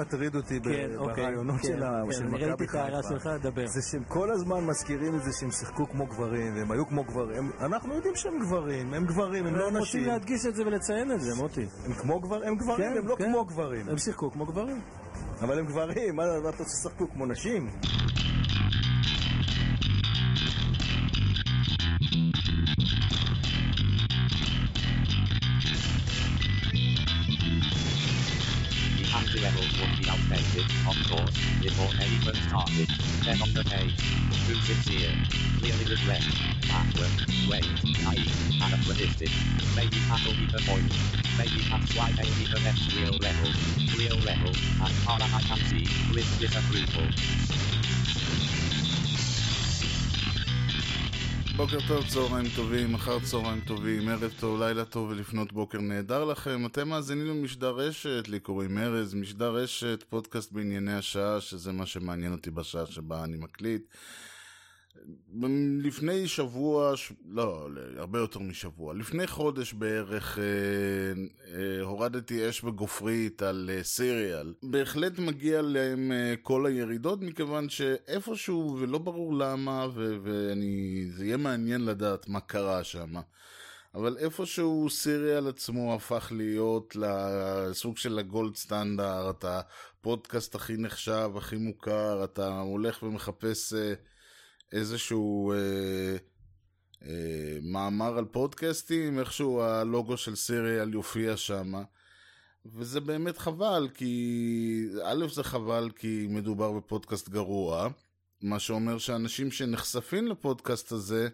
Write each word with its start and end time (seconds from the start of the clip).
מטריד 0.00 0.36
אותי 0.36 0.60
כן, 0.60 0.90
אוקיי. 0.96 1.24
ברעיונות 1.24 1.60
כן, 1.60 1.68
של 1.68 1.82
ה- 1.82 2.02
כן, 2.06 2.12
של 2.12 2.26
ראיתי 2.34 2.50
מכבי 2.50 2.68
חיפה. 2.68 3.66
זה 3.66 3.82
שהם 3.90 4.02
כל 4.08 4.30
הזמן 4.30 4.64
מזכירים 4.64 5.14
את 5.14 5.22
זה 5.24 5.30
שהם 5.40 5.50
שיחקו 5.50 5.88
כמו 5.88 6.06
גברים, 6.06 6.56
והם 6.56 6.70
היו 6.70 6.86
כמו 6.86 7.04
גברים. 7.04 7.50
אנחנו 7.60 7.94
יודעים 7.94 8.16
שהם 8.16 8.38
גברים, 8.40 8.94
הם 8.94 9.06
גברים, 9.06 9.46
הם 9.46 9.54
לא 9.56 9.68
הם 9.68 9.76
רוצים 9.76 10.00
נשים. 10.00 10.04
להדגיש 10.04 10.46
את 10.46 10.54
זה 10.56 10.66
ולציין 10.66 11.12
את 11.12 11.20
זה, 11.20 11.34
מוטי. 11.34 11.66
הם 11.86 11.92
כמו 11.92 12.20
גברים, 12.20 12.48
הם 12.48 12.56
גברים, 12.56 12.92
כן, 12.92 12.98
הם 12.98 13.08
לא 13.08 13.16
כן. 13.18 13.24
כמו 13.24 13.44
גברים. 13.44 13.88
הם 13.88 13.98
שיחקו 13.98 14.30
כמו 14.30 14.46
גברים. 14.46 14.80
אבל 15.42 15.58
הם 15.58 15.66
גברים, 15.66 16.16
מה 16.16 16.22
אתה 16.38 16.46
רוצה 16.48 16.64
שישחקו 16.64 17.10
כמו 17.10 17.26
נשים? 17.26 17.70
Be 30.56 30.62
of 30.88 30.96
course, 31.10 31.36
before 31.60 31.92
they 31.98 32.06
even 32.08 32.34
started. 32.48 32.88
Then 33.24 33.42
on 33.42 33.52
the 33.52 33.64
page, 33.64 33.96
too 34.46 34.56
sincere, 34.60 35.12
clearly 35.58 35.84
regret, 35.84 36.22
backward, 36.68 37.12
wait, 37.50 37.68
naive, 38.04 38.32
anachronistic. 38.62 39.30
Maybe 39.76 40.00
that'll 40.08 40.34
be 40.34 40.46
the 40.46 40.62
point. 40.64 40.88
Maybe 41.36 41.60
that's 41.68 41.96
why 41.96 42.12
they 42.12 42.28
need 42.40 42.48
the 42.50 42.60
next 42.64 42.94
real 42.96 43.16
level. 43.18 43.50
Real 43.98 44.16
level, 44.24 44.50
as 44.82 44.92
far 45.04 45.18
as 45.20 45.32
I 45.34 45.42
can 45.42 45.60
see, 45.68 45.86
with 46.14 46.28
disapproval. 46.40 47.12
בוקר 51.56 51.78
טוב, 51.88 52.04
צהריים 52.08 52.46
טובים, 52.56 52.94
אחר 52.94 53.20
צהריים 53.20 53.60
טובים, 53.60 54.08
ערב 54.08 54.32
טוב, 54.40 54.62
לילה 54.62 54.84
טוב 54.84 55.10
ולפנות 55.10 55.52
בוקר 55.52 55.80
נהדר 55.80 56.24
לכם. 56.24 56.66
אתם 56.66 56.88
מאזינים 56.88 57.26
למשדר 57.26 57.70
רשת, 57.70 58.28
לי 58.28 58.40
קוראים 58.40 58.78
ארז, 58.78 59.14
משדר 59.14 59.54
רשת, 59.54 60.04
פודקאסט 60.08 60.52
בענייני 60.52 60.94
השעה, 60.94 61.40
שזה 61.40 61.72
מה 61.72 61.86
שמעניין 61.86 62.32
אותי 62.32 62.50
בשעה 62.50 62.86
שבה 62.86 63.24
אני 63.24 63.36
מקליט. 63.36 63.82
לפני 65.82 66.28
שבוע, 66.28 66.96
ש... 66.96 67.12
לא, 67.28 67.68
הרבה 67.96 68.18
יותר 68.18 68.40
משבוע, 68.40 68.94
לפני 68.94 69.26
חודש 69.26 69.72
בערך 69.72 70.38
אה, 70.38 70.44
אה, 71.54 71.82
הורדתי 71.82 72.48
אש 72.48 72.64
וגופרית 72.64 73.42
על 73.42 73.70
אה, 73.72 73.84
סיריאל. 73.84 74.54
בהחלט 74.62 75.18
מגיע 75.18 75.62
להם 75.62 76.12
אה, 76.12 76.34
כל 76.42 76.66
הירידות, 76.66 77.22
מכיוון 77.22 77.68
שאיפשהו, 77.68 78.78
ולא 78.80 78.98
ברור 78.98 79.34
למה, 79.34 79.86
ו- 79.94 80.16
ואני, 80.22 81.06
זה 81.10 81.24
יהיה 81.24 81.36
מעניין 81.36 81.84
לדעת 81.84 82.28
מה 82.28 82.40
קרה 82.40 82.84
שם. 82.84 83.14
אבל 83.94 84.16
איפשהו 84.18 84.90
סיריאל 84.90 85.48
עצמו 85.48 85.94
הפך 85.94 86.32
להיות 86.36 86.96
לסוג 86.96 87.96
של 87.96 88.18
הגולד 88.18 88.56
סטנדרט, 88.56 89.44
הפודקאסט 89.44 90.54
הכי 90.54 90.76
נחשב, 90.76 91.30
הכי 91.36 91.56
מוכר, 91.56 92.24
אתה 92.24 92.60
הולך 92.60 93.02
ומחפש... 93.02 93.72
אה, 93.72 93.94
איזשהו 94.72 95.52
אה, 95.52 96.16
אה, 97.02 97.58
מאמר 97.62 98.18
על 98.18 98.24
פודקאסטים, 98.24 99.18
איכשהו 99.18 99.60
הלוגו 99.60 100.16
של 100.16 100.34
סיריאל 100.34 100.94
יופיע 100.94 101.36
שם. 101.36 101.72
וזה 102.66 103.00
באמת 103.00 103.38
חבל, 103.38 103.88
כי 103.94 104.88
א' 105.04 105.26
זה 105.32 105.42
חבל 105.44 105.90
כי 105.96 106.26
מדובר 106.30 106.72
בפודקאסט 106.72 107.28
גרוע, 107.28 107.88
מה 108.42 108.58
שאומר 108.58 108.98
שאנשים 108.98 109.50
שנחשפים 109.50 110.26
לפודקאסט 110.26 110.92
הזה, 110.92 111.28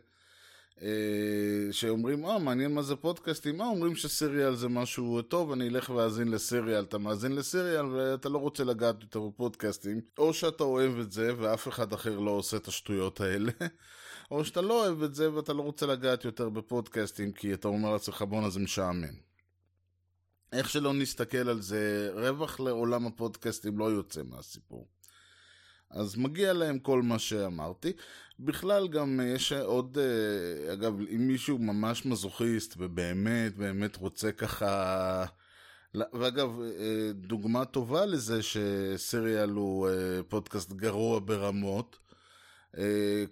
שאומרים, 1.71 2.27
אה, 2.27 2.39
מעניין 2.39 2.75
מה 2.75 2.83
זה 2.83 2.97
פודקאסטים, 2.97 3.61
אה, 3.61 3.67
אומרים 3.67 3.95
שסיריאל 3.95 4.55
זה 4.55 4.69
משהו 4.69 5.23
טוב, 5.23 5.53
אני 5.53 5.69
אלך 5.69 5.91
ואאזין 5.91 6.31
לסיריאל. 6.31 6.85
אתה 6.85 6.99
מאזין 6.99 7.33
לסיריאל 7.37 7.87
ואתה 7.87 8.29
לא 8.29 8.39
רוצה 8.39 8.65
לגעת 8.65 9.03
יותר 9.03 9.21
בפודקאסטים, 9.21 10.01
או 10.19 10.35
שאתה 10.35 10.65
אוהב 10.65 10.99
את 10.99 11.13
זה 11.13 11.33
ואף 11.39 11.69
אחד 11.69 11.93
אחר 11.93 12.19
לא 12.19 12.31
עושה 12.31 12.57
את 12.57 12.69
השטויות 12.69 13.21
האלה, 13.21 13.53
או 14.31 14.45
שאתה 14.45 14.61
לא 14.61 14.87
אוהב 14.87 15.03
את 15.03 15.15
זה 15.15 15.33
ואתה 15.33 15.53
לא 15.53 15.63
רוצה 15.63 15.87
לגעת 15.87 16.25
יותר 16.25 16.49
בפודקאסטים, 16.49 17.33
כי 17.33 17.55
אתה 17.55 17.69
אומר 17.69 17.93
לעצמך, 17.93 18.23
בואנה 18.23 18.51
זה 18.51 18.61
משעמם. 18.61 19.33
איך 20.53 20.71
שלא 20.71 20.95
נסתכל 20.95 21.49
על 21.49 21.61
זה, 21.61 22.11
רווח 22.15 22.61
לעולם 22.61 23.07
הפודקאסטים 23.07 23.79
לא 23.79 23.85
יוצא 23.85 24.23
מהסיפור. 24.23 24.89
אז 25.93 26.17
מגיע 26.17 26.53
להם 26.53 26.79
כל 26.79 27.03
מה 27.03 27.19
שאמרתי. 27.19 27.93
בכלל 28.41 28.89
גם 28.89 29.21
יש 29.25 29.53
עוד, 29.53 29.99
אה, 29.99 30.73
אגב, 30.73 31.01
אם 31.01 31.27
מישהו 31.29 31.59
ממש 31.59 32.07
מזוכיסט 32.07 32.75
ובאמת 32.79 33.57
באמת 33.57 33.97
רוצה 33.97 34.33
ככה... 34.33 35.25
ואגב, 35.95 36.61
אה, 36.61 37.13
דוגמה 37.15 37.65
טובה 37.65 38.07
לזה 38.07 38.41
שסיריאל 38.43 39.51
הוא 39.51 39.89
אה, 39.89 39.95
פודקאסט 40.29 40.73
גרוע 40.73 41.21
ברמות, 41.25 41.99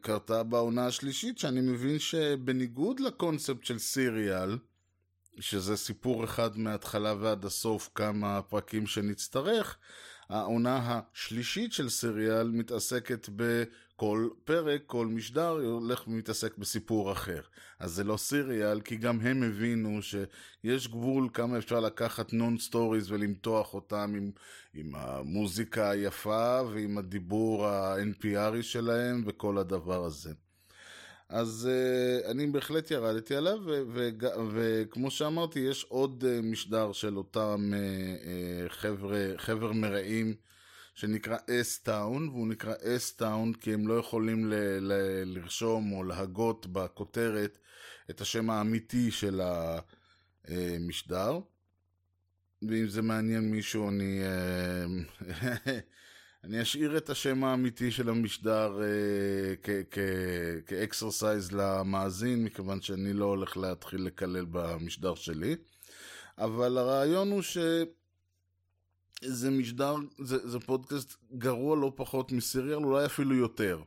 כרגע 0.00 0.42
בעונה 0.42 0.86
השלישית, 0.86 1.38
שאני 1.38 1.60
מבין 1.60 1.98
שבניגוד 1.98 3.00
לקונספט 3.00 3.64
של 3.64 3.78
Serial, 3.78 4.58
שזה 5.38 5.76
סיפור 5.76 6.24
אחד 6.24 6.58
מההתחלה 6.58 7.14
ועד 7.20 7.44
הסוף, 7.44 7.90
כמה 7.94 8.42
פרקים 8.42 8.86
שנצטרך, 8.86 9.76
העונה 10.30 11.00
השלישית 11.14 11.72
של 11.72 11.88
Serial 11.88 12.50
מתעסקת 12.50 13.28
בכל 13.36 14.28
פרק, 14.44 14.82
כל 14.86 15.06
משדר 15.06 15.48
הולך 15.48 16.08
ומתעסק 16.08 16.58
בסיפור 16.58 17.12
אחר. 17.12 17.40
אז 17.78 17.92
זה 17.92 18.04
לא 18.04 18.16
Serial, 18.16 18.80
כי 18.80 18.96
גם 18.96 19.20
הם 19.20 19.42
הבינו 19.42 20.02
שיש 20.02 20.88
גבול 20.88 21.28
כמה 21.32 21.58
אפשר 21.58 21.80
לקחת 21.80 22.32
non 22.32 22.58
stories 22.58 23.10
ולמתוח 23.10 23.74
אותם 23.74 24.12
עם, 24.16 24.30
עם 24.74 24.94
המוזיקה 24.94 25.90
היפה 25.90 26.60
ועם 26.72 26.98
הדיבור 26.98 27.66
ה-NPRי 27.66 28.62
שלהם 28.62 29.24
וכל 29.26 29.58
הדבר 29.58 30.04
הזה. 30.04 30.32
אז 31.30 31.68
uh, 31.70 32.30
אני 32.30 32.46
בהחלט 32.46 32.90
ירדתי 32.90 33.34
עליו, 33.34 33.58
וכמו 34.52 35.10
שאמרתי, 35.10 35.58
יש 35.58 35.84
עוד 35.88 36.24
uh, 36.24 36.42
משדר 36.42 36.92
של 36.92 37.16
אותם 37.16 37.72
uh, 37.72 38.24
uh, 38.24 38.72
חבר'ה, 38.72 39.32
חבר 39.36 39.72
מרעים, 39.72 40.34
שנקרא 40.94 41.36
אס-טאון, 41.50 42.28
והוא 42.28 42.48
נקרא 42.48 42.74
אס-טאון 42.82 43.52
כי 43.52 43.74
הם 43.74 43.88
לא 43.88 43.94
יכולים 43.94 44.50
ל- 44.50 44.54
ל- 44.80 45.22
לרשום 45.24 45.92
או 45.92 46.04
להגות 46.04 46.66
בכותרת 46.66 47.58
את 48.10 48.20
השם 48.20 48.50
האמיתי 48.50 49.10
של 49.10 49.40
המשדר. 50.48 51.38
ואם 52.62 52.86
זה 52.88 53.02
מעניין 53.02 53.50
מישהו, 53.50 53.88
אני... 53.88 54.20
אני 56.44 56.62
אשאיר 56.62 56.96
את 56.96 57.10
השם 57.10 57.44
האמיתי 57.44 57.90
של 57.90 58.08
המשדר 58.08 58.80
אה, 58.82 59.54
כ 60.66 60.84
exercise 60.84 61.52
למאזין, 61.52 62.44
מכיוון 62.44 62.82
שאני 62.82 63.12
לא 63.12 63.24
הולך 63.24 63.56
להתחיל 63.56 64.02
לקלל 64.02 64.46
במשדר 64.50 65.14
שלי. 65.14 65.56
אבל 66.38 66.78
הרעיון 66.78 67.30
הוא 67.30 67.42
שזה 67.42 69.50
משדר, 69.50 69.94
זה, 70.18 70.48
זה 70.48 70.60
פודקאסט 70.60 71.16
גרוע 71.32 71.76
לא 71.76 71.92
פחות 71.96 72.32
מ 72.32 72.39
Serial, 72.39 72.84
אולי 72.84 73.06
אפילו 73.06 73.34
יותר. 73.34 73.82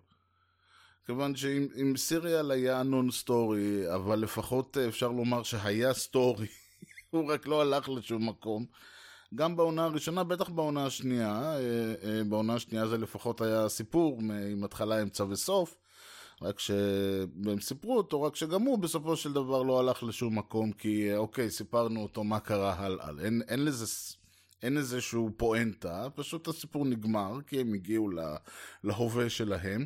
כיוון 1.06 1.36
שאם 1.36 1.94
Serial 1.98 2.52
היה 2.52 2.84
non 2.84 3.12
story, 3.12 3.96
אבל 3.96 4.20
לפחות 4.20 4.78
אפשר 4.78 5.08
לומר 5.08 5.44
שהיה 5.44 5.94
story, 5.94 6.48
הוא 7.12 7.32
רק 7.32 7.48
לא 7.48 7.62
הלך 7.62 7.90
לשום 7.90 8.30
מקום. 8.30 8.66
גם 9.36 9.56
בעונה 9.56 9.84
הראשונה, 9.84 10.24
בטח 10.24 10.50
בעונה 10.50 10.86
השנייה, 10.86 11.56
בעונה 12.28 12.54
השנייה 12.54 12.88
זה 12.88 12.98
לפחות 12.98 13.42
היה 13.42 13.70
סיפור 13.70 14.20
עם 14.52 14.64
התחלה, 14.64 15.02
אמצע 15.02 15.24
וסוף, 15.30 15.78
רק 16.42 16.60
שהם 16.60 17.60
סיפרו 17.62 17.98
אותו, 17.98 18.22
רק 18.22 18.36
שגם 18.36 18.62
הוא 18.62 18.80
בסופו 18.80 19.16
של 19.16 19.34
דבר 19.34 19.64
לא 19.64 19.80
הלך 19.80 20.04
לשום 20.04 20.38
מקום, 20.38 20.72
כי 20.72 21.16
אוקיי, 21.16 21.50
סיפרנו 21.50 22.04
אותו 22.04 22.24
מה 22.24 22.40
קרה 22.40 22.76
הלאה, 22.78 23.10
אין, 23.24 23.42
אין 23.48 23.66
לזה... 23.66 23.86
אין 24.64 24.78
איזשהו 24.78 25.30
פואנטה, 25.38 26.08
פשוט 26.16 26.48
הסיפור 26.48 26.86
נגמר, 26.86 27.38
כי 27.48 27.62
הם 27.62 27.74
הגיעו 27.74 28.10
לה, 28.10 28.36
להווה 28.84 29.30
שלהם. 29.30 29.86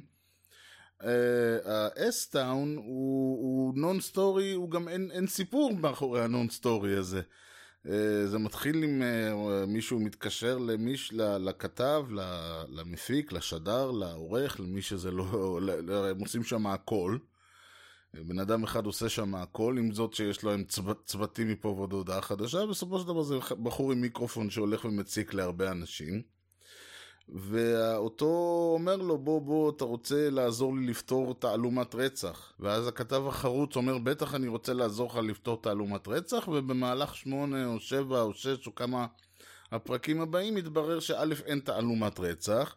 ה 1.65 1.81
S-Town 1.81 2.77
אה, 2.77 2.79
הוא, 2.79 3.37
הוא 3.41 3.73
non 3.75 4.01
story, 4.01 4.51
הוא 4.51 4.71
גם 4.71 4.87
אין, 4.87 5.11
אין 5.11 5.27
סיפור 5.27 5.73
מאחורי 5.73 6.23
ה 6.23 6.30
non 6.30 6.49
story 6.49 6.95
הזה. 6.95 7.21
Uh, 7.85 7.89
זה 8.25 8.37
מתחיל 8.37 8.83
עם 8.83 9.01
uh, 9.01 9.65
מישהו 9.67 9.99
מתקשר 9.99 10.57
למיש, 10.57 11.13
לכתב, 11.13 12.05
למפיק, 12.69 13.31
לשדר, 13.31 13.91
לעורך, 13.91 14.59
למי 14.59 14.81
שזה 14.81 15.11
לא, 15.11 15.59
הם 16.11 16.19
עושים 16.19 16.43
שם 16.43 16.67
הכל. 16.67 17.17
בן 18.13 18.39
אדם 18.39 18.63
אחד 18.63 18.85
עושה 18.85 19.09
שם 19.09 19.35
הכל, 19.35 19.75
עם 19.79 19.91
זאת 19.91 20.13
שיש 20.13 20.43
להם 20.43 20.63
צוות, 20.63 21.05
צוותים 21.05 21.47
מפה 21.47 21.67
ועוד 21.67 21.93
הודעה 21.93 22.21
חדשה, 22.21 22.65
בסופו 22.65 22.99
של 22.99 23.07
דבר 23.07 23.23
זה 23.23 23.35
בחור 23.63 23.91
עם 23.91 24.01
מיקרופון 24.01 24.49
שהולך 24.49 24.85
ומציק 24.85 25.33
להרבה 25.33 25.71
אנשים. 25.71 26.36
ואותו 27.29 28.25
אומר 28.73 28.95
לו 28.95 29.17
בוא 29.17 29.41
בוא 29.41 29.71
אתה 29.71 29.85
רוצה 29.85 30.29
לעזור 30.29 30.75
לי 30.75 30.85
לפתור 30.87 31.35
תעלומת 31.39 31.95
רצח 31.95 32.53
ואז 32.59 32.87
הכתב 32.87 33.23
החרוץ 33.27 33.75
אומר 33.75 33.97
בטח 33.97 34.35
אני 34.35 34.47
רוצה 34.47 34.73
לעזור 34.73 35.09
לך 35.09 35.15
לפתור 35.15 35.61
תעלומת 35.61 36.07
רצח 36.07 36.47
ובמהלך 36.47 37.15
שמונה 37.15 37.65
או 37.65 37.79
שבע 37.79 38.21
או 38.21 38.33
שש 38.33 38.67
או 38.67 38.75
כמה 38.75 39.07
הפרקים 39.71 40.21
הבאים 40.21 40.55
מתברר 40.55 40.99
שא' 40.99 41.25
אין 41.45 41.59
תעלומת 41.59 42.19
רצח, 42.19 42.75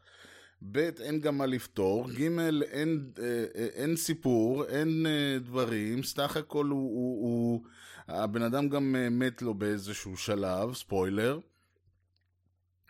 ב' 0.63 0.77
אין 0.77 1.21
גם 1.21 1.39
מה 1.39 1.47
לפתור, 1.47 2.11
ג' 2.11 2.23
אין, 2.63 3.11
אה, 3.19 3.25
אה, 3.57 3.67
אין 3.75 3.97
סיפור, 3.97 4.65
אין 4.65 5.07
אה, 5.07 5.39
דברים, 5.39 6.03
סך 6.03 6.37
הכל 6.37 6.67
הוא, 6.67 6.81
הוא, 6.81 7.23
הוא... 7.23 7.61
הבן 8.09 8.43
אדם 8.43 8.69
גם 8.69 8.97
אה, 8.97 9.11
מת 9.11 9.43
לו 9.43 9.55
באיזשהו 9.55 10.17
שלב, 10.17 10.75
ספוילר. 10.75 11.39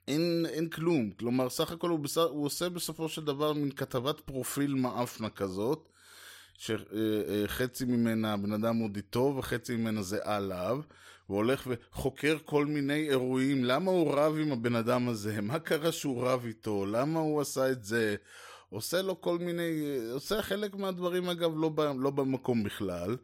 אין, 0.09 0.47
אין 0.49 0.69
כלום, 0.69 1.11
כלומר 1.11 1.49
סך 1.49 1.73
הכל 1.73 1.91
הוא, 1.91 1.99
בס... 1.99 2.19
הוא 2.19 2.47
עושה 2.47 2.69
בסופו 2.69 3.09
של 3.09 3.25
דבר 3.25 3.53
מין 3.53 3.71
כתבת 3.71 4.21
פרופיל 4.21 4.75
מאפנה 4.75 5.31
כזאת, 5.31 5.89
שחצי 6.59 7.85
ממנה 7.85 8.33
הבן 8.33 8.53
אדם 8.53 8.77
עוד 8.79 8.97
איתו 8.97 9.35
וחצי 9.39 9.77
ממנה 9.77 10.03
זה 10.03 10.19
עליו, 10.23 10.81
הוא 11.27 11.37
הולך 11.37 11.67
וחוקר 11.71 12.37
כל 12.45 12.67
מיני 12.67 13.09
אירועים, 13.09 13.65
למה 13.65 13.91
הוא 13.91 14.15
רב 14.15 14.37
עם 14.41 14.53
הבן 14.53 14.75
אדם 14.75 15.09
הזה, 15.09 15.41
מה 15.41 15.59
קרה 15.59 15.93
שהוא 15.93 16.25
רב 16.25 16.45
איתו, 16.47 16.87
למה 16.87 17.21
הוא 17.21 17.41
עשה 17.41 17.71
את 17.71 17.85
זה, 17.85 18.17
עושה 18.71 19.03
לו 19.03 19.21
כל 19.21 19.39
מיני, 19.39 19.99
עושה 20.13 20.43
חלק 20.43 20.75
מהדברים 20.75 21.29
אגב 21.29 21.51
לא. 21.57 21.71
לא 21.99 22.11
במקום 22.11 22.65
בכלל. 22.65 23.17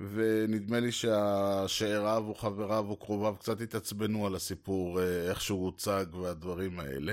ונדמה 0.00 0.80
לי 0.80 0.92
שהשאריו 0.92 2.24
או 2.28 2.34
חבריו 2.34 2.86
או 2.88 2.96
קרוביו 2.96 3.34
קצת 3.38 3.60
התעצבנו 3.60 4.26
על 4.26 4.34
הסיפור, 4.34 5.00
אה, 5.00 5.28
איך 5.30 5.40
שהוא 5.40 5.64
הוצג 5.64 6.06
והדברים 6.14 6.80
האלה. 6.80 7.12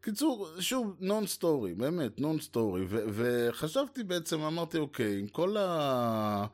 קיצור, 0.00 0.48
שוב, 0.60 0.96
non 1.00 1.26
story, 1.26 1.74
באמת, 1.74 2.20
non 2.20 2.40
story. 2.40 2.84
וחשבתי 2.88 4.04
בעצם, 4.04 4.40
אמרתי, 4.40 4.78
אוקיי, 4.78 5.18
עם 5.18 5.28
כל 5.28 5.56
ה... 5.56 6.46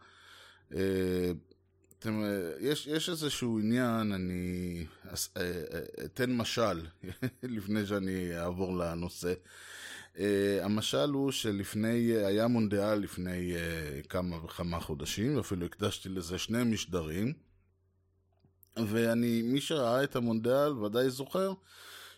אה, 0.74 1.32
אתם, 1.98 2.22
אה, 2.22 2.52
יש, 2.60 2.86
יש 2.86 3.08
איזשהו 3.08 3.58
עניין, 3.58 4.12
אני 4.12 4.86
אתן 6.04 6.32
משל 6.32 6.86
לפני 7.42 7.86
שאני 7.86 8.38
אעבור 8.38 8.76
לנושא. 8.76 9.32
Uh, 10.16 10.20
המשל 10.62 11.10
הוא 11.10 11.30
שלפני, 11.30 12.12
uh, 12.12 12.26
היה 12.26 12.48
מונדיאל 12.48 12.94
לפני 12.94 13.52
uh, 13.54 14.06
כמה 14.06 14.44
וכמה 14.44 14.80
חודשים, 14.80 15.36
ואפילו 15.36 15.66
הקדשתי 15.66 16.08
לזה 16.08 16.38
שני 16.38 16.64
משדרים, 16.64 17.32
ואני, 18.76 19.42
מי 19.42 19.60
שראה 19.60 20.04
את 20.04 20.16
המונדיאל 20.16 20.72
ודאי 20.72 21.10
זוכר 21.10 21.52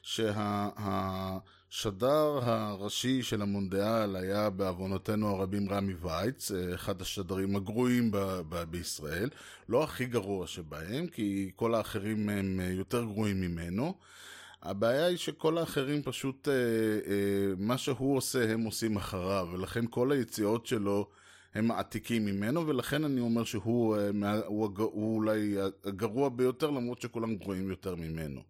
שהשדר 0.03 1.41
שה, 1.71 2.69
הראשי 2.69 3.23
של 3.23 3.43
המונדיאל 3.43 4.17
היה 4.17 4.51
בעוונותינו 4.51 5.29
הרבים 5.29 5.69
רמי 5.71 5.95
וייץ, 5.95 6.51
אחד 6.75 7.03
השדרים 7.03 7.57
הגרועים 7.57 8.11
ב- 8.11 8.41
ב- 8.49 8.63
בישראל, 8.71 9.31
לא 9.69 9.85
הכי 9.85 10.07
גרוע 10.07 10.47
שבהם, 10.47 11.07
כי 11.07 11.51
כל 11.57 11.75
האחרים 11.75 12.29
הם 12.29 12.61
יותר 12.71 13.05
גרועים 13.05 13.41
ממנו. 13.41 13.95
הבעיה 14.63 15.07
היא 15.07 15.17
שכל 15.17 15.59
האחרים 15.59 16.03
פשוט, 16.03 16.49
אה, 16.49 16.55
אה, 16.55 17.55
מה 17.59 17.79
שהוא 17.79 18.17
עושה 18.17 18.53
הם 18.53 18.61
עושים 18.65 18.97
אחריו, 18.97 19.49
ולכן 19.53 19.85
כל 19.91 20.13
היציאות 20.13 20.67
שלו 20.67 21.09
הם 21.55 21.67
מעתיקים 21.67 22.25
ממנו, 22.25 22.67
ולכן 22.67 23.05
אני 23.05 23.21
אומר 23.21 23.45
שהוא 23.45 23.97
אה, 23.97 24.09
הוא, 24.47 24.71
הוא, 24.77 24.91
הוא 24.93 25.17
אולי 25.17 25.57
הגרוע 25.85 26.29
ביותר, 26.29 26.71
למרות 26.71 27.01
שכולם 27.01 27.37
גרועים 27.37 27.71
יותר 27.71 27.95
ממנו. 27.95 28.41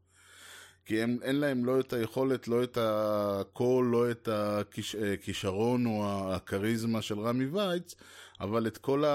כי 0.85 1.03
הם, 1.03 1.19
אין 1.23 1.37
להם 1.37 1.65
לא 1.65 1.81
את 1.81 1.93
היכולת, 1.93 2.49
לא 2.49 2.63
את 2.63 2.79
הקול, 2.81 3.87
לא 3.87 4.11
את 4.11 4.29
הכישרון 4.33 5.87
או 5.87 6.05
הכריזמה 6.35 7.03
של 7.03 7.21
רמי 7.21 7.47
וייץ, 7.47 7.95
אבל 8.41 8.67
את 8.67 8.79
כל, 8.79 9.05
ה, 9.05 9.09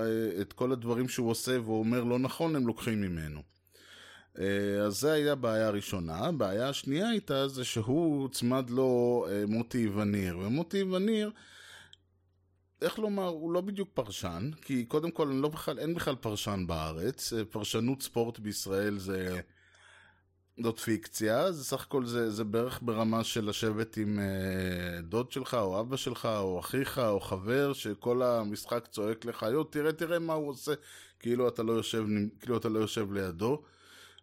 אה, 0.00 0.40
את 0.40 0.52
כל 0.52 0.72
הדברים 0.72 1.08
שהוא 1.08 1.30
עושה 1.30 1.60
והוא 1.60 1.78
אומר 1.78 2.04
לא 2.04 2.18
נכון, 2.18 2.56
הם 2.56 2.66
לוקחים 2.66 3.00
ממנו. 3.00 3.42
אה, 4.38 4.82
אז 4.86 5.00
זה 5.00 5.12
היה 5.12 5.34
בעיה 5.34 5.70
ראשונה. 5.70 6.16
הבעיה 6.16 6.68
השנייה 6.68 7.08
הייתה 7.08 7.48
זה 7.48 7.64
שהוא 7.64 8.22
הוצמד 8.22 8.70
לו 8.70 9.26
אה, 9.30 9.44
מוטי 9.48 9.88
איוניר, 9.88 10.38
ומוטי 10.38 10.82
איוניר, 10.82 11.30
איך 12.82 12.98
לומר, 12.98 13.26
הוא 13.26 13.52
לא 13.52 13.60
בדיוק 13.60 13.88
פרשן, 13.94 14.50
כי 14.62 14.84
קודם 14.84 15.10
כל 15.10 15.30
לא 15.34 15.48
בכלל, 15.48 15.78
אין 15.78 15.94
בכלל 15.94 16.16
פרשן 16.16 16.64
בארץ, 16.66 17.32
אה, 17.32 17.44
פרשנות 17.44 18.02
ספורט 18.02 18.38
בישראל 18.38 18.98
זה... 18.98 19.40
זאת 20.62 20.78
פיקציה, 20.78 21.52
זה 21.52 21.64
סך 21.64 21.82
הכל 21.82 22.06
זה, 22.06 22.30
זה 22.30 22.44
בערך 22.44 22.78
ברמה 22.82 23.24
של 23.24 23.48
לשבת 23.48 23.96
עם 23.96 24.18
אה, 24.18 25.00
דוד 25.02 25.32
שלך, 25.32 25.54
או 25.54 25.80
אבא 25.80 25.96
שלך, 25.96 26.26
או 26.26 26.60
אחיך, 26.60 26.98
או 26.98 27.20
חבר, 27.20 27.72
שכל 27.72 28.22
המשחק 28.22 28.86
צועק 28.90 29.24
לך, 29.24 29.46
יו, 29.52 29.64
תראה, 29.64 29.92
תראה 29.92 30.18
מה 30.18 30.32
הוא 30.32 30.48
עושה, 30.48 30.72
כאילו 31.20 31.48
אתה 31.48 31.62
לא 31.62 31.72
יושב, 31.72 32.04
כאילו 32.40 32.56
אתה 32.56 32.68
לא 32.68 32.78
יושב 32.78 33.12
לידו. 33.12 33.62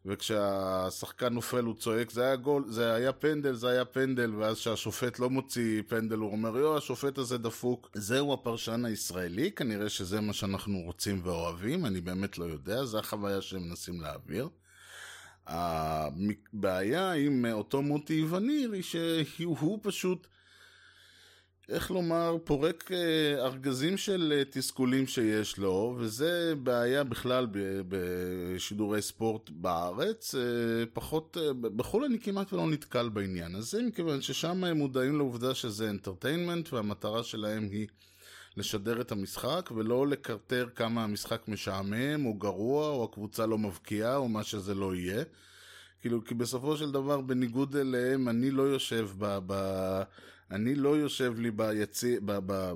וכשהשחקן 0.07 1.33
נופל 1.33 1.63
הוא 1.63 1.75
צועק 1.75 2.11
זה 2.11 2.23
היה 2.25 2.35
גול, 2.35 2.63
זה 2.67 2.93
היה 2.93 3.13
פנדל, 3.13 3.53
זה 3.53 3.69
היה 3.69 3.85
פנדל, 3.85 4.35
ואז 4.35 4.57
כשהשופט 4.57 5.19
לא 5.19 5.29
מוציא 5.29 5.81
פנדל 5.87 6.17
הוא 6.17 6.31
אומר 6.31 6.57
יו 6.57 6.77
השופט 6.77 7.17
הזה 7.17 7.37
דפוק. 7.37 7.89
זהו 7.93 8.33
הפרשן 8.33 8.85
הישראלי, 8.85 9.51
כנראה 9.51 9.89
שזה 9.89 10.21
מה 10.21 10.33
שאנחנו 10.33 10.79
רוצים 10.79 11.21
ואוהבים, 11.23 11.85
אני 11.85 12.01
באמת 12.01 12.37
לא 12.37 12.45
יודע, 12.45 12.85
זו 12.85 12.99
החוויה 12.99 13.41
שהם 13.41 13.69
מנסים 13.69 14.01
להעביר. 14.01 14.49
הבעיה 15.47 17.11
עם 17.11 17.45
אותו 17.51 17.81
מוטי 17.81 18.25
וניר 18.29 18.71
היא 18.71 18.83
שהוא 18.83 19.79
פשוט 19.81 20.27
איך 21.69 21.91
לומר, 21.91 22.37
פורק 22.43 22.91
אה, 22.91 23.45
ארגזים 23.45 23.97
של 23.97 24.33
אה, 24.37 24.43
תסכולים 24.49 25.07
שיש 25.07 25.57
לו, 25.57 25.95
וזה 25.97 26.53
בעיה 26.63 27.03
בכלל 27.03 27.47
בשידורי 27.87 29.01
ספורט 29.01 29.49
בארץ. 29.49 30.35
אה, 30.35 30.41
פחות, 30.93 31.37
בחו"ל 31.61 32.03
אני 32.03 32.19
כמעט 32.19 32.53
ולא 32.53 32.67
נתקל 32.67 33.09
בעניין 33.09 33.55
הזה, 33.55 33.81
מכיוון 33.81 34.21
ששם 34.21 34.63
הם 34.63 34.77
מודעים 34.77 35.17
לעובדה 35.17 35.55
שזה 35.55 35.89
entertainment, 35.89 36.73
והמטרה 36.73 37.23
שלהם 37.23 37.63
היא 37.71 37.87
לשדר 38.57 39.01
את 39.01 39.11
המשחק, 39.11 39.69
ולא 39.75 40.07
לקטר 40.07 40.67
כמה 40.75 41.03
המשחק 41.03 41.47
משעמם, 41.47 42.25
או 42.25 42.33
גרוע, 42.33 42.89
או 42.89 43.03
הקבוצה 43.03 43.45
לא 43.45 43.57
מבקיעה, 43.57 44.15
או 44.15 44.29
מה 44.29 44.43
שזה 44.43 44.75
לא 44.75 44.95
יהיה. 44.95 45.23
כאילו, 46.01 46.25
כי 46.25 46.35
בסופו 46.35 46.77
של 46.77 46.91
דבר, 46.91 47.21
בניגוד 47.21 47.75
אליהם, 47.75 48.29
אני 48.29 48.51
לא 48.51 48.63
יושב 48.63 49.09
ב... 49.17 49.39
ב 49.47 49.53
אני 50.51 50.75
לא 50.75 50.97
יושב 50.97 51.33
לי 51.39 51.51
ביציע, 51.51 52.19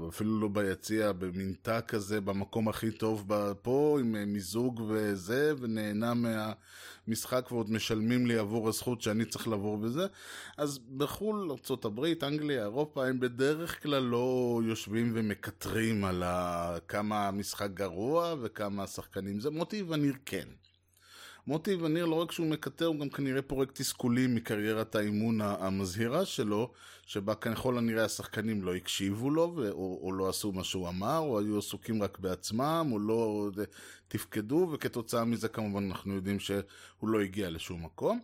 אפילו 0.10 0.40
לא 0.40 0.48
ביציע, 0.48 1.12
במין 1.12 1.54
תא 1.62 1.80
כזה, 1.88 2.22
במקום 2.22 2.68
הכי 2.68 2.92
טוב 2.92 3.32
פה, 3.62 3.98
עם 4.00 4.16
אה, 4.16 4.26
מיזוג 4.26 4.82
וזה, 4.88 5.54
ונהנה 5.60 6.14
מהמשחק 6.14 7.48
ועוד 7.52 7.72
משלמים 7.72 8.26
לי 8.28 8.38
עבור 8.38 8.70
הזכות 8.70 9.02
שאני 9.02 9.26
צריך 9.26 9.48
לעבור 9.48 9.78
בזה. 9.78 10.08
אז 10.58 10.80
בחו"ל, 10.98 11.52
ארה"ב, 11.52 12.06
אנגליה, 12.24 12.62
אירופה, 12.62 13.08
הם 13.08 13.20
בדרך 13.20 13.84
כלל 13.84 14.04
לא 14.04 14.62
יושבים 14.66 15.12
ומקטרים 15.16 16.06
על 16.06 16.24
כמה 16.88 17.28
המשחק 17.28 17.70
גרוע 17.74 18.36
וכמה 18.42 18.84
השחקנים 18.84 19.40
זה. 19.40 19.50
מוטי 19.50 19.84
וניר 19.88 20.14
כן. 20.26 20.48
מוטי 21.48 21.76
וניר 21.76 22.06
לא 22.06 22.16
רק 22.16 22.32
שהוא 22.32 22.48
מקטר, 22.48 22.86
הוא 22.86 23.00
גם 23.00 23.10
כנראה 23.10 23.42
פורק 23.42 23.72
תסכולים 23.72 24.36
מקריירת 24.36 24.96
האימון 24.96 25.42
המזהירה 25.42 26.26
שלו, 26.26 26.72
שבה 27.06 27.36
ככל 27.36 27.78
הנראה 27.78 28.06
השחקנים 28.06 28.64
לא 28.64 28.76
הקשיבו 28.76 29.30
לו, 29.30 29.44
או, 29.70 30.00
או 30.02 30.14
לא 30.14 30.30
עשו 30.30 30.52
מה 30.52 30.64
שהוא 30.64 30.90
אמר, 30.90 31.18
או 31.18 31.40
היו 31.40 31.58
עסוקים 31.58 32.04
רק 32.04 32.20
בעצמם, 32.20 32.90
או 32.92 33.00
לא 33.00 33.50
תפקדו, 34.08 34.70
וכתוצאה 34.72 35.26
מזה 35.26 35.48
כמובן 35.48 35.86
אנחנו 35.86 36.16
יודעים 36.16 36.40
שהוא 36.40 36.64
לא 37.04 37.22
הגיע 37.22 37.50
לשום 37.50 37.86
מקום. 37.86 38.20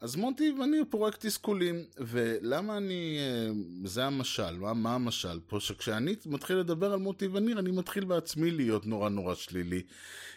אז 0.00 0.16
מוטי 0.16 0.50
וניר 0.50 0.84
פורק 0.90 1.16
תסכולים, 1.16 1.84
ולמה 1.98 2.76
אני, 2.76 3.18
אה, 3.18 3.50
זה 3.84 4.04
המשל, 4.04 4.58
מה, 4.58 4.74
מה 4.74 4.94
המשל 4.94 5.40
פה? 5.46 5.60
שכשאני 5.60 6.16
מתחיל 6.26 6.56
לדבר 6.56 6.92
על 6.92 6.98
מוטי 6.98 7.26
וניר, 7.26 7.58
אני 7.58 7.70
מתחיל 7.70 8.04
בעצמי 8.04 8.50
להיות 8.50 8.86
נורא 8.86 9.08
נורא 9.08 9.34
שלילי. 9.34 9.82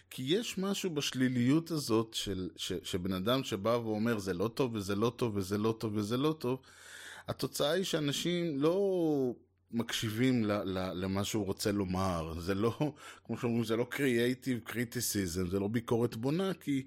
כי 0.10 0.24
יש 0.24 0.58
משהו 0.58 0.90
בשליליות 0.90 1.72
הזאת 1.72 2.14
של, 2.14 2.50
ש, 2.56 2.74
שבן 2.84 3.14
אדם 3.14 3.44
שבא 3.44 3.70
ואומר 3.70 4.20
זה 4.20 4.34
לא 4.34 4.48
טוב 4.48 4.76
וזה 4.76 4.96
לא 4.96 5.14
טוב 5.16 5.38
וזה 5.38 5.58
לא 5.58 5.76
טוב 5.80 5.96
וזה 5.96 6.18
לא 6.18 6.36
טוב, 6.40 6.60
התוצאה 7.28 7.72
היא 7.72 7.84
שאנשים 7.84 8.62
לא 8.62 9.34
מקשיבים 9.74 10.46
ל, 10.46 10.52
ל, 10.52 10.92
למה 10.94 11.24
שהוא 11.24 11.46
רוצה 11.46 11.72
לומר, 11.72 12.40
זה 12.40 12.56
לא, 12.56 12.94
כמו 13.26 13.38
שאומרים, 13.38 13.64
זה 13.64 13.76
לא 13.76 13.88
creative 13.92 14.70
criticism, 14.70 15.50
זה 15.50 15.60
לא 15.60 15.68
ביקורת 15.68 16.16
בונה, 16.16 16.54
כי 16.54 16.86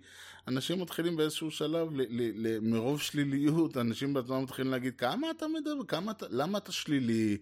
אנשים 0.49 0.83
מתחילים 0.83 1.17
באיזשהו 1.17 1.51
שלב, 1.51 1.89
ל, 1.93 2.01
ל, 2.01 2.47
ל, 2.47 2.61
מרוב 2.61 3.01
שליליות, 3.01 3.77
אנשים 3.77 4.15
בעצמם 4.15 4.43
מתחילים 4.43 4.71
להגיד, 4.71 4.97
כמה 4.97 5.31
אתה 5.31 5.47
מדבר, 5.49 5.85
כמה 5.89 6.13
אתה, 6.13 6.27
למה 6.31 6.59
אתה 6.59 6.73
שלילי, 6.73 7.37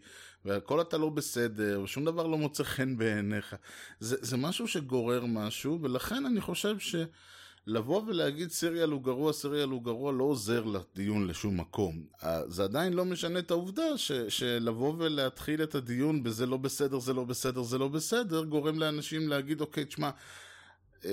והכל 0.44 0.80
אתה 0.80 0.98
לא 0.98 1.08
בסדר, 1.08 1.80
ושום 1.84 2.04
דבר 2.04 2.26
לא 2.26 2.38
מוצא 2.38 2.64
חן 2.64 2.96
בעיניך. 2.96 3.56
זה, 4.00 4.16
זה 4.20 4.36
משהו 4.36 4.68
שגורר 4.68 5.26
משהו, 5.26 5.78
ולכן 5.82 6.26
אני 6.26 6.40
חושב 6.40 6.78
ש... 6.78 6.96
לבוא 7.66 8.02
ולהגיד 8.06 8.50
סיריאל 8.50 8.90
הוא 8.90 9.02
גרוע, 9.02 9.32
סיריאל 9.32 9.68
הוא 9.68 9.82
גרוע, 9.82 10.12
לא 10.12 10.24
עוזר 10.24 10.64
לדיון 10.64 11.26
לשום 11.26 11.60
מקום. 11.60 12.04
זה 12.46 12.64
עדיין 12.64 12.92
לא 12.92 13.04
משנה 13.04 13.38
את 13.38 13.50
העובדה 13.50 13.98
ש, 13.98 14.12
שלבוא 14.12 14.94
ולהתחיל 14.98 15.62
את 15.62 15.74
הדיון 15.74 16.22
בזה 16.22 16.46
לא 16.46 16.56
בסדר, 16.56 16.98
זה 16.98 17.12
לא 17.12 17.24
בסדר, 17.24 17.62
זה 17.62 17.78
לא 17.78 17.88
בסדר, 17.88 18.44
גורם 18.44 18.78
לאנשים 18.78 19.28
להגיד, 19.28 19.60
אוקיי, 19.60 19.84
תשמע, 19.84 20.10
אה, 21.04 21.10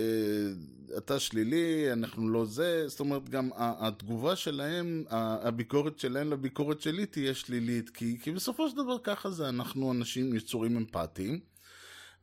אתה 0.98 1.20
שלילי, 1.20 1.94
אנחנו 1.94 2.30
לא 2.30 2.46
זה, 2.46 2.88
זאת 2.88 3.00
אומרת 3.00 3.30
גם 3.30 3.50
התגובה 3.58 4.36
שלהם, 4.36 5.04
הביקורת 5.10 6.00
שלהם 6.00 6.32
לביקורת 6.32 6.82
שלי 6.82 7.06
תהיה 7.06 7.34
שלילית, 7.34 7.90
כי, 7.90 8.18
כי 8.22 8.32
בסופו 8.32 8.70
של 8.70 8.78
דבר 8.78 8.98
ככה 9.04 9.32
זה, 9.32 9.50
אנחנו 9.50 9.92
אנשים 9.92 10.36
יצורים 10.36 10.78
אמפתיים, 10.78 11.40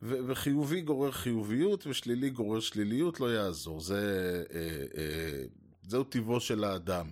וחיובי 0.01 0.81
גורר 0.81 1.11
חיוביות 1.11 1.87
ושלילי 1.87 2.29
גורר 2.29 2.59
שליליות, 2.59 3.19
לא 3.19 3.33
יעזור, 3.33 3.81
זה, 3.81 4.43
אה, 4.53 5.01
אה, 5.01 5.43
זהו 5.83 6.03
טיבו 6.03 6.39
של 6.39 6.63
האדם. 6.63 7.09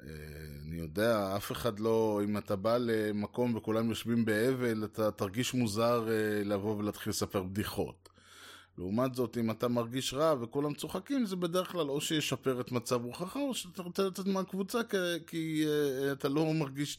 אה, 0.00 0.06
אני 0.66 0.76
יודע, 0.76 1.36
אף 1.36 1.52
אחד 1.52 1.80
לא, 1.80 2.20
אם 2.24 2.38
אתה 2.38 2.56
בא 2.56 2.76
למקום 2.80 3.54
וכולם 3.54 3.88
יושבים 3.88 4.24
באבל, 4.24 4.84
אתה 4.84 5.10
תרגיש 5.10 5.54
מוזר 5.54 6.08
אה, 6.08 6.44
לבוא 6.44 6.76
ולהתחיל 6.76 7.10
לספר 7.10 7.42
בדיחות. 7.42 8.05
לעומת 8.78 9.14
זאת, 9.14 9.38
אם 9.38 9.50
אתה 9.50 9.68
מרגיש 9.68 10.14
רע 10.14 10.34
וכולם 10.40 10.74
צוחקים, 10.74 11.26
זה 11.26 11.36
בדרך 11.36 11.72
כלל 11.72 11.88
או 11.90 12.00
שישפר 12.00 12.60
את 12.60 12.72
מצב 12.72 13.04
רוחך, 13.04 13.36
או 13.36 13.54
שאתה 13.54 13.82
רוצה 13.82 14.02
לצאת 14.02 14.26
מהקבוצה 14.26 14.82
כי, 14.82 14.96
כי 15.26 15.64
uh, 15.64 16.12
אתה 16.12 16.28
לא 16.28 16.52
מרגיש, 16.54 16.98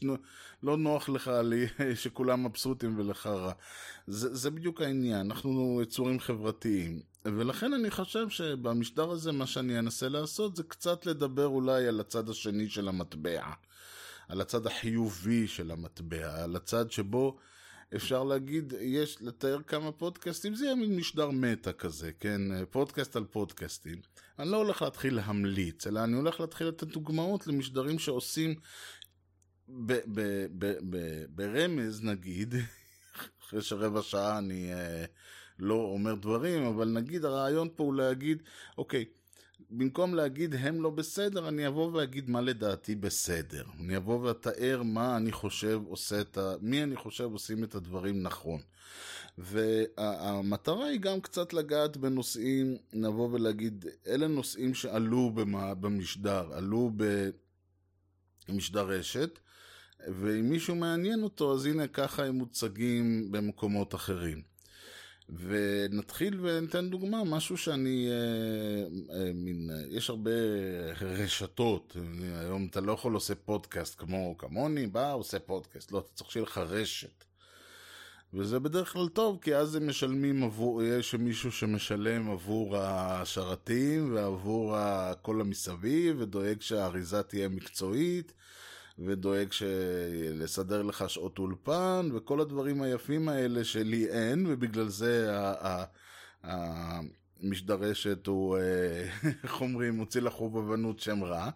לא 0.62 0.76
נוח 0.76 1.08
לך 1.08 1.30
לי, 1.44 1.66
שכולם 1.94 2.44
מבסוטים 2.44 2.98
ולך 2.98 3.26
רע. 3.26 3.52
זה, 4.06 4.34
זה 4.34 4.50
בדיוק 4.50 4.80
העניין, 4.80 5.26
אנחנו 5.26 5.80
יצורים 5.82 6.20
חברתיים. 6.20 7.00
ולכן 7.24 7.72
אני 7.74 7.90
חושב 7.90 8.28
שבמשדר 8.28 9.10
הזה, 9.10 9.32
מה 9.32 9.46
שאני 9.46 9.78
אנסה 9.78 10.08
לעשות, 10.08 10.56
זה 10.56 10.62
קצת 10.62 11.06
לדבר 11.06 11.46
אולי 11.46 11.88
על 11.88 12.00
הצד 12.00 12.28
השני 12.28 12.68
של 12.68 12.88
המטבע. 12.88 13.42
על 14.28 14.40
הצד 14.40 14.66
החיובי 14.66 15.46
של 15.46 15.70
המטבע, 15.70 16.42
על 16.42 16.56
הצד 16.56 16.90
שבו 16.90 17.36
אפשר 17.96 18.24
להגיד, 18.24 18.74
יש 18.80 19.18
לתאר 19.20 19.62
כמה 19.62 19.92
פודקאסטים, 19.92 20.54
זה 20.54 20.64
יהיה 20.64 20.74
מין 20.74 20.96
משדר 20.96 21.30
מטא 21.30 21.72
כזה, 21.72 22.10
כן? 22.20 22.40
פודקאסט 22.70 23.16
על 23.16 23.24
פודקאסטים. 23.24 24.00
אני 24.38 24.50
לא 24.50 24.56
הולך 24.56 24.82
להתחיל 24.82 25.14
להמליץ, 25.14 25.86
אלא 25.86 26.04
אני 26.04 26.16
הולך 26.16 26.40
להתחיל 26.40 26.66
לתת 26.66 26.84
דוגמאות 26.84 27.46
למשדרים 27.46 27.98
שעושים 27.98 28.54
ב- 29.68 30.00
ב- 30.14 30.46
ב- 30.58 31.24
ברמז, 31.28 32.04
נגיד, 32.04 32.54
אחרי 33.42 33.62
שרבע 33.62 34.02
שעה 34.02 34.38
אני 34.38 34.74
אה, 34.74 35.04
לא 35.58 35.74
אומר 35.74 36.14
דברים, 36.14 36.62
אבל 36.64 36.88
נגיד 36.88 37.24
הרעיון 37.24 37.68
פה 37.76 37.84
הוא 37.84 37.94
להגיד, 37.94 38.42
אוקיי, 38.78 39.04
במקום 39.70 40.14
להגיד 40.14 40.54
הם 40.54 40.82
לא 40.82 40.90
בסדר, 40.90 41.48
אני 41.48 41.66
אבוא 41.66 41.90
ואגיד 41.92 42.30
מה 42.30 42.40
לדעתי 42.40 42.94
בסדר. 42.94 43.64
אני 43.80 43.96
אבוא 43.96 44.20
ואתאר 44.20 44.82
מה 44.82 45.16
אני 45.16 45.32
חושב 45.32 45.80
עושה 45.86 46.20
את 46.20 46.38
ה... 46.38 46.54
מי 46.60 46.82
אני 46.82 46.96
חושב 46.96 47.24
עושים 47.24 47.64
את 47.64 47.74
הדברים 47.74 48.22
נכון. 48.22 48.60
והמטרה 49.38 50.86
היא 50.86 51.00
גם 51.00 51.20
קצת 51.20 51.52
לגעת 51.52 51.96
בנושאים, 51.96 52.76
נבוא 52.92 53.28
ולהגיד, 53.32 53.86
אלה 54.06 54.26
נושאים 54.28 54.74
שעלו 54.74 55.30
במה, 55.30 55.74
במשדר, 55.74 56.52
עלו 56.52 56.90
במשדר 58.48 58.86
רשת, 58.86 59.38
ואם 60.08 60.50
מישהו 60.50 60.74
מעניין 60.74 61.22
אותו, 61.22 61.54
אז 61.54 61.66
הנה 61.66 61.86
ככה 61.86 62.24
הם 62.24 62.34
מוצגים 62.34 63.32
במקומות 63.32 63.94
אחרים. 63.94 64.42
ונתחיל 65.36 66.40
וניתן 66.42 66.90
דוגמה, 66.90 67.24
משהו 67.24 67.56
שאני, 67.56 68.08
אה, 68.10 69.16
אה, 69.16 69.30
מין, 69.34 69.70
אה, 69.70 69.82
יש 69.90 70.10
הרבה 70.10 70.30
רשתות, 71.00 71.96
היום 72.40 72.66
אתה 72.70 72.80
לא 72.80 72.92
יכול 72.92 73.12
לעשות 73.12 73.38
פודקאסט 73.44 73.98
כמו, 73.98 74.38
כמוני, 74.38 74.86
בא, 74.86 75.12
עושה 75.12 75.38
פודקאסט, 75.38 75.92
לא, 75.92 75.98
אתה 75.98 76.08
צריך 76.14 76.30
שיהיה 76.30 76.46
לך 76.46 76.58
רשת. 76.58 77.24
וזה 78.34 78.58
בדרך 78.58 78.92
כלל 78.92 79.08
טוב, 79.08 79.38
כי 79.42 79.56
אז 79.56 79.74
הם 79.74 79.88
משלמים 79.88 80.42
עבור, 80.42 80.82
יש 80.82 81.14
מישהו 81.14 81.52
שמשלם 81.52 82.30
עבור 82.30 82.76
השרתים 82.76 84.14
ועבור 84.14 84.76
כל 85.22 85.40
המסביב, 85.40 86.16
ודואג 86.20 86.60
שהאריזה 86.60 87.22
תהיה 87.22 87.48
מקצועית, 87.48 88.32
ודואג 88.98 89.52
ש- 89.52 89.62
לסדר 90.32 90.82
לך 90.82 91.10
שעות 91.10 91.38
אולפן, 91.38 92.08
וכל 92.14 92.40
הדברים 92.40 92.82
היפים 92.82 93.28
האלה 93.28 93.64
שלי 93.64 94.06
אין, 94.08 94.46
ובגלל 94.48 94.88
זה 94.88 95.32
המשדרשת 96.42 98.26
הוא, 98.26 98.58
אה, 98.58 99.08
איך 99.44 99.60
אומרים, 99.60 99.94
מוציא 99.94 100.20
לחובבנות 100.20 101.00
שם 101.00 101.24
רע. 101.24 101.50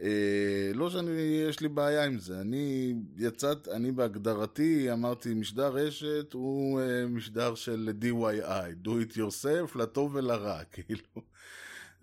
אה, 0.00 0.70
לא 0.74 0.90
שאני, 0.90 1.10
יש 1.48 1.60
לי 1.60 1.68
בעיה 1.68 2.04
עם 2.04 2.18
זה. 2.18 2.40
אני 2.40 2.94
יצאת, 3.16 3.68
אני 3.68 3.92
בהגדרתי 3.92 4.92
אמרתי, 4.92 5.34
משדר 5.34 5.68
רשת 5.74 6.32
הוא 6.32 6.80
אה, 6.80 7.06
משדר 7.06 7.54
של 7.54 7.92
DIY, 8.00 8.86
do 8.86 8.90
it 8.90 9.16
yourself, 9.16 9.78
לטוב 9.78 10.14
ולרע, 10.14 10.64
כאילו. 10.72 11.22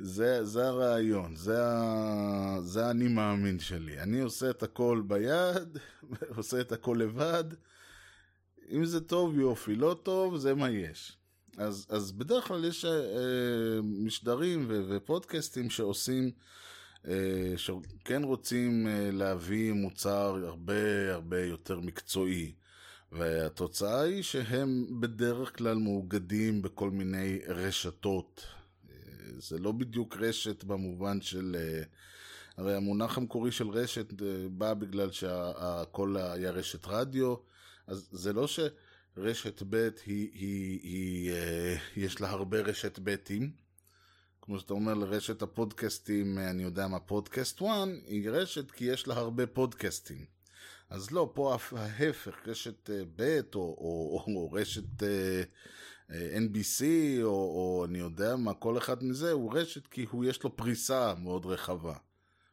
זה, 0.03 0.45
זה 0.45 0.67
הרעיון, 0.67 1.35
זה, 1.35 1.65
ה, 1.65 2.57
זה 2.61 2.85
האני 2.85 3.07
מאמין 3.07 3.59
שלי. 3.59 3.99
אני 3.99 4.21
עושה 4.21 4.49
את 4.49 4.63
הכל 4.63 5.03
ביד, 5.07 5.77
עושה 6.37 6.61
את 6.61 6.71
הכל 6.71 6.97
לבד. 6.99 7.43
אם 8.71 8.85
זה 8.85 9.01
טוב, 9.01 9.39
יופי, 9.39 9.75
לא 9.75 9.99
טוב, 10.03 10.37
זה 10.37 10.53
מה 10.55 10.69
יש. 10.69 11.17
אז, 11.57 11.87
אז 11.89 12.11
בדרך 12.11 12.47
כלל 12.47 12.65
יש 12.65 12.85
אה, 12.85 12.91
משדרים 13.83 14.65
ו- 14.67 14.83
ופודקאסטים 14.89 15.69
שעושים, 15.69 16.31
אה, 17.07 17.53
שכן 17.57 18.23
רוצים 18.23 18.87
אה, 18.87 19.09
להביא 19.11 19.73
מוצר 19.73 20.39
הרבה 20.45 21.13
הרבה 21.13 21.45
יותר 21.45 21.79
מקצועי. 21.79 22.53
והתוצאה 23.11 24.01
היא 24.01 24.23
שהם 24.23 24.87
בדרך 24.99 25.57
כלל 25.57 25.77
מאוגדים 25.77 26.61
בכל 26.61 26.89
מיני 26.89 27.39
רשתות. 27.47 28.45
זה 29.37 29.57
לא 29.59 29.71
בדיוק 29.71 30.17
רשת 30.17 30.63
במובן 30.63 31.21
של... 31.21 31.55
אה, 31.59 31.83
הרי 32.57 32.75
המונח 32.75 33.17
המקורי 33.17 33.51
של 33.51 33.69
רשת 33.69 34.21
אה, 34.21 34.27
בא 34.51 34.73
בגלל 34.73 35.11
שהכל 35.11 36.17
היה 36.17 36.51
רשת 36.51 36.87
רדיו, 36.87 37.35
אז 37.87 38.07
זה 38.11 38.33
לא 38.33 38.47
שרשת 38.47 39.63
ב' 39.69 39.75
היא, 39.75 39.89
היא, 40.05 40.29
היא, 40.33 40.79
היא 40.83 41.31
אה, 41.31 41.75
יש 41.95 42.21
לה 42.21 42.29
הרבה 42.29 42.59
רשת 42.59 42.99
ב'ים, 42.99 43.51
כמו 44.41 44.59
שאתה 44.59 44.73
אומר 44.73 44.93
לרשת 44.93 45.41
הפודקאסטים, 45.41 46.37
אני 46.37 46.63
יודע 46.63 46.87
מה, 46.87 46.99
פודקאסט 46.99 47.61
1, 47.61 47.67
היא 48.05 48.29
רשת 48.29 48.71
כי 48.71 48.85
יש 48.85 49.07
לה 49.07 49.15
הרבה 49.15 49.47
פודקאסטים. 49.47 50.25
אז 50.89 51.11
לא, 51.11 51.31
פה 51.33 51.57
ההפך, 51.75 52.47
רשת 52.47 52.89
ב' 53.15 53.41
או, 53.55 53.59
או, 53.59 54.23
או, 54.27 54.35
או 54.35 54.51
רשת 54.51 55.03
NBC 56.11 56.83
או, 57.23 57.29
או 57.29 57.85
אני 57.89 57.99
יודע 57.99 58.35
מה, 58.35 58.53
כל 58.53 58.77
אחד 58.77 59.03
מזה 59.03 59.31
הוא 59.31 59.53
רשת 59.53 59.87
כי 59.87 60.05
הוא 60.11 60.25
יש 60.25 60.43
לו 60.43 60.55
פריסה 60.55 61.13
מאוד 61.17 61.45
רחבה. 61.45 61.95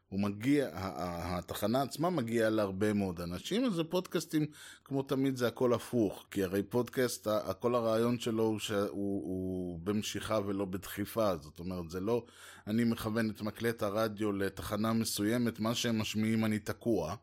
הוא 0.09 0.19
מגיע, 0.19 0.69
התחנה 0.73 1.81
עצמה 1.81 2.09
מגיעה 2.09 2.49
להרבה 2.49 2.93
מאוד 2.93 3.21
אנשים, 3.21 3.65
אז 3.65 3.81
פודקאסטים, 3.89 4.45
כמו 4.85 5.03
תמיד 5.03 5.37
זה 5.37 5.47
הכל 5.47 5.73
הפוך, 5.73 6.25
כי 6.31 6.43
הרי 6.43 6.63
פודקאסט, 6.63 7.27
כל 7.59 7.75
הרעיון 7.75 8.19
שלו 8.19 8.43
הוא 8.43 8.59
שהוא 8.59 8.89
הוא 8.91 9.79
במשיכה 9.83 10.39
ולא 10.45 10.65
בדחיפה, 10.65 11.37
זאת 11.37 11.59
אומרת, 11.59 11.89
זה 11.89 11.99
לא, 11.99 12.25
אני 12.67 12.83
מכוון 12.83 13.29
את 13.29 13.41
מקלט 13.41 13.83
הרדיו 13.83 14.31
לתחנה 14.31 14.93
מסוימת, 14.93 15.59
מה 15.59 15.75
שהם 15.75 16.01
משמיעים 16.01 16.45
אני 16.45 16.59
תקוע. 16.59 17.15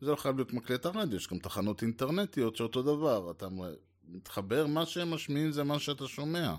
זה 0.00 0.10
לא 0.10 0.16
חייב 0.16 0.36
להיות 0.36 0.52
מקלט 0.52 0.86
הרדיו, 0.86 1.16
יש 1.16 1.28
גם 1.28 1.38
תחנות 1.38 1.82
אינטרנטיות 1.82 2.56
שאותו 2.56 2.82
דבר, 2.82 3.30
אתה 3.30 3.48
מתחבר, 4.08 4.66
מה 4.66 4.86
שהם 4.86 5.10
משמיעים 5.10 5.52
זה 5.52 5.64
מה 5.64 5.78
שאתה 5.78 6.06
שומע. 6.06 6.54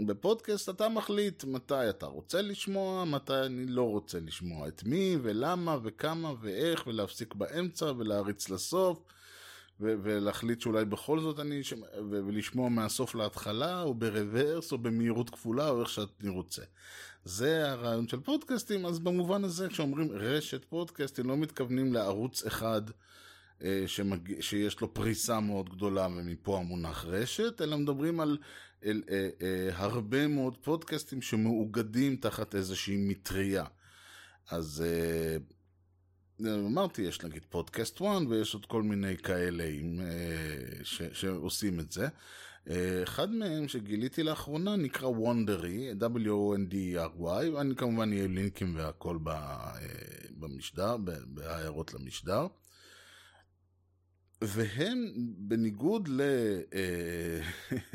בפודקאסט 0.00 0.68
אתה 0.68 0.88
מחליט 0.88 1.44
מתי 1.44 1.90
אתה 1.90 2.06
רוצה 2.06 2.42
לשמוע, 2.42 3.04
מתי 3.04 3.40
אני 3.46 3.66
לא 3.66 3.82
רוצה 3.82 4.20
לשמוע, 4.20 4.68
את 4.68 4.84
מי 4.84 5.16
ולמה 5.22 5.78
וכמה 5.82 6.32
ואיך, 6.40 6.86
ולהפסיק 6.86 7.34
באמצע 7.34 7.92
ולהריץ 7.98 8.48
לסוף, 8.48 8.98
ו- 9.80 9.94
ולהחליט 10.02 10.60
שאולי 10.60 10.84
בכל 10.84 11.20
זאת 11.20 11.40
אני, 11.40 11.64
ש- 11.64 11.72
ו- 11.72 12.20
ולשמוע 12.26 12.68
מהסוף 12.68 13.14
להתחלה, 13.14 13.82
או 13.82 13.94
ברוורס, 13.94 14.72
או 14.72 14.78
במהירות 14.78 15.30
כפולה, 15.30 15.70
או 15.70 15.80
איך 15.80 15.88
שאני 15.88 16.28
רוצה. 16.28 16.62
זה 17.24 17.70
הרעיון 17.70 18.08
של 18.08 18.20
פודקאסטים, 18.20 18.86
אז 18.86 18.98
במובן 18.98 19.44
הזה 19.44 19.68
כשאומרים 19.68 20.12
רשת 20.12 20.64
פודקאסטים 20.64 21.26
לא 21.26 21.36
מתכוונים 21.36 21.92
לערוץ 21.92 22.46
אחד 22.46 22.82
שמג... 23.86 24.40
שיש 24.40 24.80
לו 24.80 24.94
פריסה 24.94 25.40
מאוד 25.40 25.70
גדולה 25.70 26.08
ומפה 26.16 26.58
המונח 26.58 27.04
רשת, 27.04 27.60
אלא 27.62 27.76
מדברים 27.76 28.20
על 28.20 28.38
אל, 28.84 29.02
אה, 29.10 29.28
אה, 29.42 29.68
הרבה 29.76 30.28
מאוד 30.28 30.56
פודקאסטים 30.56 31.22
שמאוגדים 31.22 32.16
תחת 32.16 32.54
איזושהי 32.54 32.96
מטריה. 32.96 33.64
אז 34.50 34.84
אה, 34.86 35.36
אמרתי, 36.66 37.02
יש 37.02 37.22
נגיד 37.22 37.42
פודקאסט 37.48 38.02
1 38.02 38.06
ויש 38.28 38.54
עוד 38.54 38.66
כל 38.66 38.82
מיני 38.82 39.16
כאלה 39.16 39.64
עם, 39.64 40.00
אה, 40.00 40.84
ש, 40.84 41.02
שעושים 41.12 41.80
את 41.80 41.92
זה. 41.92 42.08
אה, 42.70 43.02
אחד 43.02 43.30
מהם 43.30 43.68
שגיליתי 43.68 44.22
לאחרונה 44.22 44.76
נקרא 44.76 45.08
וונדרי, 45.08 45.92
W-O-N-D-R-Y, 46.00 47.60
אני 47.60 47.76
כמובן 47.76 48.12
יהיה 48.12 48.28
לינקים 48.28 48.76
והכל 48.76 49.18
אה, 49.28 49.72
במשדר, 50.30 50.96
בהערות 51.26 51.94
למשדר. 51.94 52.46
והם, 54.46 55.12
בניגוד 55.38 56.08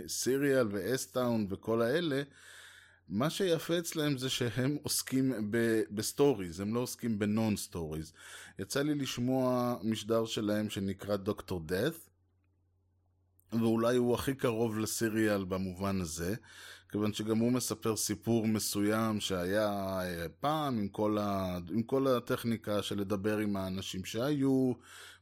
לסיריאל 0.03 0.67
ואסטאון 0.71 1.47
וכל 1.49 1.81
האלה, 1.81 2.21
מה 3.09 3.29
שיפה 3.29 3.79
אצלהם 3.79 4.17
זה 4.17 4.29
שהם 4.29 4.77
עוסקים 4.83 5.51
ב 5.91 5.99
stories, 5.99 6.59
הם 6.59 6.73
לא 6.73 6.79
עוסקים 6.79 7.19
ב 7.19 7.29
non 7.29 7.57
stories. 7.57 8.13
יצא 8.59 8.81
לי 8.81 8.95
לשמוע 8.95 9.75
משדר 9.83 10.25
שלהם 10.25 10.69
שנקרא 10.69 11.15
Doctor 11.15 11.59
Death, 11.59 11.93
ואולי 13.53 13.95
הוא 13.95 14.15
הכי 14.15 14.33
קרוב 14.33 14.79
ל 14.79 14.89
Serial 14.89 15.43
במובן 15.43 16.01
הזה, 16.01 16.35
כיוון 16.91 17.13
שגם 17.13 17.38
הוא 17.38 17.51
מספר 17.51 17.96
סיפור 17.96 18.48
מסוים 18.48 19.19
שהיה 19.19 20.00
אה, 20.01 20.29
פעם 20.39 20.77
עם 20.77 20.88
כל, 20.88 21.17
ה... 21.17 21.58
עם 21.72 21.84
כל 21.84 22.08
הטכניקה 22.08 22.84
של 22.84 23.00
לדבר 23.00 23.38
עם 23.38 23.58
האנשים 23.58 24.05
שהיו, 24.05 24.74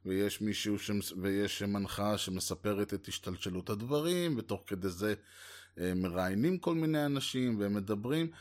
ויש 0.05 0.41
מישהו 0.41 0.79
שמס... 0.79 1.13
ויש 1.21 1.63
מנחה 1.63 2.17
שמספרת 2.17 2.93
את 2.93 3.07
השתלשלות 3.07 3.69
הדברים, 3.69 4.37
ותוך 4.37 4.63
כדי 4.67 4.89
זה 4.89 5.13
אה, 5.79 5.93
מראיינים 5.95 6.57
כל 6.57 6.75
מיני 6.75 7.05
אנשים 7.05 7.59
והם 7.59 7.73
מדברים. 7.73 8.31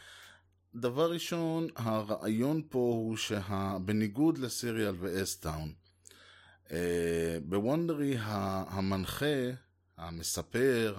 דבר 0.74 1.12
ראשון, 1.12 1.66
הרעיון 1.76 2.62
פה 2.68 2.78
הוא 2.78 3.16
שבניגוד 3.16 4.38
לסיריאל 4.38 4.94
ואסטאון, 4.98 5.72
אה, 6.72 7.38
בוונדרי 7.42 8.16
המנחה, 8.18 9.50
המספר, 9.96 10.96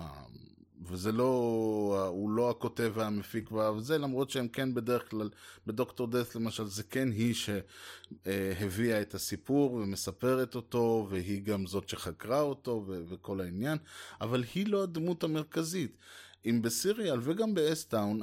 וזה 0.85 1.11
לא, 1.11 2.07
הוא 2.11 2.31
לא 2.31 2.49
הכותב 2.49 2.91
והמפיק 2.95 3.51
וזה, 3.51 3.97
למרות 3.97 4.29
שהם 4.29 4.47
כן 4.47 4.73
בדרך 4.73 5.09
כלל, 5.09 5.29
בדוקטור 5.67 6.07
דאט 6.07 6.35
למשל, 6.35 6.65
זה 6.65 6.83
כן 6.83 7.11
היא 7.11 7.33
שהביאה 7.33 9.01
את 9.01 9.13
הסיפור 9.13 9.73
ומספרת 9.73 10.55
אותו, 10.55 11.07
והיא 11.09 11.41
גם 11.41 11.65
זאת 11.65 11.89
שחקרה 11.89 12.41
אותו 12.41 12.83
ו- 12.87 13.03
וכל 13.09 13.41
העניין, 13.41 13.77
אבל 14.21 14.43
היא 14.55 14.67
לא 14.67 14.83
הדמות 14.83 15.23
המרכזית. 15.23 15.97
אם 16.45 16.61
בסיריאל 16.61 17.19
וגם 17.21 17.53
באסטאון 17.53 18.21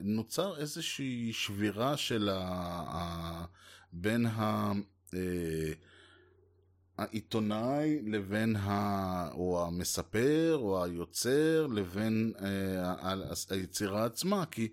נוצר 0.00 0.56
איזושהי 0.56 1.32
שבירה 1.32 1.96
של 1.96 2.28
ה... 2.32 3.44
בין 3.92 4.26
ה... 4.26 4.72
העיתונאי 6.98 7.98
לבין 8.06 8.56
ה... 8.56 9.30
או 9.32 9.66
המספר 9.66 10.56
או 10.60 10.84
היוצר 10.84 11.66
לבין 11.66 12.32
אה, 12.40 13.14
היצירה 13.50 14.04
עצמה 14.04 14.44
כי 14.46 14.68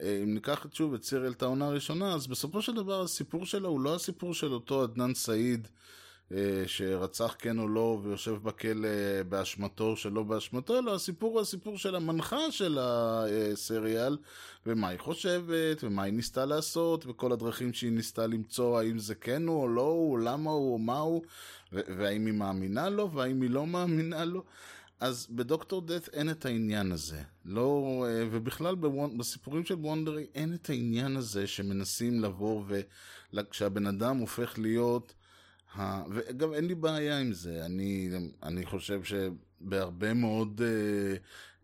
אה, 0.00 0.20
אם 0.22 0.34
ניקח 0.34 0.66
שוב 0.72 0.94
את 0.94 1.04
סיריאל 1.04 1.32
את 1.32 1.42
העונה 1.42 1.66
הראשונה 1.66 2.14
אז 2.14 2.26
בסופו 2.26 2.62
של 2.62 2.74
דבר 2.74 3.02
הסיפור 3.02 3.46
שלה 3.46 3.68
הוא 3.68 3.80
לא 3.80 3.94
הסיפור 3.94 4.34
של 4.34 4.52
אותו 4.52 4.82
עדנאן 4.82 5.14
סעיד 5.14 5.68
שרצח 6.66 7.36
כן 7.38 7.58
או 7.58 7.68
לא 7.68 8.00
ויושב 8.02 8.34
בכלא 8.42 8.88
באשמתו 9.28 9.96
שלא 9.96 10.22
באשמתו, 10.22 10.78
אלא 10.78 10.94
הסיפור 10.94 11.32
הוא 11.32 11.40
הסיפור 11.40 11.78
של 11.78 11.96
המנחה 11.96 12.50
של 12.50 12.78
הסריאל 12.80 14.16
ומה 14.66 14.88
היא 14.88 14.98
חושבת 14.98 15.84
ומה 15.84 16.02
היא 16.02 16.12
ניסתה 16.12 16.44
לעשות 16.44 17.06
וכל 17.06 17.32
הדרכים 17.32 17.72
שהיא 17.72 17.92
ניסתה 17.92 18.26
למצוא 18.26 18.78
האם 18.78 18.98
זה 18.98 19.14
כן 19.14 19.46
הוא 19.46 19.62
או 19.62 19.68
לא 19.68 19.82
הוא, 19.88 20.18
למה 20.18 20.50
הוא 20.50 20.72
או 20.72 20.78
מה 20.78 20.98
הוא 20.98 21.22
והאם 21.72 22.26
היא 22.26 22.34
מאמינה 22.34 22.88
לו 22.88 23.10
והאם 23.10 23.42
היא 23.42 23.50
לא 23.50 23.66
מאמינה 23.66 24.24
לו. 24.24 24.44
אז 25.00 25.26
בדוקטור 25.30 25.80
דאט 25.80 26.08
אין 26.08 26.30
את 26.30 26.46
העניין 26.46 26.92
הזה. 26.92 27.22
לא, 27.44 28.04
אה, 28.08 28.26
ובכלל 28.30 28.74
בסיפורים 29.16 29.64
של 29.64 29.74
וונדרי 29.74 30.26
אין 30.34 30.54
את 30.54 30.70
העניין 30.70 31.16
הזה 31.16 31.46
שמנסים 31.46 32.20
לבוא 32.20 32.64
וכשהבן 33.32 33.86
אדם 33.86 34.16
הופך 34.16 34.58
להיות 34.58 35.14
וגם 36.10 36.54
אין 36.54 36.66
לי 36.66 36.74
בעיה 36.74 37.18
עם 37.18 37.32
זה, 37.32 37.64
אני, 37.66 38.10
אני 38.42 38.66
חושב 38.66 39.00
שבהרבה 39.04 40.14
מאוד 40.14 40.62
אה, 40.64 41.16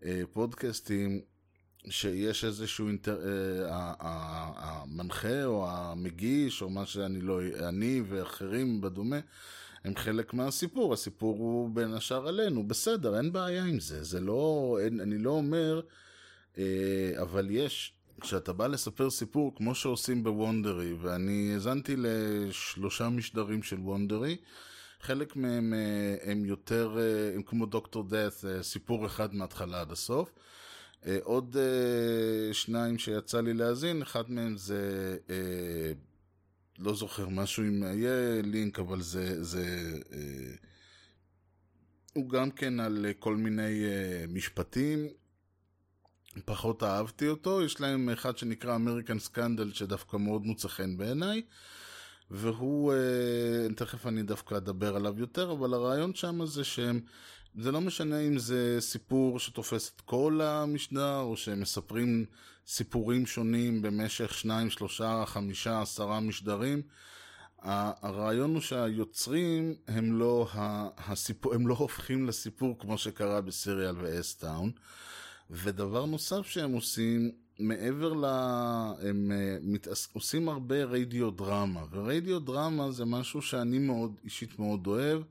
אה, 0.04 0.22
פודקאסטים 0.32 1.20
שיש 1.88 2.44
איזשהו 2.44 2.88
אינטר... 2.88 3.20
אה, 3.26 3.94
המנחה 4.56 5.44
או 5.44 5.70
המגיש 5.70 6.62
או 6.62 6.70
מה 6.70 6.86
שאני 6.86 7.20
לא, 7.20 7.40
אני 7.68 8.02
ואחרים 8.08 8.80
בדומה, 8.80 9.20
הם 9.84 9.96
חלק 9.96 10.34
מהסיפור, 10.34 10.92
הסיפור 10.92 11.38
הוא 11.38 11.70
בין 11.74 11.94
השאר 11.94 12.28
עלינו, 12.28 12.68
בסדר, 12.68 13.16
אין 13.16 13.32
בעיה 13.32 13.64
עם 13.64 13.80
זה, 13.80 14.04
זה 14.04 14.20
לא, 14.20 14.78
אין, 14.82 15.00
אני 15.00 15.18
לא 15.18 15.30
אומר, 15.30 15.80
אה, 16.58 17.12
אבל 17.22 17.50
יש, 17.50 17.92
כשאתה 18.20 18.52
בא 18.52 18.66
לספר 18.66 19.10
סיפור 19.10 19.56
כמו 19.56 19.74
שעושים 19.74 20.24
בוונדרי, 20.24 20.92
ואני 20.92 21.50
האזנתי 21.54 21.94
לשלושה 21.98 23.08
משדרים 23.08 23.62
של 23.62 23.78
וונדרי, 23.78 24.36
חלק 25.00 25.36
מהם 25.36 25.74
אה, 25.74 26.30
הם 26.30 26.44
יותר, 26.44 26.96
אה, 26.98 27.34
הם 27.34 27.42
כמו 27.42 27.66
דוקטור 27.66 28.04
דאט, 28.08 28.44
אה, 28.44 28.62
סיפור 28.62 29.06
אחד 29.06 29.34
מההתחלה 29.34 29.80
עד 29.80 29.92
הסוף. 29.92 30.32
עוד 31.22 31.56
שניים 32.52 32.98
שיצא 32.98 33.40
לי 33.40 33.54
להאזין, 33.54 34.02
אחד 34.02 34.30
מהם 34.30 34.56
זה, 34.56 35.16
לא 36.78 36.94
זוכר, 36.94 37.28
משהו 37.28 37.62
עם, 37.62 37.82
יהיה 37.82 38.42
לינק, 38.42 38.78
אבל 38.78 39.00
זה, 39.00 39.44
זה 39.44 39.64
הוא 42.12 42.30
גם 42.30 42.50
כן 42.50 42.80
על 42.80 43.06
כל 43.18 43.36
מיני 43.36 43.82
משפטים. 44.28 45.08
פחות 46.44 46.82
אהבתי 46.82 47.28
אותו, 47.28 47.62
יש 47.62 47.80
להם 47.80 48.08
אחד 48.10 48.38
שנקרא 48.38 48.74
אמריקן 48.74 49.18
סקנדל 49.18 49.72
שדווקא 49.72 50.16
מאוד 50.16 50.42
מוצא 50.42 50.68
חן 50.68 50.96
בעיניי 50.96 51.42
והוא, 52.30 52.92
אה, 52.92 53.74
תכף 53.76 54.06
אני 54.06 54.22
דווקא 54.22 54.54
אדבר 54.54 54.96
עליו 54.96 55.18
יותר, 55.18 55.52
אבל 55.52 55.74
הרעיון 55.74 56.14
שם 56.14 56.46
זה 56.46 56.64
שהם, 56.64 57.00
זה 57.58 57.72
לא 57.72 57.80
משנה 57.80 58.20
אם 58.20 58.38
זה 58.38 58.76
סיפור 58.80 59.38
שתופס 59.38 59.92
את 59.96 60.00
כל 60.00 60.40
המשדר 60.42 61.18
או 61.18 61.36
שהם 61.36 61.60
מספרים 61.60 62.24
סיפורים 62.66 63.26
שונים 63.26 63.82
במשך 63.82 64.34
שניים, 64.34 64.70
שלושה, 64.70 65.22
חמישה, 65.26 65.82
עשרה 65.82 66.20
משדרים 66.20 66.82
הרעיון 67.62 68.54
הוא 68.54 68.60
שהיוצרים 68.60 69.74
הם 69.88 70.18
לא, 70.18 70.48
הסיפור, 70.98 71.54
הם 71.54 71.66
לא 71.66 71.74
הופכים 71.74 72.26
לסיפור 72.26 72.78
כמו 72.78 72.98
שקרה 72.98 73.40
בסיריאל 73.40 73.96
ואסטאון. 73.98 74.70
ודבר 75.50 76.06
נוסף 76.06 76.46
שהם 76.46 76.72
עושים, 76.72 77.30
מעבר 77.58 78.12
ל... 78.12 78.24
הם 79.08 79.32
אה, 79.32 79.58
מתעס... 79.62 80.08
עושים 80.12 80.48
הרבה 80.48 80.84
רדיו 80.84 81.30
דרמה, 81.30 81.84
ורדיו 81.90 82.40
דרמה 82.40 82.90
זה 82.90 83.04
משהו 83.04 83.42
שאני 83.42 83.78
מאוד, 83.78 84.12
אישית 84.24 84.58
מאוד 84.58 84.86
אוהב, 84.86 85.22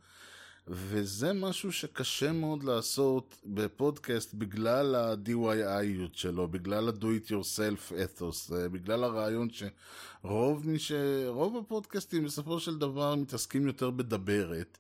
וזה 0.68 1.34
משהו 1.34 1.72
שקשה 1.72 2.32
מאוד 2.32 2.64
לעשות 2.64 3.36
בפודקאסט 3.46 4.34
בגלל 4.34 4.96
ה-DIY 4.96 6.10
שלו, 6.14 6.48
בגלל 6.48 6.90
ה-do 6.90 7.04
it 7.04 7.30
yourself 7.30 7.92
ethos, 7.92 8.56
אה, 8.56 8.70
בגלל 8.70 9.04
הרעיון 9.04 9.48
שרוב 9.52 10.68
מי 10.68 10.80
ש... 10.80 10.92
רוב 11.28 11.58
הפודקאסטים 11.58 12.24
בסופו 12.24 12.60
של 12.60 12.78
דבר 12.78 13.16
מתעסקים 13.16 13.68
יותר 13.68 13.90
בדברת. 13.90 14.78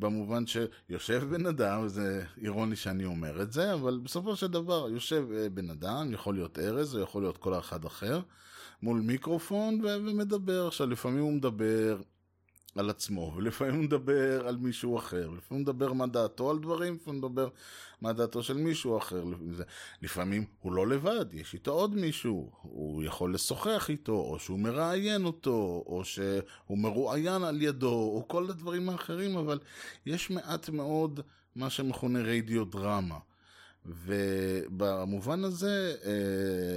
במובן 0.00 0.44
שיושב 0.46 1.24
בן 1.30 1.46
אדם, 1.46 1.88
זה 1.88 2.24
אירוני 2.42 2.76
שאני 2.76 3.04
אומר 3.04 3.42
את 3.42 3.52
זה, 3.52 3.74
אבל 3.74 4.00
בסופו 4.02 4.36
של 4.36 4.46
דבר 4.46 4.88
יושב 4.90 5.24
אה, 5.34 5.48
בן 5.48 5.70
אדם, 5.70 6.12
יכול 6.12 6.34
להיות 6.34 6.58
ארז, 6.58 6.96
או 6.96 7.00
יכול 7.00 7.22
להיות 7.22 7.36
כל 7.36 7.58
אחד 7.58 7.84
אחר, 7.84 8.20
מול 8.82 9.00
מיקרופון 9.00 9.80
ומדבר. 9.84 10.66
עכשיו, 10.66 10.86
לפעמים 10.86 11.22
הוא 11.22 11.32
מדבר 11.32 12.00
על 12.76 12.90
עצמו, 12.90 13.32
ולפעמים 13.36 13.74
הוא 13.74 13.84
מדבר 13.84 14.48
על 14.48 14.56
מישהו 14.56 14.98
אחר, 14.98 15.30
לפעמים 15.30 15.40
הוא 15.48 15.58
מדבר 15.60 15.92
מה 15.92 16.06
דעתו 16.06 16.50
על 16.50 16.58
דברים, 16.58 16.94
לפעמים 16.94 17.22
הוא 17.22 17.30
מדבר 17.30 17.48
מה 18.00 18.12
דעתו 18.12 18.42
של 18.42 18.56
מישהו 18.56 18.98
אחר. 18.98 19.24
לפעמים 20.02 20.44
הוא 20.60 20.72
לא 20.72 20.86
לבד, 20.86 21.26
יש 21.32 21.54
איתו 21.54 21.70
עוד 21.70 21.94
מישהו, 21.94 22.50
הוא 22.62 23.02
יכול 23.02 23.34
לשוחח 23.34 23.90
איתו, 23.90 24.12
או 24.12 24.38
שהוא 24.38 24.58
מראיין 24.58 25.24
אותו, 25.24 25.84
או 25.86 26.04
שהוא 26.04 26.78
מרואיין 26.78 27.42
על 27.42 27.62
ידו, 27.62 27.92
או 27.92 28.24
כל 28.28 28.50
הדברים 28.50 28.88
האחרים, 28.88 29.36
אבל 29.36 29.58
יש 30.06 30.30
מעט 30.30 30.68
מאוד 30.68 31.20
מה 31.56 31.70
שמכונה 31.70 32.18
רדיו 32.22 32.64
דרמה. 32.64 33.18
ובמובן 33.86 35.44
הזה, 35.44 35.94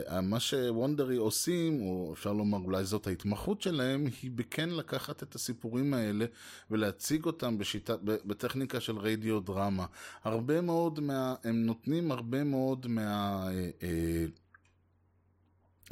אה, 0.10 0.22
מה 0.22 0.39
שוונדרי 0.39 1.16
עושים, 1.16 1.82
או 1.82 2.13
אפשר 2.13 2.34
לומר 2.34 2.58
אולי 2.58 2.84
זאת 2.84 3.08
ההתמחות 3.08 3.62
שלהם, 3.62 4.08
היא 4.22 4.32
בכן 4.32 4.70
לקחת 4.70 5.24
את 5.24 5.36
הסיפורים 5.36 5.94
האלה 5.94 6.26
ולהציג 6.72 7.26
אותם 7.26 7.58
בשיטה, 7.58 7.96
בטכניקה 8.04 8.80
של 8.80 8.98
רדיו 8.98 9.39
דרמה. 9.39 9.86
הרבה 10.24 10.62
מאוד 10.62 11.00
מה... 11.00 11.36
הם 11.44 11.66
נותנים 11.66 12.12
הרבה 12.12 12.44
מאוד 12.44 12.88
מה... 12.88 13.48
אה, 13.84 14.26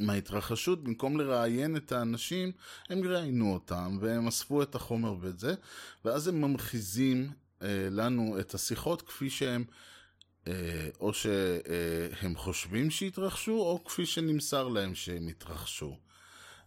מההתרחשות, 0.00 0.84
במקום 0.84 1.16
לראיין 1.16 1.76
את 1.76 1.92
האנשים, 1.92 2.52
הם 2.88 3.04
ראיינו 3.04 3.52
אותם 3.52 3.98
והם 4.00 4.28
אספו 4.28 4.62
את 4.62 4.74
החומר 4.74 5.14
ואת 5.20 5.38
זה, 5.38 5.54
ואז 6.04 6.28
הם 6.28 6.40
ממחיזים 6.40 7.30
אה, 7.62 7.88
לנו 7.90 8.40
את 8.40 8.54
השיחות 8.54 9.02
כפי 9.02 9.30
שהם 9.30 9.64
אה, 9.68 9.74
או 11.00 11.12
שהם 11.14 12.36
חושבים 12.36 12.90
שהתרחשו, 12.90 13.52
או 13.52 13.84
כפי 13.84 14.06
שנמסר 14.06 14.68
להם 14.68 14.94
שהם 14.94 15.28
התרחשו. 15.28 15.96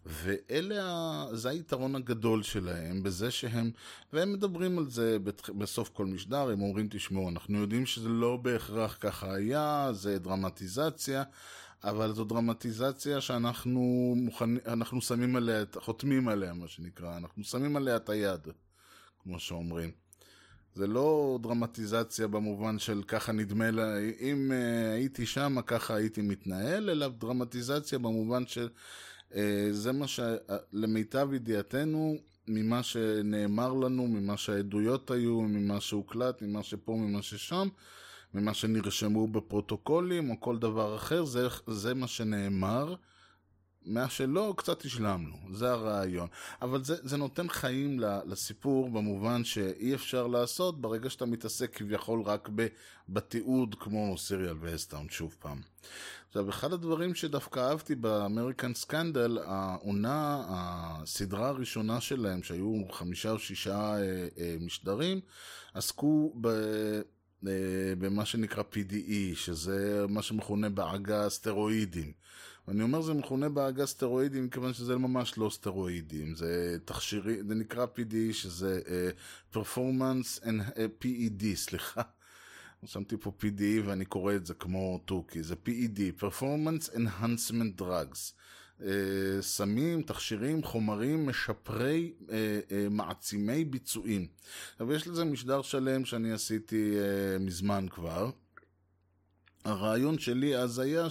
ואלה, 0.06 0.84
ה- 0.84 1.36
זה 1.36 1.50
היתרון 1.50 1.96
הגדול 1.96 2.44
שלהם 2.44 3.04
בזה 3.04 3.32
שהם, 3.32 3.72
והם 4.14 4.34
מדברים 4.34 4.78
על 4.78 4.90
זה 4.90 5.18
בסוף 5.58 5.90
כל 5.90 6.06
משדר, 6.06 6.50
הם 6.50 6.62
אומרים, 6.62 6.88
תשמעו, 6.92 7.30
אנחנו 7.30 7.60
יודעים 7.60 7.86
שזה 7.86 8.10
לא 8.10 8.38
בהכרח 8.38 8.98
ככה 9.00 9.34
היה, 9.34 9.90
זה 9.92 10.20
דרמטיזציה, 10.20 11.24
אבל 11.84 12.14
זו 12.14 12.24
דרמטיזציה 12.24 13.22
שאנחנו 13.22 14.14
מוכנים, 14.18 14.58
אנחנו 14.68 15.02
שמים 15.02 15.36
עליה, 15.36 15.64
חותמים 15.80 16.28
עליה, 16.28 16.54
מה 16.54 16.68
שנקרא, 16.68 17.18
אנחנו 17.18 17.44
שמים 17.44 17.76
עליה 17.76 17.96
את 17.96 18.10
היד, 18.10 18.48
כמו 19.24 19.40
שאומרים. 19.40 20.05
זה 20.76 20.88
לא 20.88 21.40
דרמטיזציה 21.42 22.28
במובן 22.28 22.80
של 22.80 23.04
ככה 23.08 23.32
נדמה 23.32 23.72
לה, 23.72 24.00
אם 24.20 24.52
uh, 24.52 24.94
הייתי 24.94 25.26
שם 25.26 25.58
ככה 25.66 25.96
הייתי 25.96 26.22
מתנהל, 26.22 26.90
אלא 26.90 27.08
דרמטיזציה 27.08 28.00
במובן 28.00 28.48
של 28.48 28.70
uh, 29.32 29.36
זה 29.72 29.92
מה 29.92 30.06
שלמיטב 30.08 31.34
ידיעתנו, 31.34 32.18
ממה 32.48 32.84
שנאמר 32.84 33.74
לנו, 33.74 34.08
ממה 34.08 34.38
שהעדויות 34.38 35.12
היו, 35.12 35.42
ממה 35.42 35.82
שהוקלט, 35.82 36.42
ממה 36.42 36.64
שפה, 36.64 36.96
ממה 36.96 37.22
ששם, 37.22 37.68
ממה 38.34 38.54
שנרשמו 38.54 39.28
בפרוטוקולים 39.28 40.30
או 40.30 40.36
כל 40.40 40.58
דבר 40.58 40.96
אחר, 40.96 41.26
זה, 41.26 41.48
זה 41.68 41.94
מה 41.94 42.08
שנאמר. 42.08 42.96
מה 43.86 44.10
שלא, 44.10 44.54
קצת 44.58 44.86
השלמנו, 44.86 45.38
זה 45.54 45.72
הרעיון. 45.72 46.28
אבל 46.62 46.84
זה, 46.84 46.96
זה 47.04 47.18
נותן 47.18 47.50
חיים 47.50 48.00
לסיפור 48.26 48.90
במובן 48.90 49.44
שאי 49.44 49.96
אפשר 49.96 50.28
לעשות 50.28 50.82
ברגע 50.82 51.10
שאתה 51.10 51.26
מתעסק 51.26 51.76
כביכול 51.76 52.22
רק 52.22 52.50
בתיעוד 53.10 53.76
כמו 53.80 54.18
Serial 54.18 54.56
ו 54.60 54.66
S-Town, 54.66 55.12
שוב 55.12 55.36
פעם. 55.40 55.62
עכשיו, 56.28 56.50
אחד 56.50 56.74
הדברים 56.74 57.16
שדווקא 57.16 57.60
אהבתי 57.60 57.96
ב 57.96 58.05
American 58.05 58.74
Scandal, 58.74 59.38
העונה, 59.46 60.44
הסדרה 60.48 61.48
הראשונה 61.48 62.02
שלהם, 62.02 62.44
שהיו 62.44 62.82
חמישה 62.92 63.32
או 63.32 63.40
שישה 63.40 63.96
אה, 63.96 64.28
אה, 64.38 64.56
משדרים, 64.60 65.20
עסקו 65.74 66.34
ב... 66.42 66.48
אה, 67.48 67.52
במה 67.98 68.26
שנקרא 68.26 68.64
PDE, 68.74 69.36
שזה 69.36 70.06
מה 70.10 70.22
שמכונה 70.22 70.70
בעגה 70.70 71.30
סטרואידים. 71.30 72.12
ואני 72.68 72.84
אומר 72.84 73.02
זה 73.02 73.14
מכונה 73.14 73.50
בעגה 73.50 73.86
סטרואידים 73.86 74.46
מכיוון 74.46 74.74
שזה 74.74 74.98
ממש 74.98 75.38
לא 75.38 75.50
סטרואידים, 75.50 76.36
זה 76.36 76.78
תכשירי, 76.86 77.44
זה 77.48 77.56
נקרא 77.56 77.86
PDE 77.96 78.34
שזה 78.34 78.82
uh, 78.86 79.56
Performance 79.56 80.44
and 80.44 80.70
uh, 80.70 81.04
PED, 81.04 81.44
סליחה. 81.56 82.02
שמתי 82.86 83.16
פה 83.18 83.32
PDE 83.42 83.86
ואני 83.86 84.06
קורא 84.06 84.36
את 84.36 84.46
זה 84.46 84.54
כמו 84.54 85.00
תוכי, 85.06 85.44
זה 85.44 85.56
PED, 85.66 86.24
Performance 86.24 86.96
Enhancement 86.96 87.82
Drugs. 87.82 88.34
Uh, 88.80 88.84
סמים, 89.42 90.02
תכשירים, 90.02 90.64
חומרים, 90.64 91.26
משפרי, 91.26 92.14
uh, 92.20 92.30
uh, 92.30 92.34
מעצימי 92.90 93.66
ביצועים. 93.66 94.28
אבל 94.80 94.96
יש 94.96 95.08
לזה 95.08 95.26
משדר 95.26 95.62
שלם 95.62 96.06
שאני 96.06 96.32
עשיתי 96.32 96.94
uh, 96.96 97.44
מזמן 97.44 97.86
כבר. 97.90 98.32
הרעיון 99.66 100.20
שלי 100.20 100.58
אז 100.58 100.80
היה 100.80 101.08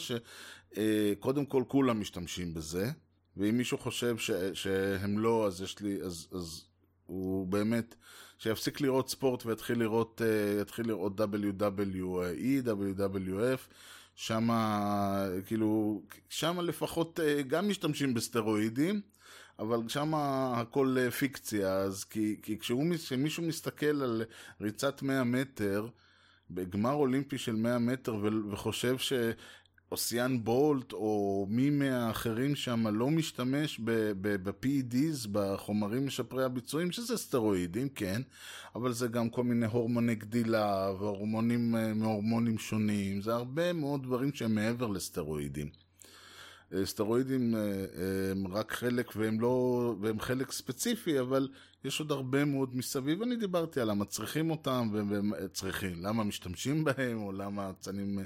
שקודם 0.74 1.46
כל 1.46 1.62
כולם 1.68 2.00
משתמשים 2.00 2.54
בזה, 2.54 2.90
ואם 3.36 3.56
מישהו 3.56 3.78
חושב 3.78 4.18
ש, 4.18 4.30
שהם 4.54 5.18
לא, 5.18 5.46
אז 5.46 5.62
יש 5.62 5.80
לי, 5.80 6.02
אז, 6.02 6.28
אז 6.32 6.64
הוא 7.06 7.46
באמת, 7.46 7.94
שיפסיק 8.38 8.80
לראות 8.80 9.10
ספורט 9.10 9.46
ויתחיל 9.46 9.78
לראות, 9.78 10.20
uh, 10.20 10.62
יתחיל 10.62 10.88
לראות 10.88 11.20
WWE, 11.20 12.66
WWF, 12.66 13.60
שם, 14.14 14.48
כאילו, 15.46 16.02
שם 16.28 16.60
לפחות 16.60 17.20
uh, 17.20 17.42
גם 17.42 17.68
משתמשים 17.68 18.14
בסטרואידים. 18.14 19.00
אבל 19.58 19.88
שם 19.88 20.14
הכל 20.54 20.96
אה, 21.00 21.10
פיקציה, 21.10 21.72
אז 21.72 22.04
כי, 22.04 22.36
כי 22.42 22.58
כשמישהו 22.58 23.42
מסתכל 23.42 24.02
על 24.02 24.24
ריצת 24.60 25.02
100 25.02 25.24
מטר, 25.24 25.88
בגמר 26.50 26.92
אולימפי 26.92 27.38
של 27.38 27.56
100 27.56 27.78
מטר 27.78 28.16
וחושב 28.52 28.96
שאוסיאן 29.96 30.44
בולט 30.44 30.92
או 30.92 31.46
מי 31.50 31.70
מהאחרים 31.70 32.54
שם 32.54 32.86
לא 32.86 33.10
משתמש 33.10 33.80
ב-PEDs, 33.84 35.28
בחומרים 35.32 36.06
משפרי 36.06 36.44
הביצועים, 36.44 36.92
שזה 36.92 37.16
סטרואידים, 37.16 37.88
כן, 37.88 38.22
אבל 38.74 38.92
זה 38.92 39.08
גם 39.08 39.28
כל 39.28 39.44
מיני 39.44 39.66
הורמוני 39.66 40.14
גדילה 40.14 40.90
והורמונים 40.98 41.76
אה, 41.76 41.94
מהורמונים 41.94 42.58
שונים, 42.58 43.20
זה 43.20 43.34
הרבה 43.34 43.72
מאוד 43.72 44.02
דברים 44.02 44.32
שהם 44.34 44.54
מעבר 44.54 44.86
לסטרואידים. 44.86 45.83
אה, 46.74 46.86
סטרואידים 46.86 47.54
אה, 47.54 47.60
הם 48.30 48.46
רק 48.46 48.72
חלק 48.72 49.12
והם 49.16 49.40
לא, 49.40 49.94
והם 50.00 50.20
חלק 50.20 50.52
ספציפי, 50.52 51.20
אבל 51.20 51.48
יש 51.84 52.00
עוד 52.00 52.12
הרבה 52.12 52.44
מאוד 52.44 52.76
מסביב. 52.76 53.22
אני 53.22 53.36
דיברתי 53.36 53.80
על 53.80 53.90
למה 53.90 54.04
צריכים 54.04 54.50
אותם 54.50 54.90
וצריכים, 54.92 56.02
למה 56.02 56.24
משתמשים 56.24 56.84
בהם, 56.84 57.22
או 57.22 57.32
למה 57.32 57.70
אצנים, 57.70 58.18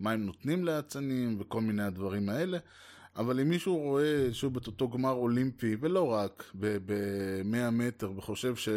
מה 0.00 0.10
הם 0.10 0.26
נותנים 0.26 0.64
לאצנים, 0.64 1.36
וכל 1.40 1.60
מיני 1.60 1.82
הדברים 1.82 2.28
האלה. 2.28 2.58
אבל 3.16 3.40
אם 3.40 3.48
מישהו 3.48 3.76
רואה 3.76 4.28
שוב 4.32 4.56
את 4.56 4.66
אותו 4.66 4.88
גמר 4.88 5.10
אולימפי, 5.10 5.76
ולא 5.80 6.12
רק, 6.12 6.44
ב-100 6.60 7.70
מטר, 7.70 8.12
וחושב 8.16 8.56
ש... 8.56 8.68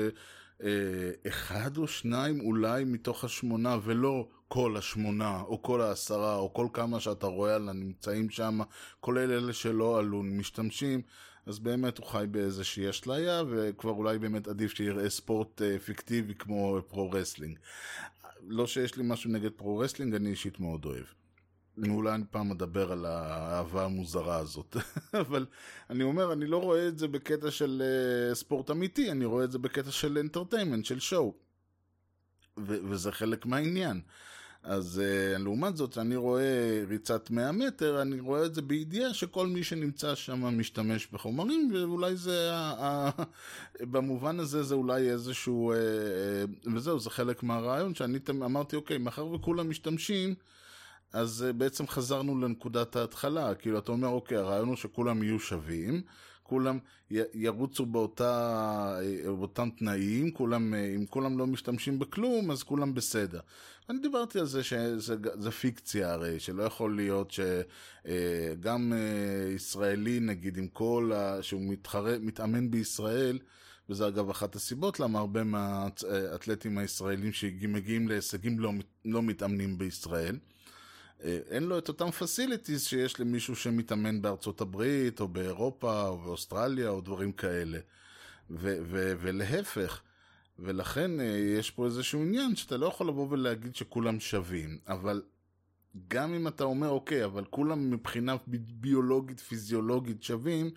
אחד 1.28 1.78
או 1.78 1.88
שניים 1.88 2.40
אולי 2.40 2.84
מתוך 2.84 3.24
השמונה, 3.24 3.78
ולא 3.84 4.28
כל 4.48 4.78
השמונה, 4.78 5.42
או 5.42 5.62
כל 5.62 5.82
העשרה, 5.82 6.36
או 6.36 6.54
כל 6.54 6.68
כמה 6.74 7.00
שאתה 7.00 7.28
רואה 7.28 7.56
על 7.56 7.70
הנמצאים 7.70 8.30
שם, 8.30 8.60
כולל 9.00 9.32
אלה 9.32 9.54
שלא 9.54 10.00
עלו, 10.00 10.24
משתמשים, 10.24 11.02
אז 11.46 11.60
באמת 11.60 11.98
הוא 11.98 12.06
חי 12.06 12.26
באיזושהי 12.32 12.90
אשליה, 12.90 13.44
וכבר 13.50 13.92
אולי 13.92 14.20
באמת 14.20 14.48
עדיף 14.48 14.74
שיראה 14.74 15.10
ספורט 15.10 15.62
אה, 15.62 15.80
פיקטיבי 15.80 16.36
כמו 16.36 16.82
pro-wrestling. 16.88 17.60
לא 18.48 18.68
שיש 18.68 18.98
לי 18.98 19.04
משהו 19.06 19.32
נגד 19.32 19.52
pro-wrestling, 19.52 20.16
אני 20.16 20.30
אישית 20.30 20.60
מאוד 20.60 20.86
אוהב. 20.86 21.06
אולי 21.90 22.16
אני 22.16 22.24
פעם 22.32 22.52
אדבר 22.52 22.92
על 22.92 23.06
האהבה 23.06 23.86
המוזרה 23.86 24.38
הזאת. 24.38 24.78
אבל 25.22 25.46
אני 25.90 26.04
אומר, 26.04 26.34
אני 26.34 26.48
לא 26.48 26.58
רואה 26.58 26.88
את 26.88 27.00
זה 27.00 27.08
בקטע 27.08 27.52
של 27.52 27.84
אה, 28.32 28.36
ספורט 28.36 28.72
אמיתי, 28.72 29.12
אני 29.12 29.26
רואה 29.26 29.44
את 29.44 29.52
זה 29.52 29.60
בקטע 29.60 29.92
של 29.92 30.18
entertainment, 30.18 30.86
של 30.86 31.00
show. 31.00 31.34
וזה 32.58 33.12
חלק 33.12 33.46
מהעניין. 33.46 34.02
אז 34.64 35.02
uh, 35.02 35.42
לעומת 35.42 35.78
זאת, 35.78 35.98
אני 35.98 36.16
רואה 36.16 36.84
ריצת 36.88 37.30
100 37.30 37.52
מטר, 37.52 38.02
אני 38.02 38.20
רואה 38.20 38.46
את 38.46 38.56
זה 38.56 38.62
בידיעה 38.62 39.14
שכל 39.14 39.48
מי 39.48 39.64
שנמצא 39.64 40.16
שם 40.16 40.58
משתמש 40.58 41.08
בחומרים, 41.12 41.72
ואולי 41.74 42.16
זה, 42.16 42.52
במובן 43.92 44.40
הזה 44.40 44.64
זה 44.64 44.76
אולי 44.76 45.10
איזשהו, 45.10 45.74
uh, 45.74 46.70
וזהו, 46.76 47.00
זה 47.00 47.10
חלק 47.10 47.44
מהרעיון, 47.44 47.96
שאני 47.96 48.20
אמרתי, 48.30 48.76
אוקיי, 48.76 48.98
מאחר 48.98 49.28
וכולם 49.28 49.70
משתמשים, 49.70 50.36
אז 51.16 51.46
בעצם 51.58 51.88
חזרנו 51.88 52.42
לנקודת 52.42 52.96
ההתחלה, 52.96 53.56
כאילו 53.56 53.80
אתה 53.80 53.92
אומר 53.92 54.08
אוקיי 54.08 54.38
הרעיון 54.38 54.68
הוא 54.68 54.76
שכולם 54.76 55.24
יהיו 55.24 55.40
שווים, 55.40 56.02
כולם 56.44 56.80
ירוצו 57.34 57.86
באותה, 57.86 59.00
באותם 59.26 59.70
תנאים, 59.78 60.32
כולם, 60.32 60.74
אם 60.74 61.06
כולם 61.10 61.38
לא 61.38 61.48
משתמשים 61.48 62.00
בכלום 62.00 62.52
אז 62.52 62.64
כולם 62.64 62.94
בסדר. 62.94 63.40
אני 63.90 64.00
דיברתי 64.00 64.40
על 64.40 64.46
זה 64.46 64.64
שזה 64.64 65.52
פיקציה 65.52 66.14
הרי, 66.14 66.40
שלא 66.40 66.64
יכול 66.64 66.96
להיות 66.96 67.32
שגם 67.32 68.94
ישראלי 69.56 70.20
נגיד 70.20 70.58
עם 70.58 70.68
כל, 70.68 71.12
ה, 71.16 71.44
שהוא 71.44 71.62
מתחרה, 71.62 72.16
מתאמן 72.20 72.72
בישראל, 72.72 73.40
וזה 73.90 74.08
אגב 74.08 74.30
אחת 74.30 74.56
הסיבות 74.56 75.00
למה 75.00 75.20
הרבה 75.20 75.44
מהאתלטים 75.44 76.78
הישראלים 76.78 77.34
שמגיעים 77.34 78.08
להישגים 78.08 78.60
לא, 78.60 78.72
לא 79.06 79.24
מתאמנים 79.24 79.78
בישראל. 79.78 80.38
אין 81.24 81.64
לו 81.64 81.78
את 81.78 81.88
אותם 81.88 82.12
פסיליטיז 82.12 82.84
שיש 82.84 83.20
למישהו 83.20 83.56
שמתאמן 83.56 84.22
בארצות 84.22 84.62
הברית, 84.62 85.20
או 85.20 85.28
באירופה, 85.28 86.08
או 86.08 86.18
באוסטרליה, 86.18 86.90
או 86.90 87.02
דברים 87.02 87.32
כאלה. 87.32 87.80
ולהפך. 88.50 90.02
ולכן 90.60 91.12
יש 91.58 91.72
פה 91.72 91.86
איזשהו 91.86 92.22
עניין 92.22 92.56
שאתה 92.56 92.78
לא 92.78 92.86
יכול 92.86 93.08
לבוא 93.08 93.28
ולהגיד 93.30 93.76
שכולם 93.76 94.20
שווים, 94.20 94.78
אבל 94.88 95.22
גם 96.08 96.34
אם 96.34 96.48
אתה 96.48 96.64
אומר, 96.64 96.90
אוקיי, 96.90 97.26
אבל 97.26 97.46
כולם 97.50 97.92
מבחינה 97.92 98.36
ביולוגית, 98.48 99.40
פיזיולוגית 99.40 100.24
שווים, 100.24 100.70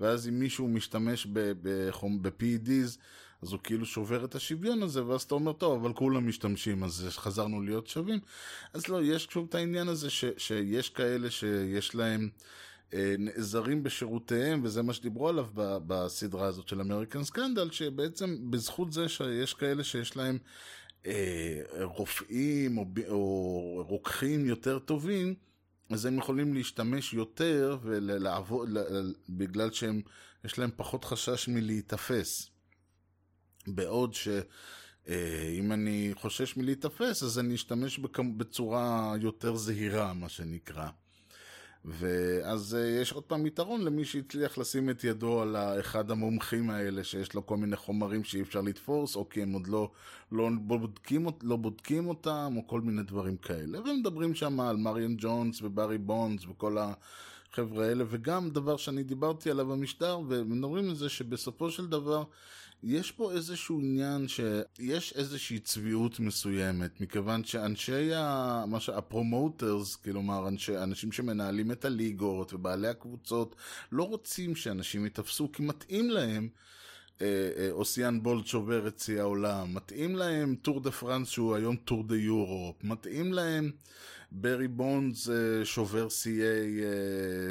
ואז 0.00 0.28
אם 0.28 0.38
מישהו 0.38 0.68
משתמש 0.68 1.26
ב-PEDs, 1.26 2.98
אז 3.44 3.52
הוא 3.52 3.60
כאילו 3.62 3.86
שובר 3.86 4.24
את 4.24 4.34
השוויון 4.34 4.82
הזה, 4.82 5.06
ואז 5.06 5.22
אתה 5.22 5.34
אומר, 5.34 5.52
טוב, 5.52 5.80
אבל 5.84 5.92
כולם 5.92 6.28
משתמשים, 6.28 6.84
אז 6.84 7.06
חזרנו 7.10 7.60
להיות 7.62 7.86
שווים. 7.86 8.20
אז 8.72 8.88
לא, 8.88 9.02
יש 9.02 9.28
שוב 9.30 9.46
את 9.48 9.54
העניין 9.54 9.88
הזה 9.88 10.10
ש, 10.10 10.24
שיש 10.36 10.90
כאלה 10.90 11.30
שיש 11.30 11.94
להם, 11.94 12.28
אה, 12.94 13.14
נעזרים 13.18 13.82
בשירותיהם, 13.82 14.60
וזה 14.64 14.82
מה 14.82 14.92
שדיברו 14.92 15.28
עליו 15.28 15.46
ב, 15.54 15.76
בסדרה 15.86 16.46
הזאת 16.46 16.68
של 16.68 16.80
אמריקן 16.80 17.24
סקנדל, 17.24 17.70
שבעצם 17.70 18.50
בזכות 18.50 18.92
זה 18.92 19.08
שיש 19.08 19.54
כאלה 19.54 19.84
שיש 19.84 20.16
להם 20.16 20.38
אה, 21.06 21.60
רופאים 21.80 22.78
או, 22.78 22.84
או 23.08 23.84
רוקחים 23.88 24.46
יותר 24.46 24.78
טובים, 24.78 25.34
אז 25.90 26.06
הם 26.06 26.18
יכולים 26.18 26.54
להשתמש 26.54 27.14
יותר 27.14 27.78
ולעבוד, 27.82 28.68
בגלל 29.28 29.70
שהם, 29.70 30.00
יש 30.44 30.58
להם 30.58 30.70
פחות 30.76 31.04
חשש 31.04 31.48
מלהיתפס. 31.48 32.53
בעוד 33.66 34.14
שאם 34.14 35.72
אני 35.72 36.10
חושש 36.14 36.56
מלהיתפס, 36.56 37.22
אז 37.22 37.38
אני 37.38 37.54
אשתמש 37.54 37.98
בצורה 38.36 39.14
יותר 39.20 39.56
זהירה, 39.56 40.12
מה 40.14 40.28
שנקרא. 40.28 40.88
ואז 41.84 42.74
אה, 42.74 43.00
יש 43.00 43.12
עוד 43.12 43.22
פעם 43.22 43.46
יתרון 43.46 43.80
למי 43.80 44.04
שהצליח 44.04 44.58
לשים 44.58 44.90
את 44.90 45.04
ידו 45.04 45.42
על 45.42 45.56
אחד 45.80 46.10
המומחים 46.10 46.70
האלה 46.70 47.04
שיש 47.04 47.34
לו 47.34 47.46
כל 47.46 47.56
מיני 47.56 47.76
חומרים 47.76 48.24
שאי 48.24 48.42
אפשר 48.42 48.60
לתפוס, 48.60 49.16
או 49.16 49.28
כי 49.28 49.42
הם 49.42 49.52
עוד 49.52 49.66
לא, 49.66 49.90
לא, 50.32 50.48
בודקים, 50.60 51.26
לא 51.42 51.56
בודקים 51.56 52.08
אותם, 52.08 52.54
או 52.56 52.66
כל 52.66 52.80
מיני 52.80 53.02
דברים 53.02 53.36
כאלה. 53.36 53.80
ומדברים 53.80 54.34
שם 54.34 54.60
על 54.60 54.76
מריאן 54.76 55.14
ג'ונס 55.18 55.62
וברי 55.62 55.98
בונדס 55.98 56.44
וכל 56.44 56.78
החבר'ה 56.78 57.86
האלה, 57.86 58.04
וגם 58.08 58.50
דבר 58.50 58.76
שאני 58.76 59.02
דיברתי 59.02 59.50
עליו 59.50 59.66
במשדר, 59.66 60.20
ומדברים 60.28 60.88
על 60.88 60.94
זה 60.94 61.08
שבסופו 61.08 61.70
של 61.70 61.86
דבר 61.86 62.24
יש 62.86 63.12
פה 63.12 63.32
איזשהו 63.32 63.80
עניין 63.80 64.28
שיש 64.28 65.12
איזושהי 65.12 65.58
צביעות 65.58 66.20
מסוימת, 66.20 67.00
מכיוון 67.00 67.44
שאנשי 67.44 68.14
ה... 68.14 68.64
מה 68.68 68.80
ש... 68.80 68.88
ה 68.88 68.98
promoters, 68.98 69.96
כלומר 69.96 70.48
אנשי... 70.48 70.78
אנשים 70.78 71.12
שמנהלים 71.12 71.70
את 71.72 71.84
הליגות 71.84 72.54
ובעלי 72.54 72.88
הקבוצות, 72.88 73.56
לא 73.92 74.02
רוצים 74.02 74.56
שאנשים 74.56 75.04
ייתפסו 75.04 75.52
כי 75.52 75.62
מתאים 75.62 76.10
להם. 76.10 76.48
אה, 77.22 77.50
אה, 77.56 77.70
יוסיין 77.70 78.22
בולט 78.22 78.46
שובר 78.46 78.88
את 78.88 78.98
שיא 78.98 79.20
העולם, 79.20 79.74
מתאים 79.74 80.16
להם 80.16 80.54
טור 80.62 80.80
דה 80.80 80.90
פרנס 80.90 81.28
שהוא 81.28 81.54
היום 81.54 81.76
טור 81.76 82.02
דה 82.02 82.16
יורופ, 82.16 82.84
מתאים 82.84 83.32
להם 83.32 83.70
ברי 84.32 84.68
בונדס 84.68 85.28
אה, 85.28 85.64
שובר 85.64 86.08
שיאי 86.08 86.80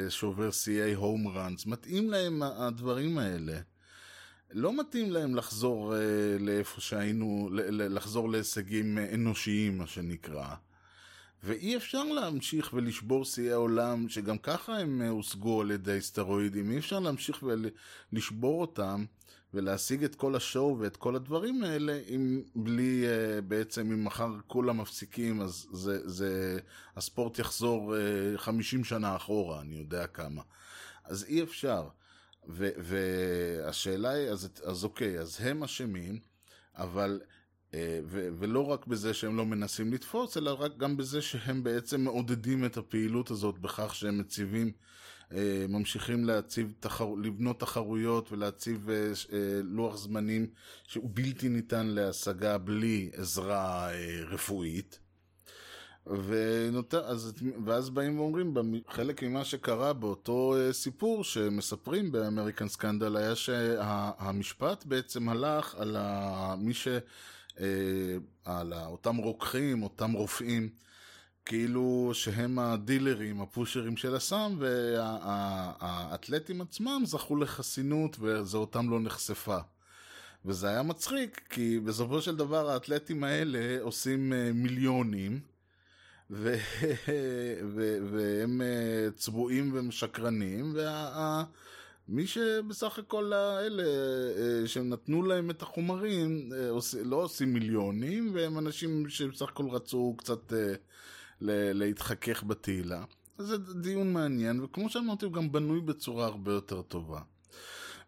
שובר 0.08 0.50
home 0.94 1.28
runs, 1.28 1.66
מתאים 1.66 2.10
להם 2.10 2.42
הדברים 2.42 3.18
האלה. 3.18 3.60
לא 4.54 4.80
מתאים 4.80 5.10
להם 5.10 5.34
לחזור 5.34 5.94
אה, 5.94 5.96
לאיפה 6.42 6.80
שהיינו, 6.80 7.48
לחזור 7.70 8.30
להישגים 8.30 8.98
אנושיים, 9.14 9.78
מה 9.78 9.86
שנקרא. 9.86 10.54
ואי 11.42 11.76
אפשר 11.76 12.04
להמשיך 12.04 12.70
ולשבור 12.74 13.24
שיאי 13.24 13.52
עולם, 13.52 14.08
שגם 14.08 14.38
ככה 14.38 14.78
הם 14.78 15.02
אה, 15.04 15.08
הושגו 15.08 15.60
על 15.60 15.70
ידי 15.70 16.00
סטרואידים, 16.00 16.70
אי 16.70 16.78
אפשר 16.78 17.00
להמשיך 17.00 17.44
ולשבור 18.12 18.60
אותם 18.60 19.04
ולהשיג 19.54 20.04
את 20.04 20.14
כל 20.14 20.36
השואו 20.36 20.78
ואת 20.78 20.96
כל 20.96 21.16
הדברים 21.16 21.64
האלה, 21.64 22.00
אם 22.08 22.42
בלי, 22.54 23.04
uh, 23.04 23.40
בעצם, 23.40 23.92
אם 23.92 24.04
מחר 24.04 24.30
כולם 24.46 24.80
מפסיקים, 24.80 25.40
אז 25.40 25.66
זה, 25.72 26.08
זה, 26.08 26.58
הספורט 26.96 27.38
יחזור 27.38 27.94
uh, 27.94 28.38
50 28.38 28.84
שנה 28.84 29.16
אחורה, 29.16 29.60
אני 29.60 29.76
יודע 29.76 30.06
כמה. 30.06 30.42
אז 31.04 31.24
אי 31.24 31.42
אפשר. 31.42 31.88
והשאלה 32.48 34.10
היא, 34.10 34.28
אז, 34.28 34.48
אז 34.64 34.84
אוקיי, 34.84 35.18
אז 35.18 35.36
הם 35.40 35.62
אשמים, 35.62 36.18
אבל, 36.76 37.20
אה, 37.74 38.00
ו, 38.06 38.28
ולא 38.38 38.66
רק 38.66 38.86
בזה 38.86 39.14
שהם 39.14 39.36
לא 39.36 39.46
מנסים 39.46 39.92
לתפוס, 39.92 40.36
אלא 40.36 40.62
רק 40.62 40.76
גם 40.76 40.96
בזה 40.96 41.22
שהם 41.22 41.64
בעצם 41.64 42.00
מעודדים 42.00 42.64
את 42.64 42.76
הפעילות 42.76 43.30
הזאת 43.30 43.58
בכך 43.58 43.94
שהם 43.94 44.18
מציבים, 44.18 44.72
אה, 45.32 45.66
ממשיכים 45.68 46.24
להציב, 46.24 46.72
תחר, 46.80 47.14
לבנות 47.22 47.60
תחרויות 47.60 48.32
ולהציב 48.32 48.90
אה, 48.90 49.12
לוח 49.62 49.96
זמנים 49.96 50.46
שהוא 50.88 51.10
בלתי 51.14 51.48
ניתן 51.48 51.86
להשגה 51.86 52.58
בלי 52.58 53.10
עזרה 53.14 53.88
רפואית. 54.30 55.03
ונותר, 56.06 57.04
אז, 57.04 57.32
ואז 57.64 57.90
באים 57.90 58.18
ואומרים, 58.18 58.54
חלק 58.88 59.22
ממה 59.22 59.44
שקרה 59.44 59.92
באותו 59.92 60.54
אה, 60.56 60.72
סיפור 60.72 61.24
שמספרים 61.24 62.12
באמריקן 62.12 62.68
סקנדל 62.68 63.16
היה 63.16 63.36
שהמשפט 63.36 64.84
בעצם 64.84 65.28
הלך 65.28 65.74
על 65.74 65.96
ה, 65.98 66.54
מי 66.58 66.74
ש... 66.74 66.88
אה, 67.60 68.16
על 68.44 68.72
אותם 68.72 69.16
רוקחים, 69.16 69.82
אותם 69.82 70.12
רופאים, 70.12 70.68
כאילו 71.44 72.10
שהם 72.14 72.58
הדילרים, 72.58 73.40
הפושרים 73.40 73.96
של 73.96 74.16
הסם, 74.16 74.56
והאתלטים 75.28 76.60
עצמם 76.60 77.02
זכו 77.04 77.36
לחסינות 77.36 78.16
וזה 78.20 78.56
אותם 78.56 78.90
לא 78.90 79.00
נחשפה. 79.00 79.58
וזה 80.44 80.68
היה 80.68 80.82
מצחיק, 80.82 81.40
כי 81.50 81.80
בסופו 81.80 82.22
של 82.22 82.36
דבר 82.36 82.70
האתלטים 82.70 83.24
האלה 83.24 83.82
עושים 83.82 84.32
אה, 84.32 84.50
מיליונים, 84.54 85.40
ו... 86.30 86.54
ו... 87.74 87.98
והם 88.10 88.62
אה, 88.62 89.10
צבועים 89.16 89.70
ומשקרנים, 89.74 90.76
ומי 92.08 92.26
שבסך 92.26 92.98
הכל 92.98 93.32
האלה 93.32 93.82
אה, 93.82 94.66
שהם 94.66 94.88
נתנו 94.88 95.22
להם 95.22 95.50
את 95.50 95.62
החומרים 95.62 96.50
אה, 96.52 96.68
לא 97.04 97.16
עושים 97.16 97.52
מיליונים, 97.52 98.30
והם 98.34 98.58
אנשים 98.58 99.08
שבסך 99.08 99.48
הכל 99.48 99.68
רצו 99.68 100.14
קצת 100.18 100.52
להתחכך 101.40 102.44
בתהילה. 102.44 103.04
זה 103.38 103.58
דיון 103.58 104.12
מעניין, 104.12 104.60
וכמו 104.60 104.88
שאמרתי, 104.90 105.24
הוא 105.24 105.32
גם 105.32 105.52
בנוי 105.52 105.80
בצורה 105.80 106.26
הרבה 106.26 106.52
יותר 106.52 106.82
טובה. 106.82 107.20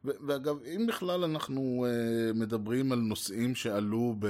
ואגב, 0.05 0.57
אם 0.63 0.87
בכלל 0.89 1.25
אנחנו 1.25 1.87
מדברים 2.35 2.93
על 2.93 2.99
נושאים 2.99 3.55
שעלו 3.55 4.17
ב... 4.19 4.27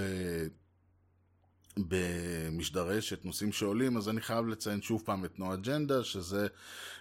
במשדרשת, 1.79 3.25
נושאים 3.25 3.53
שעולים, 3.53 3.97
אז 3.97 4.09
אני 4.09 4.21
חייב 4.21 4.47
לציין 4.47 4.83
שוב 4.83 5.03
פעם 5.05 5.25
את 5.25 5.39
נו 5.39 5.55
אג'נדה, 5.55 6.05
שזה, 6.05 6.47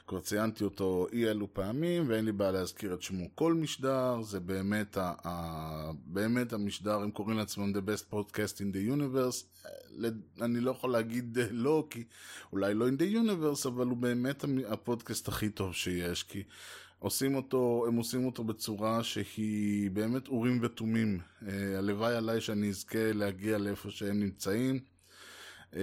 כבר 0.08 0.20
ציינתי 0.20 0.64
אותו 0.64 1.08
אי 1.14 1.28
אלו 1.28 1.54
פעמים, 1.54 2.10
ואין 2.10 2.26
לי 2.26 2.32
בעיה 2.32 2.52
להזכיר 2.52 2.94
את 2.94 3.02
שמו. 3.02 3.26
כל 3.36 3.54
משדר, 3.54 4.22
זה 4.22 4.40
באמת, 4.40 4.98
ה, 4.98 5.14
ה, 5.24 5.92
באמת 6.06 6.54
המשדר, 6.54 7.02
הם 7.02 7.12
קוראים 7.12 7.38
לעצמם 7.38 7.74
The 7.74 7.90
Best 7.90 8.14
Podcast 8.14 8.58
in 8.58 8.76
the 8.76 8.98
Universe, 8.98 9.66
אני 10.42 10.60
לא 10.60 10.72
יכול 10.72 10.92
להגיד 10.92 11.38
לא, 11.52 11.88
כי 11.90 12.04
אולי 12.52 12.74
לא 12.74 12.88
in 12.88 13.02
the 13.02 13.16
Universe, 13.16 13.68
אבל 13.68 13.88
הוא 13.88 13.98
באמת 13.98 14.46
הפודקאסט 14.68 15.28
הכי 15.28 15.50
טוב 15.50 15.74
שיש, 15.74 16.24
כי 16.24 16.44
עושים 17.00 17.36
אותו, 17.36 17.86
הם 17.88 17.96
עושים 17.96 18.26
אותו 18.26 18.44
בצורה 18.44 19.04
שהיא 19.04 19.92
באמת 19.92 20.28
אורים 20.28 20.60
ותומים. 20.62 21.20
אה, 21.48 21.78
הלוואי 21.78 22.16
עליי 22.16 22.42
שאני 22.42 22.70
אזכה 22.70 23.12
להגיע 23.14 23.58
לאיפה 23.58 23.92
שהם 23.92 24.20
נמצאים. 24.20 24.80
אה, 25.76 25.82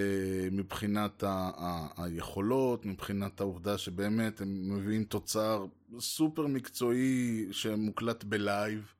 מבחינת 0.51 1.23
ה- 1.23 1.51
ה- 1.57 2.03
היכולות, 2.03 2.85
מבחינת 2.85 3.39
העובדה 3.41 3.77
שבאמת 3.77 4.41
הם 4.41 4.77
מביאים 4.77 5.03
תוצר 5.03 5.65
סופר 5.99 6.47
מקצועי 6.47 7.47
שמוקלט 7.51 8.23
בלייב. 8.23 8.93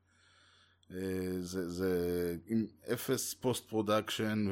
אה, 0.90 0.96
זה, 1.40 1.70
זה 1.70 1.90
עם 2.46 2.66
אפס 2.92 3.34
post 3.34 3.68
production 3.68 4.46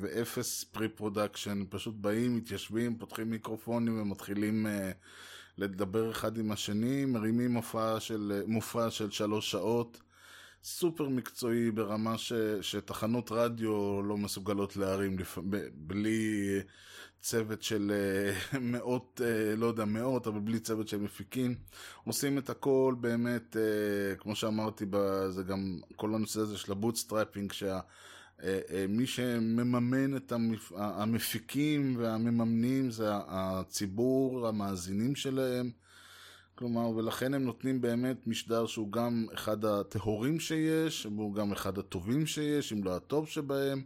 ואפס 0.00 0.64
pre 0.64 0.88
production, 0.88 1.64
פשוט 1.70 1.94
באים, 1.94 2.36
מתיישבים, 2.36 2.98
פותחים 2.98 3.30
מיקרופונים 3.30 4.00
ומתחילים 4.00 4.66
לדבר 5.68 6.10
אחד 6.10 6.38
עם 6.38 6.52
השני, 6.52 7.04
מרימים 7.04 7.50
מופע 7.50 8.00
של, 8.00 8.42
מופע 8.46 8.90
של 8.90 9.10
שלוש 9.10 9.50
שעות, 9.50 10.00
סופר 10.64 11.08
מקצועי 11.08 11.70
ברמה 11.70 12.18
ש, 12.18 12.32
שתחנות 12.60 13.32
רדיו 13.32 14.02
לא 14.02 14.16
מסוגלות 14.16 14.76
להרים 14.76 15.18
לפ... 15.18 15.38
בלי 15.74 16.60
צוות 17.20 17.62
של 17.62 17.92
אה, 17.94 18.58
מאות, 18.72 19.20
אה, 19.24 19.56
לא 19.56 19.66
יודע, 19.66 19.84
מאות, 19.84 20.26
אבל 20.26 20.40
בלי 20.40 20.58
צוות 20.60 20.88
של 20.88 20.98
מפיקים. 20.98 21.54
עושים 22.04 22.38
את 22.38 22.50
הכל 22.50 22.94
באמת, 23.00 23.56
אה, 23.56 24.16
כמו 24.16 24.36
שאמרתי, 24.36 24.84
זה 25.28 25.42
גם 25.42 25.78
כל 25.96 26.14
הנושא 26.14 26.40
הזה 26.40 26.58
של 26.58 26.72
ה 26.72 26.77
bootstrapping, 26.77 27.52
שה... 27.52 27.80
אה, 28.42 28.60
אה, 28.70 28.86
מי 28.88 29.06
שמממן 29.06 30.16
את 30.16 30.32
המפ... 30.32 30.72
המפיקים 30.76 31.96
והמממנים 31.98 32.90
זה 32.90 33.08
הציבור, 33.12 34.48
המאזינים 34.48 35.14
שלהם. 35.14 35.70
כלומר, 36.54 36.88
ולכן 36.88 37.34
הם 37.34 37.44
נותנים 37.44 37.80
באמת 37.80 38.26
משדר 38.26 38.66
שהוא 38.66 38.92
גם 38.92 39.26
אחד 39.34 39.64
הטהורים 39.64 40.40
שיש, 40.40 41.06
והוא 41.06 41.34
גם 41.34 41.52
אחד 41.52 41.78
הטובים 41.78 42.26
שיש, 42.26 42.72
אם 42.72 42.84
לא 42.84 42.96
הטוב 42.96 43.28
שבהם. 43.28 43.82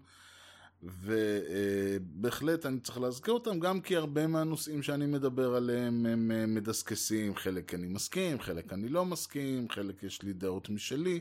ובהחלט 1.03 2.66
אני 2.66 2.81
צריך 2.81 2.99
להזכיר 2.99 3.35
אותם, 3.35 3.61
גם 3.61 3.81
כי 3.81 3.96
הרבה 3.96 4.27
מהנושאים 4.27 4.83
שאני 4.83 5.07
מדבר 5.07 5.55
עליהם 5.55 6.07
הם 6.07 6.55
מדסקסים, 6.55 7.37
חלק 7.37 7.75
אני 7.75 7.87
מסכים, 7.87 8.40
חלק 8.40 8.72
אני 8.72 8.88
לא 8.88 9.05
מסכים, 9.05 9.68
חלק 9.68 10.03
יש 10.03 10.22
לי 10.22 10.33
דעות 10.33 10.70
משלי. 10.70 11.20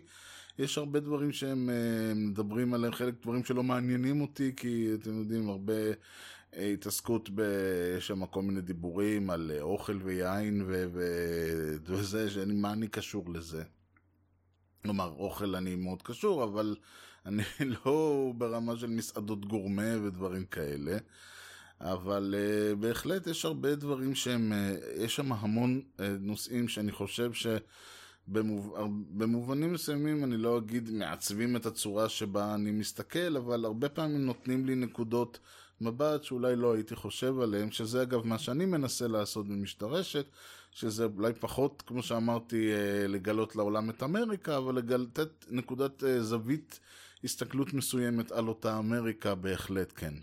יש 0.60 0.78
הרבה 0.78 0.99
דברים 0.99 1.32
שהם 1.32 1.69
אה, 1.69 2.13
מדברים 2.15 2.73
עליהם, 2.73 2.93
חלק 2.93 3.13
דברים 3.21 3.43
שלא 3.43 3.63
מעניינים 3.63 4.21
אותי, 4.21 4.51
כי 4.58 4.89
אתם 4.93 5.19
יודעים, 5.19 5.49
הרבה 5.49 5.73
אה, 6.56 6.65
התעסקות, 6.73 7.30
ב... 7.36 7.41
יש 7.97 8.08
שם 8.08 8.25
כל 8.25 8.41
מיני 8.41 8.62
דיבורים 8.62 9.30
על 9.30 9.51
אה, 9.56 9.62
אוכל 9.62 9.99
ויין 10.04 10.63
ו... 10.67 10.86
ו... 10.93 11.01
וזה, 11.86 12.30
שאני, 12.30 12.54
מה 12.54 12.73
אני 12.73 12.88
קשור 12.88 13.30
לזה? 13.34 13.63
כלומר, 14.84 15.13
אוכל 15.17 15.56
אני 15.56 15.75
מאוד 15.75 16.01
קשור, 16.01 16.43
אבל 16.43 16.75
אני 17.26 17.44
לא 17.86 18.32
ברמה 18.38 18.78
של 18.78 18.88
מסעדות 18.88 19.46
גורמה 19.46 20.04
ודברים 20.04 20.46
כאלה. 20.46 20.98
אבל 21.82 22.36
uh, 22.38 22.76
בהחלט 22.76 23.28
יש 23.28 23.46
הרבה 23.46 23.76
דברים 23.76 24.16
שהם, 24.16 24.52
uh, 24.52 24.56
יש 25.02 25.16
שם 25.16 25.32
המון 25.32 25.82
uh, 25.98 26.02
נושאים 26.20 26.68
שאני 26.68 26.92
חושב 26.92 27.32
שבמובנים 28.28 29.74
מסוימים 29.74 30.24
אני 30.24 30.38
לא 30.38 30.58
אגיד 30.58 30.90
מעצבים 30.90 31.56
את 31.56 31.66
הצורה 31.66 32.10
שבה 32.10 32.56
אני 32.56 32.72
מסתכל, 32.72 33.38
אבל 33.38 33.66
הרבה 33.66 33.90
פעמים 33.90 34.26
נותנים 34.26 34.66
לי 34.66 34.76
נקודות 34.76 35.40
מבט 35.82 36.24
שאולי 36.24 36.56
לא 36.56 36.74
הייתי 36.74 36.96
חושב 36.96 37.40
עליהם, 37.40 37.72
שזה 37.72 38.02
אגב 38.02 38.28
מה 38.28 38.38
שאני 38.38 38.66
מנסה 38.66 39.08
לעשות 39.08 39.48
במשתרשת, 39.48 40.26
שזה 40.72 41.06
אולי 41.06 41.34
פחות, 41.34 41.84
כמו 41.88 42.04
שאמרתי, 42.04 42.72
לגלות 43.08 43.56
לעולם 43.56 43.90
את 43.90 44.04
אמריקה, 44.04 44.58
אבל 44.58 44.76
לתת 44.76 45.46
נקודת 45.50 46.04
זווית 46.20 46.80
הסתכלות 47.26 47.74
מסוימת 47.74 48.32
על 48.32 48.48
אותה 48.48 48.78
אמריקה 48.78 49.36
בהחלט 49.36 49.94
כן. 49.96 50.14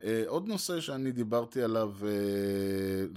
Uh, 0.00 0.04
עוד 0.26 0.48
נושא 0.48 0.80
שאני 0.80 1.12
דיברתי 1.12 1.62
עליו, 1.62 1.92
uh, 2.00 2.04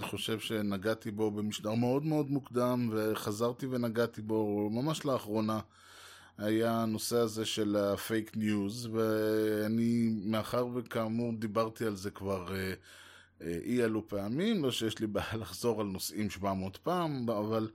אני 0.00 0.08
חושב 0.08 0.38
שנגעתי 0.40 1.10
בו 1.10 1.30
במשדר 1.30 1.74
מאוד 1.74 2.06
מאוד 2.06 2.30
מוקדם, 2.30 2.90
וחזרתי 2.92 3.66
ונגעתי 3.66 4.22
בו 4.22 4.70
ממש 4.70 5.04
לאחרונה, 5.04 5.60
היה 6.38 6.82
הנושא 6.82 7.16
הזה 7.16 7.44
של 7.44 7.76
הפייק 7.76 8.36
ניוז, 8.36 8.88
ואני, 8.92 10.14
מאחר 10.24 10.66
וכאמור 10.74 11.32
דיברתי 11.38 11.84
על 11.84 11.96
זה 11.96 12.10
כבר 12.10 12.46
אה, 12.48 13.44
אי 13.44 13.84
אלו 13.84 14.08
פעמים, 14.08 14.62
לא 14.64 14.70
שיש 14.70 14.98
לי 14.98 15.06
בעיה 15.06 15.36
לחזור 15.42 15.80
על 15.80 15.86
נושאים 15.86 16.30
700 16.30 16.76
פעם, 16.76 17.30
אבל... 17.30 17.68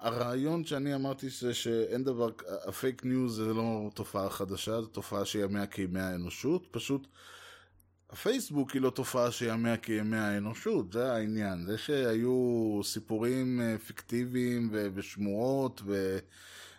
הרעיון 0.00 0.64
שאני 0.64 0.94
אמרתי 0.94 1.28
זה 1.28 1.54
שאין 1.54 2.04
דבר, 2.04 2.30
הפייק 2.66 3.04
ניוז 3.04 3.36
זה 3.36 3.54
לא 3.54 3.90
תופעה 3.94 4.30
חדשה, 4.30 4.80
זו 4.80 4.86
תופעה 4.86 5.24
שימיה 5.24 5.66
כימי 5.66 6.00
האנושות, 6.00 6.66
פשוט 6.70 7.06
הפייסבוק 8.10 8.70
היא 8.70 8.82
לא 8.82 8.90
תופעה 8.90 9.30
שימיה 9.30 9.76
כימי 9.76 10.16
האנושות, 10.16 10.92
זה 10.92 11.12
העניין. 11.12 11.66
זה 11.66 11.78
שהיו 11.78 12.80
סיפורים 12.84 13.60
אה, 13.60 13.78
פיקטיביים 13.78 14.68
ו- 14.72 14.88
ושמועות 14.94 15.82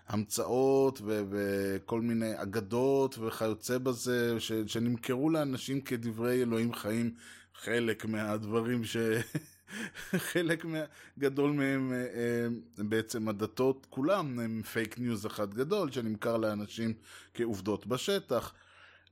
והמצאות 0.09 1.01
ו- 1.03 1.23
וכל 1.29 2.01
מיני 2.01 2.41
אגדות 2.41 3.17
וכיוצא 3.17 3.77
בזה, 3.77 4.39
ש- 4.39 4.51
שנמכרו 4.67 5.29
לאנשים 5.29 5.81
כדברי 5.81 6.41
אלוהים 6.41 6.73
חיים, 6.73 7.13
חלק 7.55 8.05
מהדברים 8.05 8.83
ש... 8.83 8.97
חלק 10.31 10.65
גדול 11.19 11.51
מהם 11.51 11.93
אה, 11.93 11.97
אה, 11.97 12.47
בעצם 12.77 13.27
הדתות, 13.27 13.87
כולם 13.89 14.39
הם 14.39 14.61
פייק 14.61 14.99
ניוז 14.99 15.25
אחד 15.25 15.53
גדול 15.53 15.91
שנמכר 15.91 16.37
לאנשים 16.37 16.93
כעובדות 17.33 17.87
בשטח. 17.87 18.53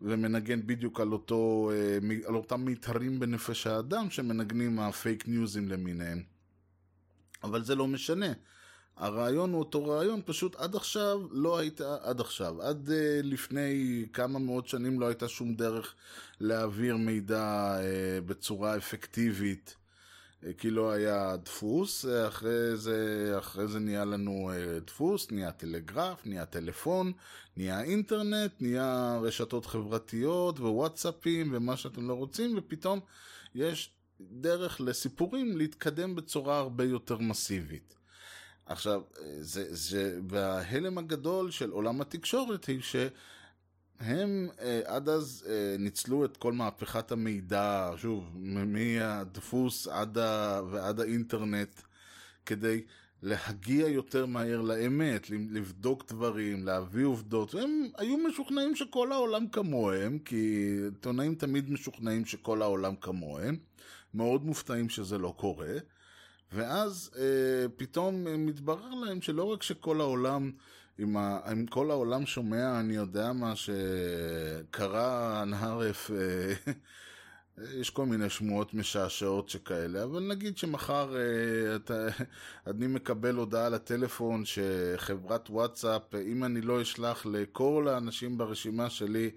ומנגן 0.01 0.67
בדיוק 0.67 0.99
על, 0.99 1.11
אותו, 1.11 1.71
אה, 1.73 1.97
על 2.27 2.35
אותם 2.35 2.61
מיתרים 2.61 3.19
בנפש 3.19 3.67
האדם 3.67 4.09
שמנגנים 4.09 4.79
הפייק 4.79 5.27
ניוזים 5.27 5.69
למיניהם. 5.69 6.23
אבל 7.43 7.63
זה 7.63 7.75
לא 7.75 7.87
משנה. 7.87 8.33
הרעיון 8.97 9.51
הוא 9.51 9.59
אותו 9.59 9.85
רעיון, 9.85 10.21
פשוט 10.25 10.55
עד 10.55 10.75
עכשיו 10.75 11.19
לא 11.31 11.57
הייתה, 11.57 11.97
עד 12.01 12.19
עכשיו, 12.19 12.61
עד 12.61 12.87
uh, 12.87 12.91
לפני 13.23 14.05
כמה 14.13 14.39
מאות 14.39 14.67
שנים 14.67 14.99
לא 14.99 15.05
הייתה 15.05 15.27
שום 15.27 15.55
דרך 15.55 15.95
להעביר 16.39 16.97
מידע 16.97 17.77
uh, 17.79 18.21
בצורה 18.25 18.77
אפקטיבית 18.77 19.75
כי 20.57 20.69
לא 20.69 20.91
היה 20.91 21.35
דפוס, 21.37 22.05
אחרי 22.27 22.77
זה, 22.77 23.33
אחרי 23.37 23.67
זה 23.67 23.79
נהיה 23.79 24.05
לנו 24.05 24.51
אה, 24.53 24.79
דפוס, 24.79 25.31
נהיה 25.31 25.51
טלגרף, 25.51 26.25
נהיה 26.25 26.45
טלפון, 26.45 27.11
נהיה 27.57 27.81
אינטרנט, 27.81 28.51
נהיה 28.59 29.19
רשתות 29.21 29.65
חברתיות 29.65 30.59
ווואטסאפים 30.59 31.49
ומה 31.53 31.77
שאתם 31.77 32.07
לא 32.07 32.13
רוצים, 32.13 32.53
ופתאום 32.57 32.99
יש 33.55 33.93
דרך 34.21 34.81
לסיפורים 34.81 35.57
להתקדם 35.57 36.15
בצורה 36.15 36.57
הרבה 36.57 36.83
יותר 36.83 37.17
מסיבית. 37.17 37.95
עכשיו, 38.65 39.01
זה, 39.39 39.75
זה, 39.75 40.19
וההלם 40.29 40.97
הגדול 40.97 41.51
של 41.51 41.69
עולם 41.69 42.01
התקשורת 42.01 42.65
היא 42.65 42.81
ש... 42.81 42.95
הם 43.99 44.49
אה, 44.61 44.81
עד 44.85 45.09
אז 45.09 45.45
אה, 45.49 45.75
ניצלו 45.79 46.25
את 46.25 46.37
כל 46.37 46.53
מהפכת 46.53 47.11
המידע, 47.11 47.91
שוב, 47.97 48.31
מהדפוס 48.35 49.87
עד 49.87 50.17
ה... 50.17 50.61
ועד 50.71 50.99
האינטרנט, 50.99 51.81
כדי 52.45 52.81
להגיע 53.23 53.87
יותר 53.87 54.25
מהר 54.25 54.61
לאמת, 54.61 55.29
לבדוק 55.29 56.11
דברים, 56.11 56.65
להביא 56.65 57.05
עובדות, 57.05 57.55
והם 57.55 57.87
היו 57.97 58.17
משוכנעים 58.17 58.75
שכל 58.75 59.11
העולם 59.11 59.47
כמוהם, 59.47 60.19
כי 60.19 60.73
עיתונאים 60.85 61.35
תמיד 61.35 61.71
משוכנעים 61.71 62.25
שכל 62.25 62.61
העולם 62.61 62.95
כמוהם, 62.95 63.57
מאוד 64.13 64.45
מופתעים 64.45 64.89
שזה 64.89 65.17
לא 65.17 65.33
קורה, 65.37 65.73
ואז 66.51 67.11
אה, 67.17 67.69
פתאום 67.75 68.45
מתברר 68.45 68.93
להם 68.93 69.21
שלא 69.21 69.43
רק 69.43 69.63
שכל 69.63 70.01
העולם... 70.01 70.51
אם, 70.99 71.17
ה... 71.17 71.39
אם 71.51 71.65
כל 71.65 71.91
העולם 71.91 72.25
שומע, 72.25 72.79
אני 72.79 72.95
יודע 72.95 73.33
מה 73.33 73.53
שקרה 73.55 75.43
נהרף, 75.45 76.11
אה, 76.11 76.71
יש 77.79 77.89
כל 77.89 78.05
מיני 78.05 78.29
שמועות 78.29 78.73
משעשעות 78.73 79.49
שכאלה, 79.49 80.03
אבל 80.03 80.27
נגיד 80.27 80.57
שמחר 80.57 81.15
אה, 81.15 81.75
אתה, 81.75 82.07
אני 82.67 82.87
מקבל 82.87 83.35
הודעה 83.35 83.69
לטלפון 83.69 84.43
שחברת 84.45 85.49
וואטסאפ, 85.49 86.15
אם 86.15 86.43
אני 86.43 86.61
לא 86.61 86.81
אשלח 86.81 87.25
לכל 87.25 87.87
האנשים 87.89 88.37
ברשימה 88.37 88.89
שלי 88.89 89.31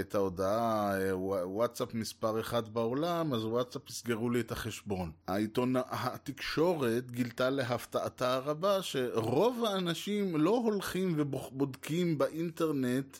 את 0.00 0.14
ההודעה 0.14 0.94
אה, 1.00 1.16
וואטסאפ 1.48 1.94
מספר 1.94 2.40
אחד 2.40 2.74
בעולם, 2.74 3.34
אז 3.34 3.44
וואטסאפ 3.44 3.90
יסגרו 3.90 4.30
לי 4.30 4.40
את 4.40 4.52
החשבון. 4.52 5.10
העיתון, 5.26 5.74
התקשורת 5.90 7.10
גילתה 7.10 7.50
להפתעתה 7.50 8.34
הרבה 8.34 8.82
שרוב 8.82 9.64
האנשים 9.64 10.36
לא 10.36 10.50
הולכים 10.50 11.14
ובודקים 11.16 12.18
באינטרנט 12.18 13.18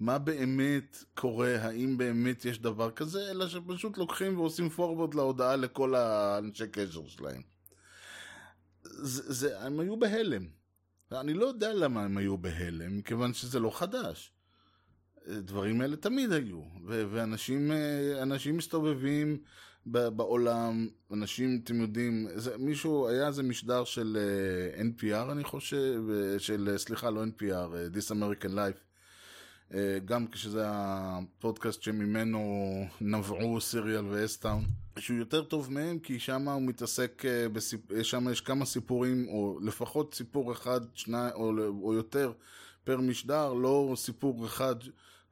מה 0.00 0.18
באמת 0.18 1.04
קורה, 1.14 1.56
האם 1.56 1.98
באמת 1.98 2.44
יש 2.44 2.58
דבר 2.58 2.90
כזה, 2.90 3.30
אלא 3.30 3.48
שפשוט 3.48 3.98
לוקחים 3.98 4.38
ועושים 4.38 4.68
פורוורד 4.68 5.14
להודעה 5.14 5.56
לכל 5.56 5.94
האנשי 5.94 6.68
קשר 6.68 7.06
שלהם. 7.06 7.42
זה, 8.82 9.32
זה, 9.32 9.60
הם 9.60 9.80
היו 9.80 9.96
בהלם. 9.96 10.46
אני 11.12 11.34
לא 11.34 11.46
יודע 11.46 11.74
למה 11.74 12.04
הם 12.04 12.16
היו 12.16 12.38
בהלם, 12.38 12.98
מכיוון 12.98 13.34
שזה 13.34 13.60
לא 13.60 13.78
חדש. 13.78 14.35
דברים 15.28 15.80
האלה 15.80 15.96
תמיד 15.96 16.32
היו, 16.32 16.60
ו- 16.86 17.04
ואנשים 17.10 17.72
אנשים 18.22 18.56
מסתובבים 18.56 19.38
בעולם, 19.86 20.88
אנשים, 21.12 21.60
אתם 21.64 21.80
יודעים, 21.80 22.28
זה, 22.34 22.58
מישהו, 22.58 23.08
היה 23.08 23.26
איזה 23.26 23.42
משדר 23.42 23.84
של 23.84 24.18
uh, 24.76 24.80
NPR 24.80 25.32
אני 25.32 25.44
חושב, 25.44 26.02
של, 26.38 26.74
סליחה, 26.76 27.10
לא 27.10 27.24
NPR, 27.24 27.42
uh, 27.42 27.96
This 27.96 28.10
American 28.10 28.50
Life, 28.50 28.80
uh, 29.70 29.74
גם 30.04 30.26
כשזה 30.26 30.62
הפודקאסט 30.66 31.82
שממנו 31.82 32.64
נבעו 33.00 33.60
סיריאל 33.60 34.04
ואסטאון, 34.10 34.64
שהוא 34.98 35.18
יותר 35.18 35.42
טוב 35.42 35.72
מהם, 35.72 35.98
כי 35.98 36.18
שם 36.18 36.48
הוא 36.48 36.62
מתעסק, 36.62 37.22
uh, 37.24 37.48
בסיפ... 37.48 37.80
שם 38.02 38.28
יש 38.32 38.40
כמה 38.40 38.64
סיפורים, 38.64 39.28
או 39.28 39.58
לפחות 39.62 40.14
סיפור 40.14 40.52
אחד, 40.52 40.80
שניים, 40.94 41.32
או, 41.34 41.52
או 41.82 41.94
יותר 41.94 42.32
פר 42.84 43.00
משדר, 43.00 43.52
לא 43.52 43.92
סיפור 43.96 44.46
אחד. 44.46 44.76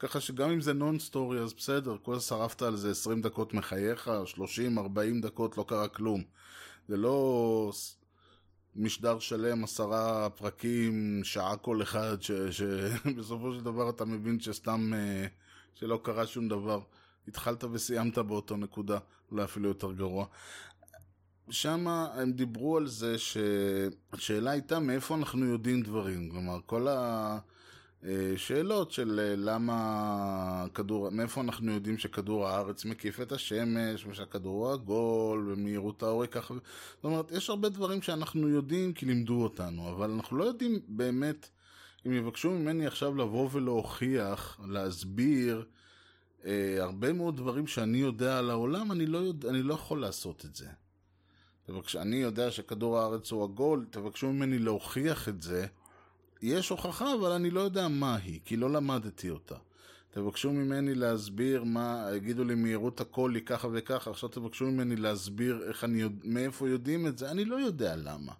ככה 0.05 0.21
שגם 0.21 0.51
אם 0.51 0.61
זה 0.61 0.73
נון 0.73 0.99
סטורי 0.99 1.38
אז 1.40 1.55
בסדר, 1.55 1.97
כל 2.03 2.19
שרפת 2.19 2.62
על 2.62 2.77
זה 2.77 2.90
20 2.90 3.23
דקות 3.23 3.55
מחייך, 3.55 4.11
30, 4.25 4.79
40 4.79 5.21
דקות 5.21 5.59
לא 5.59 5.64
קרה 5.69 5.88
כלום. 5.88 6.23
זה 6.88 6.97
לא 6.97 7.73
משדר 8.77 9.19
שלם, 9.19 9.64
עשרה 9.64 10.31
פרקים, 10.31 11.21
שעה 11.23 11.57
כל 11.57 11.83
אחד, 11.83 12.17
שבסופו 12.51 13.53
של 13.55 13.64
דבר 13.64 13.90
אתה 13.90 14.05
מבין 14.05 14.40
שסתם, 14.40 14.93
אה, 14.95 15.27
שלא 15.75 16.01
קרה 16.03 16.27
שום 16.27 16.49
דבר. 16.49 16.81
התחלת 17.29 17.64
וסיימת 17.73 18.19
באותו 18.19 18.57
נקודה, 18.57 18.99
אולי 19.31 19.45
אפילו 19.45 19.69
יותר 19.69 19.93
גרוע. 19.93 20.27
שם 21.51 21.88
הם 21.88 22.33
דיברו 22.33 22.77
על 22.77 22.87
זה 22.87 23.17
שהשאלה 23.19 24.51
הייתה 24.51 24.79
מאיפה 24.79 25.14
אנחנו 25.14 25.47
יודעים 25.47 25.83
דברים. 25.83 26.31
כלומר, 26.31 26.61
כל 26.67 26.88
ה... 26.88 27.38
אה, 28.05 28.33
שאלות 28.37 28.93
של 28.93 29.21
אה, 29.21 29.37
למה 29.37 30.67
כדור, 30.75 31.11
מאיפה 31.11 31.40
אנחנו 31.40 31.73
יודעים 31.73 31.99
שכדור 31.99 32.49
הארץ 32.49 32.85
מקיף 32.85 33.21
את 33.21 33.33
השמש, 33.33 34.07
ושהכדור 34.07 34.67
הוא 34.67 34.73
עגול, 34.73 35.53
ומהירות 35.53 36.02
האורי 36.02 36.29
ככה, 36.29 36.55
זאת 36.55 37.05
אומרת, 37.05 37.33
יש 37.33 37.50
הרבה 37.50 37.69
דברים 37.69 38.02
שאנחנו 38.02 38.48
יודעים 38.48 38.92
כי 38.92 39.07
לימדו 39.07 39.42
אותנו, 39.42 39.90
אבל 39.90 40.11
אנחנו 40.11 40.37
לא 40.37 40.44
יודעים 40.44 40.79
באמת, 40.88 41.48
אם 42.07 42.13
יבקשו 42.13 42.50
ממני 42.50 42.87
עכשיו 42.87 43.15
לבוא 43.15 43.48
ולהוכיח, 43.52 44.61
להסביר, 44.69 45.65
אה, 46.44 46.77
הרבה 46.81 47.13
מאוד 47.13 47.37
דברים 47.37 47.67
שאני 47.67 47.98
יודע 47.98 48.38
על 48.38 48.50
העולם, 48.50 48.92
אני 48.92 49.07
לא, 49.07 49.19
יודע, 49.19 49.48
אני 49.48 49.63
לא 49.63 49.75
יכול 49.75 50.00
לעשות 50.00 50.44
את 50.44 50.55
זה. 50.55 50.67
תבקש, 51.67 51.96
אני 51.96 52.17
יודע 52.17 52.50
שכדור 52.50 52.98
הארץ 52.98 53.33
הוא 53.33 53.44
עגול, 53.44 53.87
תבקשו 53.90 54.33
ממני 54.33 54.59
להוכיח 54.59 55.29
את 55.29 55.42
זה. 55.42 55.67
יש 56.45 56.69
הוכחה, 56.69 57.15
אבל 57.15 57.33
אני 57.33 57.51
לא 57.51 57.61
יודע 57.61 57.88
מה 57.88 58.17
היא, 58.17 58.40
כי 58.45 58.57
לא 58.57 58.71
למדתי 58.71 59.31
אותה. 59.31 59.55
תבקשו 60.11 60.53
ממני 60.53 60.95
להסביר 60.95 61.65
מה, 61.65 62.09
יגידו 62.17 62.45
לי 62.45 62.55
מהירות 62.55 63.01
הקול 63.01 63.35
היא 63.35 63.42
ככה 63.47 63.69
וככה, 63.73 64.11
עכשיו 64.11 64.29
תבקשו 64.29 64.65
ממני 64.65 64.97
להסביר 64.97 65.65
איך 65.69 65.85
אני, 65.85 66.01
יודע- 66.01 66.23
מאיפה 66.25 66.69
יודעים 66.69 67.07
את 67.07 67.19
זה, 67.19 67.31
אני 67.31 67.45
לא 67.45 67.57
יודע 67.57 67.97
למה. 67.97 68.33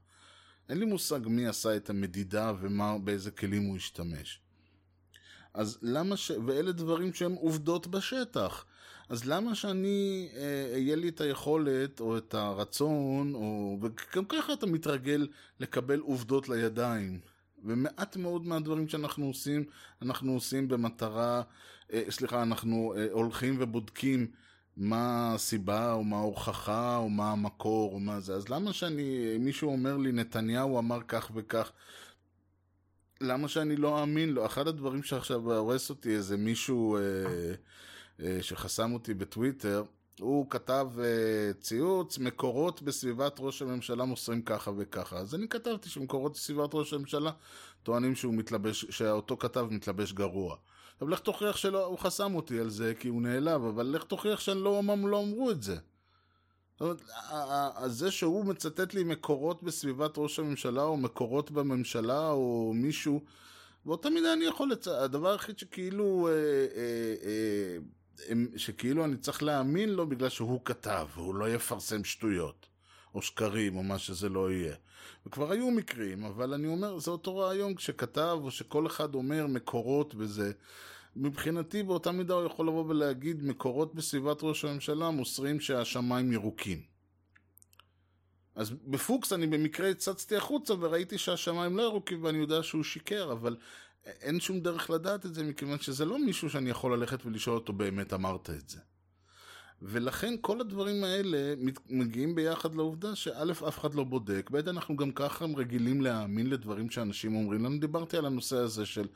אין 0.69 0.79
לי 0.79 0.85
מושג 0.85 1.21
מי 1.27 1.47
עשה 1.47 1.77
את 1.77 1.91
המדידה 1.91 2.53
ומה, 2.61 2.99
באיזה 2.99 3.31
כלים 3.31 3.63
הוא 3.63 3.77
השתמש. 3.77 4.41
אז 5.55 5.79
למה 5.83 6.17
ש... 6.17 6.31
ואלה 6.47 6.73
דברים 6.73 7.15
שהם 7.15 7.33
עובדות 7.33 7.87
בשטח. 7.87 8.65
אז 9.09 9.25
למה 9.25 9.55
שאני, 9.55 10.29
אה, 10.37 10.79
יהיה 10.79 10.97
לי 10.97 11.09
את 11.09 11.21
היכולת, 11.21 12.01
או 12.01 12.17
את 12.19 12.35
הרצון, 12.35 13.35
או... 13.35 13.79
וגם 13.83 14.25
ככה 14.25 14.53
אתה 14.53 14.67
מתרגל 14.67 15.29
לקבל 15.61 16.01
עובדות 16.01 16.49
לידיים. 16.49 17.34
ומעט 17.65 18.17
מאוד 18.17 18.47
מהדברים 18.47 18.89
שאנחנו 18.89 19.27
עושים, 19.27 19.65
אנחנו 20.03 20.33
עושים 20.33 20.69
במטרה, 20.69 21.43
אה, 21.93 22.03
סליחה, 22.11 22.43
אנחנו 22.43 22.95
אה, 22.97 23.07
הולכים 23.11 23.57
ובודקים 23.61 24.27
מה 24.77 25.35
הסיבה, 25.35 25.93
או 25.93 26.05
מה 26.05 26.17
ההוכחה, 26.17 26.97
או 26.97 27.09
מה 27.09 27.33
המקור, 27.33 27.93
או 27.95 28.01
מה 28.01 28.21
זה. 28.21 28.35
אז 28.35 28.49
למה 28.49 28.73
שאני, 28.73 29.39
מישהו 29.41 29.73
אומר 29.73 29.97
לי, 29.97 30.13
נתניהו 30.13 30.79
אמר 30.79 31.01
כך 31.09 31.31
וכך, 31.35 31.73
למה 33.21 33.49
שאני 33.49 33.77
לא 33.77 34.01
אאמין 34.01 34.29
לו? 34.29 34.47
אחד 34.47 34.69
הדברים 34.69 35.03
שעכשיו 35.03 35.53
הורס 35.53 35.91
אותי, 35.91 36.11
איזה 36.11 36.37
מישהו 36.37 36.97
אה, 36.97 37.03
אה, 38.21 38.39
שחסם 38.43 38.93
אותי 38.93 39.15
בטוויטר, 39.15 39.85
הוא 40.21 40.51
כתב 40.51 40.89
אה, 40.99 41.53
ציוץ, 41.61 42.19
מקורות 42.19 42.83
בסביבת 42.83 43.37
ראש 43.39 43.63
הממשלה 43.63 44.05
מוסרים 44.05 44.43
ככה 44.43 44.71
וככה. 44.77 45.17
אז 45.17 45.35
אני 45.35 45.49
כתבתי 45.49 45.89
שמקורות 45.89 46.33
בסביבת 46.33 46.75
ראש 46.75 46.93
הממשלה 46.93 47.31
טוענים 47.83 48.15
שהוא 48.15 48.35
מתלבש, 48.35 48.85
שאותו 48.91 49.37
כתב 49.37 49.67
מתלבש 49.71 50.13
גרוע. 50.13 50.57
עכשיו 50.93 51.09
לך 51.09 51.21
תוכיח 51.21 51.57
שלא, 51.57 51.85
הוא 51.85 51.99
חסם 51.99 52.35
אותי 52.35 52.61
על 52.61 52.71
זה 52.71 52.95
כי 53.01 53.09
הוא 53.09 53.23
נעלב, 53.23 53.65
אבל 53.65 53.87
לך 53.87 54.05
תוכיח 54.05 54.41
שלא 54.41 54.81
אמ- 54.81 55.07
לא 55.07 55.23
אמרו 55.23 55.51
את 55.51 55.63
זה. 55.63 55.77
זאת 56.73 56.81
אומרת, 56.81 57.01
זה 57.87 58.11
שהוא 58.11 58.45
מצטט 58.45 58.95
לי 58.95 59.05
מקורות 59.05 59.63
בסביבת 59.63 60.19
ראש 60.19 60.39
הממשלה, 60.39 60.83
או 60.83 60.97
מקורות 60.97 61.51
בממשלה, 61.51 62.31
או 62.31 62.73
מישהו, 62.75 63.21
באותה 63.87 64.11
מידה 64.11 64.33
אני 64.33 64.45
יכול 64.45 64.71
לצ... 64.71 64.89
הדבר 64.89 65.33
היחיד 65.33 65.59
שכאילו, 65.59 66.29
אה, 66.29 66.33
אה, 66.33 67.15
אה, 67.25 67.77
שכאילו 68.57 69.05
אני 69.05 69.17
צריך 69.17 69.43
להאמין 69.43 69.91
לו 69.91 70.07
בגלל 70.07 70.29
שהוא 70.29 70.61
כתב, 70.65 71.09
והוא 71.15 71.35
לא 71.35 71.55
יפרסם 71.55 72.05
שטויות, 72.05 72.67
או 73.15 73.23
שקרים, 73.23 73.77
או 73.77 73.83
מה 73.83 73.99
שזה 73.99 74.29
לא 74.29 74.53
יהיה. 74.53 74.75
וכבר 75.27 75.53
היו 75.53 75.71
מקרים, 75.71 76.25
אבל 76.25 76.55
אני 76.55 76.67
אומר, 76.67 76.99
זה 76.99 77.11
אותו 77.11 77.37
רעיון 77.37 77.75
כשכתב, 77.75 78.39
או 78.43 78.51
שכל 78.51 78.87
אחד 78.87 79.15
אומר 79.15 79.47
מקורות 79.47 80.15
בזה. 80.15 80.53
מבחינתי 81.17 81.83
באותה 81.83 82.13
מידה 82.13 82.35
הוא 82.35 82.47
יכול 82.47 82.67
לבוא 82.67 82.85
ולהגיד 82.89 83.45
מקורות 83.45 83.95
בסביבת 83.95 84.39
ראש 84.43 84.65
הממשלה 84.65 85.11
מוסרים 85.11 85.61
שהשמיים 85.61 86.33
ירוקים. 86.33 86.83
אז 88.55 88.71
בפוקס 88.71 89.33
אני 89.33 89.47
במקרה 89.47 89.91
הצצתי 89.91 90.37
החוצה 90.37 90.75
וראיתי 90.81 91.19
שהשמיים 91.19 91.77
לא 91.77 91.83
ירוקים 91.83 92.25
ואני 92.25 92.39
יודע 92.39 92.63
שהוא 92.63 92.83
שיקר, 92.83 93.33
אבל 93.33 93.57
אין 94.07 94.41
שום 94.41 94.61
דרך 94.61 94.91
לדעת 94.91 95.27
את 95.27 95.35
זה 95.35 95.45
מכיוון 95.45 95.79
שזה 95.79 96.05
לא 96.05 96.19
מישהו 96.19 96.51
שאני 96.51 96.71
יכול 96.71 96.99
ללכת 96.99 97.27
ולשאול 97.27 97.57
אותו 97.57 97.73
באמת 97.73 98.13
אמרת 98.13 98.51
את 98.51 98.69
זה. 98.69 98.79
ולכן 99.83 100.35
כל 100.41 100.61
הדברים 100.61 101.05
האלה 101.05 101.55
מגיעים 101.91 102.35
ביחד 102.35 102.75
לעובדה 102.75 103.15
שא' 103.15 103.53
אף 103.69 103.79
אחד 103.79 103.95
לא 103.95 104.05
בודק, 104.05 104.51
ב' 104.53 104.69
אנחנו 104.69 104.97
גם 104.97 105.13
ככה 105.13 105.45
רגילים 105.57 106.01
להאמין 106.01 106.51
לדברים 106.51 106.91
שאנשים 106.91 107.37
אומרים 107.37 107.65
לנו. 107.65 107.79
דיברתי 107.79 108.17
על 108.17 108.27
הנושא 108.27 108.57
הזה 108.57 108.87
של 108.87 109.07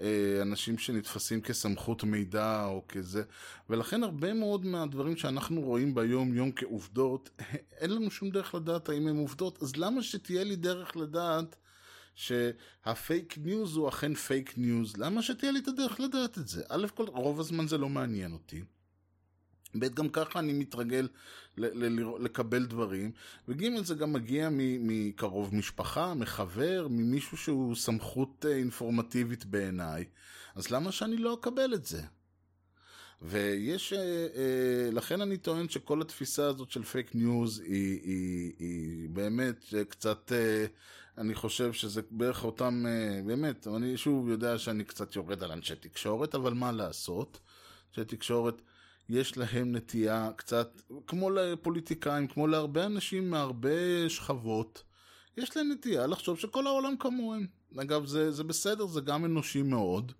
אה, 0.00 0.38
אנשים 0.42 0.78
שנתפסים 0.78 1.40
כסמכות 1.40 2.04
מידע 2.04 2.64
או 2.64 2.82
כזה, 2.88 3.22
ולכן 3.70 4.04
הרבה 4.04 4.34
מאוד 4.34 4.66
מהדברים 4.66 5.16
שאנחנו 5.16 5.60
רואים 5.60 5.94
ביום 5.94 6.34
יום 6.34 6.52
כעובדות, 6.52 7.30
אין 7.80 7.90
לנו 7.90 8.10
שום 8.10 8.30
דרך 8.30 8.54
לדעת 8.54 8.88
האם 8.88 9.08
הם 9.08 9.16
עובדות, 9.16 9.62
אז 9.62 9.76
למה 9.76 10.02
שתהיה 10.02 10.44
לי 10.44 10.56
דרך 10.56 10.96
לדעת 10.96 11.56
שהפייק 12.16 13.38
ניוז 13.38 13.76
הוא 13.76 13.88
אכן 13.88 14.14
פייק 14.14 14.58
ניוז? 14.58 14.96
למה 14.96 15.22
שתהיה 15.22 15.52
לי 15.52 15.58
את 15.58 15.68
הדרך 15.68 16.00
לדעת 16.00 16.38
את 16.38 16.48
זה? 16.48 16.62
א' 16.68 16.86
כל 16.94 17.06
רוב 17.06 17.40
הזמן 17.40 17.68
זה 17.68 17.78
לא 17.78 17.88
מעניין 17.88 18.32
אותי. 18.32 18.62
ב' 19.78 19.94
גם 19.94 20.08
ככה 20.08 20.38
אני 20.38 20.52
מתרגל 20.52 21.08
ל- 21.56 21.84
ל- 21.84 22.00
לרא- 22.00 22.18
לקבל 22.18 22.66
דברים, 22.66 23.12
וג' 23.48 23.82
זה 23.84 23.94
גם 23.94 24.12
מגיע 24.12 24.48
מקרוב 24.52 25.54
משפחה, 25.54 26.14
מחבר, 26.14 26.86
ממישהו 26.90 27.36
שהוא 27.36 27.74
סמכות 27.76 28.46
אה, 28.48 28.56
אינפורמטיבית 28.56 29.44
בעיניי, 29.44 30.04
אז 30.54 30.70
למה 30.70 30.92
שאני 30.92 31.16
לא 31.16 31.34
אקבל 31.34 31.74
את 31.74 31.84
זה? 31.84 32.02
ויש, 33.22 33.92
אה, 33.92 33.98
אה, 34.36 34.90
לכן 34.92 35.20
אני 35.20 35.36
טוען 35.36 35.68
שכל 35.68 36.00
התפיסה 36.00 36.46
הזאת 36.46 36.70
של 36.70 36.82
פייק 36.82 37.14
ניוז 37.14 37.60
היא, 37.60 38.00
היא, 38.02 38.52
היא 38.58 39.08
באמת 39.08 39.74
קצת, 39.88 40.32
אני 41.18 41.34
חושב 41.34 41.72
שזה 41.72 42.00
בערך 42.10 42.44
אותם, 42.44 42.84
אה, 42.88 43.22
באמת, 43.26 43.66
אני 43.66 43.96
שוב 43.96 44.28
יודע 44.28 44.58
שאני 44.58 44.84
קצת 44.84 45.16
יורד 45.16 45.42
על 45.42 45.52
אנשי 45.52 45.76
תקשורת, 45.76 46.34
אבל 46.34 46.54
מה 46.54 46.72
לעשות? 46.72 47.38
אנשי 47.90 48.04
תקשורת 48.04 48.62
יש 49.08 49.36
להם 49.38 49.76
נטייה 49.76 50.30
קצת, 50.36 50.82
כמו 51.06 51.30
לפוליטיקאים, 51.30 52.28
כמו 52.28 52.46
להרבה 52.46 52.86
אנשים 52.86 53.30
מהרבה 53.30 54.08
שכבות, 54.08 54.82
יש 55.36 55.56
להם 55.56 55.72
נטייה 55.72 56.06
לחשוב 56.06 56.38
שכל 56.38 56.66
העולם 56.66 56.96
כמוהם. 56.96 57.46
אגב, 57.76 58.06
זה, 58.06 58.32
זה 58.32 58.44
בסדר, 58.44 58.86
זה 58.86 59.00
גם 59.00 59.24
אנושי 59.24 59.62
מאוד. 59.62 60.12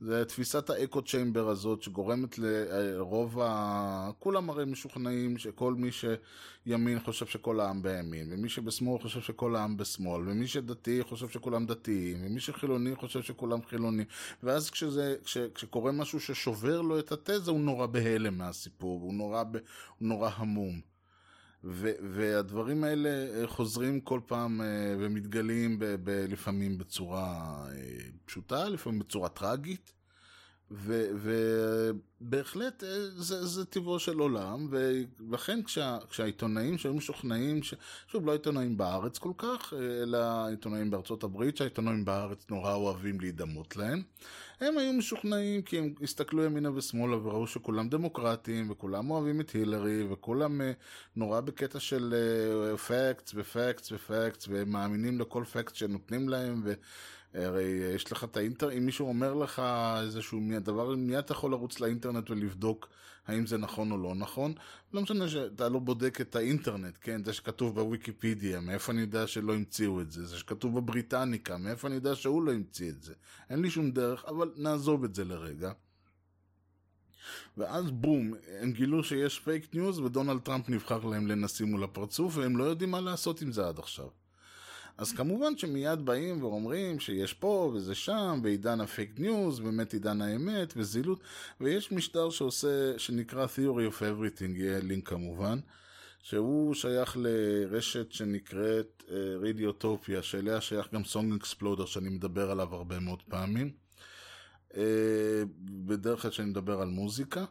זה 0.00 0.24
תפיסת 0.24 0.70
האקו 0.70 1.02
צ'יימבר 1.02 1.48
הזאת 1.48 1.82
שגורמת 1.82 2.38
לרוב 2.38 3.40
ה... 3.40 4.10
כולם 4.18 4.50
הרי 4.50 4.64
משוכנעים 4.64 5.38
שכל 5.38 5.74
מי 5.74 5.90
שימין 5.92 7.00
חושב 7.00 7.26
שכל 7.26 7.60
העם 7.60 7.82
בימין, 7.82 8.32
ומי 8.32 8.48
שבשמאל 8.48 9.02
חושב 9.02 9.20
שכל 9.20 9.56
העם 9.56 9.76
בשמאל, 9.76 10.28
ומי 10.28 10.46
שדתי 10.46 11.02
חושב 11.02 11.28
שכולם 11.28 11.66
דתיים, 11.66 12.16
ומי 12.20 12.40
שחילוני 12.40 12.94
חושב 12.94 13.22
שכולם 13.22 13.62
חילונים, 13.62 14.06
ואז 14.42 14.70
כשזה, 14.70 15.16
כש, 15.24 15.38
כשקורה 15.54 15.92
משהו 15.92 16.20
ששובר 16.20 16.80
לו 16.80 16.98
את 16.98 17.12
התזה 17.12 17.50
הוא 17.50 17.60
נורא 17.60 17.86
בהלם 17.86 18.38
מהסיפור, 18.38 19.00
הוא 19.00 19.14
נורא, 19.14 19.42
ב, 19.42 19.56
הוא 19.98 20.08
נורא 20.08 20.30
המום. 20.34 20.89
והדברים 21.64 22.84
האלה 22.84 23.08
אה, 23.08 23.46
חוזרים 23.46 24.00
כל 24.00 24.20
פעם 24.26 24.60
אה, 24.60 24.66
ומתגלים 24.98 25.78
לפעמים 26.28 26.78
בצורה 26.78 27.54
אה, 27.72 27.98
פשוטה, 28.24 28.68
לפעמים 28.68 28.98
בצורה 28.98 29.28
טרגית. 29.28 29.92
ובהחלט 32.20 32.84
זה, 33.16 33.46
זה 33.46 33.64
טבעו 33.64 33.98
של 33.98 34.18
עולם, 34.18 34.68
ולכן 34.70 35.62
כשה, 35.62 35.98
כשהעיתונאים 36.10 36.78
שהיו 36.78 36.94
משוכנעים, 36.94 37.62
ש... 37.62 37.74
שוב 38.06 38.26
לא 38.26 38.32
עיתונאים 38.32 38.76
בארץ 38.76 39.18
כל 39.18 39.32
כך, 39.38 39.74
אלא 40.02 40.46
עיתונאים 40.46 40.90
בארצות 40.90 41.24
הברית, 41.24 41.56
שהעיתונאים 41.56 42.04
בארץ 42.04 42.46
נורא 42.50 42.74
אוהבים 42.74 43.20
להידמות 43.20 43.76
להם, 43.76 44.02
הם 44.60 44.78
היו 44.78 44.92
משוכנעים 44.92 45.62
כי 45.62 45.78
הם 45.78 45.94
הסתכלו 46.02 46.44
ימינה 46.44 46.70
ושמאלה 46.74 47.16
וראו 47.16 47.46
שכולם 47.46 47.88
דמוקרטים, 47.88 48.70
וכולם 48.70 49.10
אוהבים 49.10 49.40
את 49.40 49.50
הילרי, 49.50 50.04
וכולם 50.10 50.60
נורא 51.16 51.40
בקטע 51.40 51.80
של 51.80 52.14
פקטס 52.86 53.32
ופקטס 53.34 53.92
ופקטס, 53.92 54.48
והם 54.48 54.70
מאמינים 54.70 55.20
לכל 55.20 55.44
פקט 55.44 55.74
שנותנים 55.74 56.28
להם, 56.28 56.62
ו... 56.64 56.72
הרי 57.34 57.62
יש 57.94 58.12
לך 58.12 58.24
את 58.24 58.36
האינטרנט, 58.36 58.72
אם 58.76 58.86
מישהו 58.86 59.08
אומר 59.08 59.34
לך 59.34 59.62
איזשהו 60.02 60.40
דבר, 60.60 60.94
מיד 60.96 61.18
אתה 61.18 61.32
יכול 61.32 61.50
לרוץ 61.50 61.80
לאינטרנט 61.80 62.30
ולבדוק 62.30 62.88
האם 63.26 63.46
זה 63.46 63.58
נכון 63.58 63.92
או 63.92 63.98
לא 63.98 64.14
נכון. 64.14 64.52
לא 64.92 65.02
משנה 65.02 65.28
שאתה 65.28 65.68
לא 65.68 65.78
בודק 65.78 66.20
את 66.20 66.36
האינטרנט, 66.36 66.98
כן? 67.00 67.24
זה 67.24 67.32
שכתוב 67.32 67.74
בוויקיפדיה, 67.74 68.60
מאיפה 68.60 68.92
אני 68.92 69.00
יודע 69.00 69.26
שלא 69.26 69.54
המציאו 69.54 70.00
את 70.00 70.10
זה? 70.10 70.26
זה 70.26 70.38
שכתוב 70.38 70.80
בבריטניקה, 70.80 71.56
מאיפה 71.56 71.88
אני 71.88 71.94
יודע 71.94 72.14
שהוא 72.14 72.42
לא 72.42 72.52
המציא 72.52 72.90
את 72.90 73.02
זה? 73.02 73.14
אין 73.50 73.62
לי 73.62 73.70
שום 73.70 73.90
דרך, 73.90 74.24
אבל 74.24 74.52
נעזוב 74.56 75.04
את 75.04 75.14
זה 75.14 75.24
לרגע. 75.24 75.72
ואז 77.56 77.90
בום, 77.90 78.34
הם 78.60 78.72
גילו 78.72 79.04
שיש 79.04 79.38
פייק 79.38 79.74
ניוז 79.74 79.98
ודונלד 79.98 80.40
טראמפ 80.40 80.68
נבחר 80.68 81.04
להם 81.04 81.26
לנשיא 81.26 81.66
מול 81.66 81.84
הפרצוף 81.84 82.36
והם 82.36 82.56
לא 82.56 82.64
יודעים 82.64 82.90
מה 82.90 83.00
לעשות 83.00 83.42
עם 83.42 83.52
זה 83.52 83.68
עד 83.68 83.78
עכשיו. 83.78 84.08
אז 85.00 85.12
כמובן 85.12 85.56
שמיד 85.56 86.04
באים 86.04 86.42
ואומרים 86.42 87.00
שיש 87.00 87.32
פה 87.32 87.72
וזה 87.74 87.94
שם, 87.94 88.40
ועידן 88.42 88.80
הפייק 88.80 89.10
ניוז, 89.18 89.60
באמת 89.60 89.92
עידן 89.92 90.22
האמת 90.22 90.74
וזילות, 90.76 91.20
ויש 91.60 91.92
משדר 91.92 92.30
שעושה, 92.30 92.98
שנקרא 92.98 93.46
Theory 93.46 93.94
of 93.94 93.98
Everything, 93.98 94.50
יהיה 94.58 94.80
לינק 94.80 95.08
כמובן, 95.08 95.58
שהוא 96.22 96.74
שייך 96.74 97.16
לרשת 97.20 98.12
שנקראת 98.12 99.02
אה, 99.06 99.12
רדיוטופיה, 99.40 100.22
שאליה 100.22 100.60
שייך 100.60 100.94
גם 100.94 101.04
סונג 101.04 101.34
אקספלודר, 101.34 101.84
שאני 101.84 102.08
מדבר 102.08 102.50
עליו 102.50 102.74
הרבה 102.74 103.00
מאוד 103.00 103.22
פעמים. 103.28 103.70
Uh, 104.70 104.74
בדרך 105.64 106.22
כלל 106.22 106.30
שאני 106.30 106.48
מדבר 106.50 106.80
על 106.80 106.88
מוזיקה. 106.88 107.44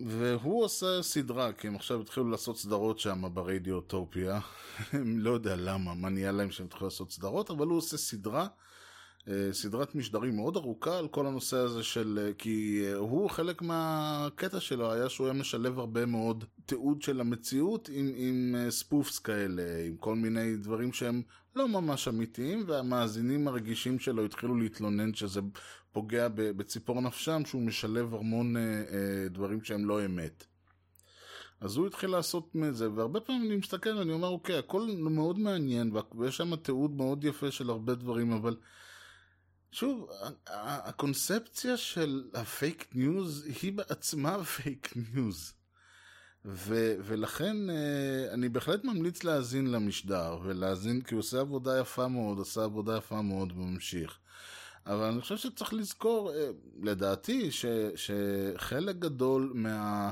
והוא 0.00 0.64
עושה 0.64 1.02
סדרה, 1.02 1.52
כי 1.52 1.68
הם 1.68 1.76
עכשיו 1.76 2.00
התחילו 2.00 2.30
לעשות 2.30 2.58
סדרות 2.58 2.98
שם 2.98 3.22
ברדיוטופיה. 3.34 4.40
לא 5.24 5.30
יודע 5.30 5.56
למה, 5.56 5.94
מה 5.94 6.08
נהיה 6.08 6.32
להם 6.32 6.50
שהם 6.50 6.66
התחילו 6.66 6.86
לעשות 6.86 7.12
סדרות, 7.12 7.50
אבל 7.50 7.66
הוא 7.66 7.78
עושה 7.78 7.96
סדרה 7.96 8.46
אה, 9.28 9.52
סדרת 9.52 9.94
משדרים 9.94 10.36
מאוד 10.36 10.56
ארוכה 10.56 10.98
על 10.98 11.08
כל 11.08 11.26
הנושא 11.26 11.56
הזה 11.56 11.82
של... 11.82 12.18
אה, 12.22 12.32
כי 12.38 12.84
אה, 12.86 12.94
הוא, 12.94 13.30
חלק 13.30 13.62
מהקטע 13.62 14.60
שלו 14.60 14.92
היה 14.92 15.08
שהוא 15.08 15.26
היה 15.26 15.34
משלב 15.34 15.78
הרבה 15.78 16.06
מאוד 16.06 16.44
תיעוד 16.66 17.02
של 17.02 17.20
המציאות 17.20 17.88
עם, 17.92 18.12
עם 18.16 18.56
ספופס 18.70 19.18
כאלה, 19.18 19.62
עם 19.86 19.96
כל 19.96 20.14
מיני 20.14 20.56
דברים 20.56 20.92
שהם 20.92 21.22
לא 21.56 21.68
ממש 21.68 22.08
אמיתיים, 22.08 22.64
והמאזינים 22.66 23.48
הרגישים 23.48 23.98
שלו 23.98 24.24
התחילו 24.24 24.56
להתלונן 24.56 25.14
שזה 25.14 25.40
פוגע 25.98 26.28
בציפור 26.34 27.00
נפשם, 27.00 27.42
שהוא 27.46 27.62
משלב 27.62 28.14
המון 28.14 28.56
אה, 28.56 28.62
אה, 28.62 29.28
דברים 29.28 29.64
שהם 29.64 29.84
לא 29.88 30.04
אמת. 30.04 30.44
אז 31.60 31.76
הוא 31.76 31.86
התחיל 31.86 32.10
לעשות 32.10 32.54
מזה, 32.54 32.90
והרבה 32.90 33.20
פעמים 33.20 33.46
אני 33.46 33.56
מסתכל 33.56 33.96
ואני 33.98 34.12
אומר, 34.12 34.28
אוקיי, 34.28 34.58
הכל 34.58 34.86
מאוד 34.98 35.38
מעניין, 35.38 35.92
ויש 36.18 36.36
שם 36.36 36.56
תיעוד 36.56 36.90
מאוד 36.90 37.24
יפה 37.24 37.50
של 37.50 37.70
הרבה 37.70 37.94
דברים, 37.94 38.32
אבל 38.32 38.56
שוב, 39.72 40.10
הקונספציה 40.46 41.76
של 41.76 42.24
הפייק 42.34 42.86
ניוז 42.94 43.48
היא 43.62 43.72
בעצמה 43.72 44.44
פייק 44.44 44.94
ניוז. 44.96 45.52
ו- 46.44 46.94
ולכן 47.04 47.70
אה, 47.70 48.34
אני 48.34 48.48
בהחלט 48.48 48.84
ממליץ 48.84 49.24
להאזין 49.24 49.70
למשדר, 49.70 50.38
ולהאזין 50.42 51.00
כי 51.00 51.14
הוא 51.14 51.18
עושה 51.18 51.40
עבודה 51.40 51.80
יפה 51.80 52.08
מאוד, 52.08 52.38
עושה 52.38 52.64
עבודה 52.64 52.96
יפה 52.96 53.22
מאוד 53.22 53.52
וממשיך. 53.52 54.18
אבל 54.86 55.04
אני 55.04 55.20
חושב 55.20 55.36
שצריך 55.36 55.74
לזכור, 55.74 56.32
אה, 56.34 56.48
לדעתי, 56.82 57.50
ש- 57.52 57.64
שחלק 57.94 58.96
גדול 58.96 59.52
מה... 59.54 60.10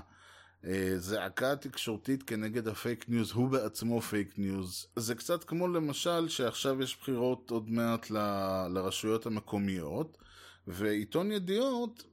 אה, 0.65 0.95
זעקה 0.99 1.53
התקשורתית 1.53 2.23
כנגד 2.23 2.69
הפייק 2.69 3.09
ניוז 3.09 3.31
הוא 3.33 3.49
בעצמו 3.51 4.01
פייק 4.01 4.39
ניוז. 4.39 4.87
זה 4.97 5.15
קצת 5.15 5.45
כמו 5.45 5.69
למשל 5.69 6.29
שעכשיו 6.29 6.83
יש 6.83 6.97
בחירות 7.01 7.51
עוד 7.51 7.71
מעט 7.71 8.11
ל- 8.11 8.67
לרשויות 8.75 9.27
המקומיות, 9.27 10.19
ועיתון 10.67 11.33
ידיעות 11.33 12.05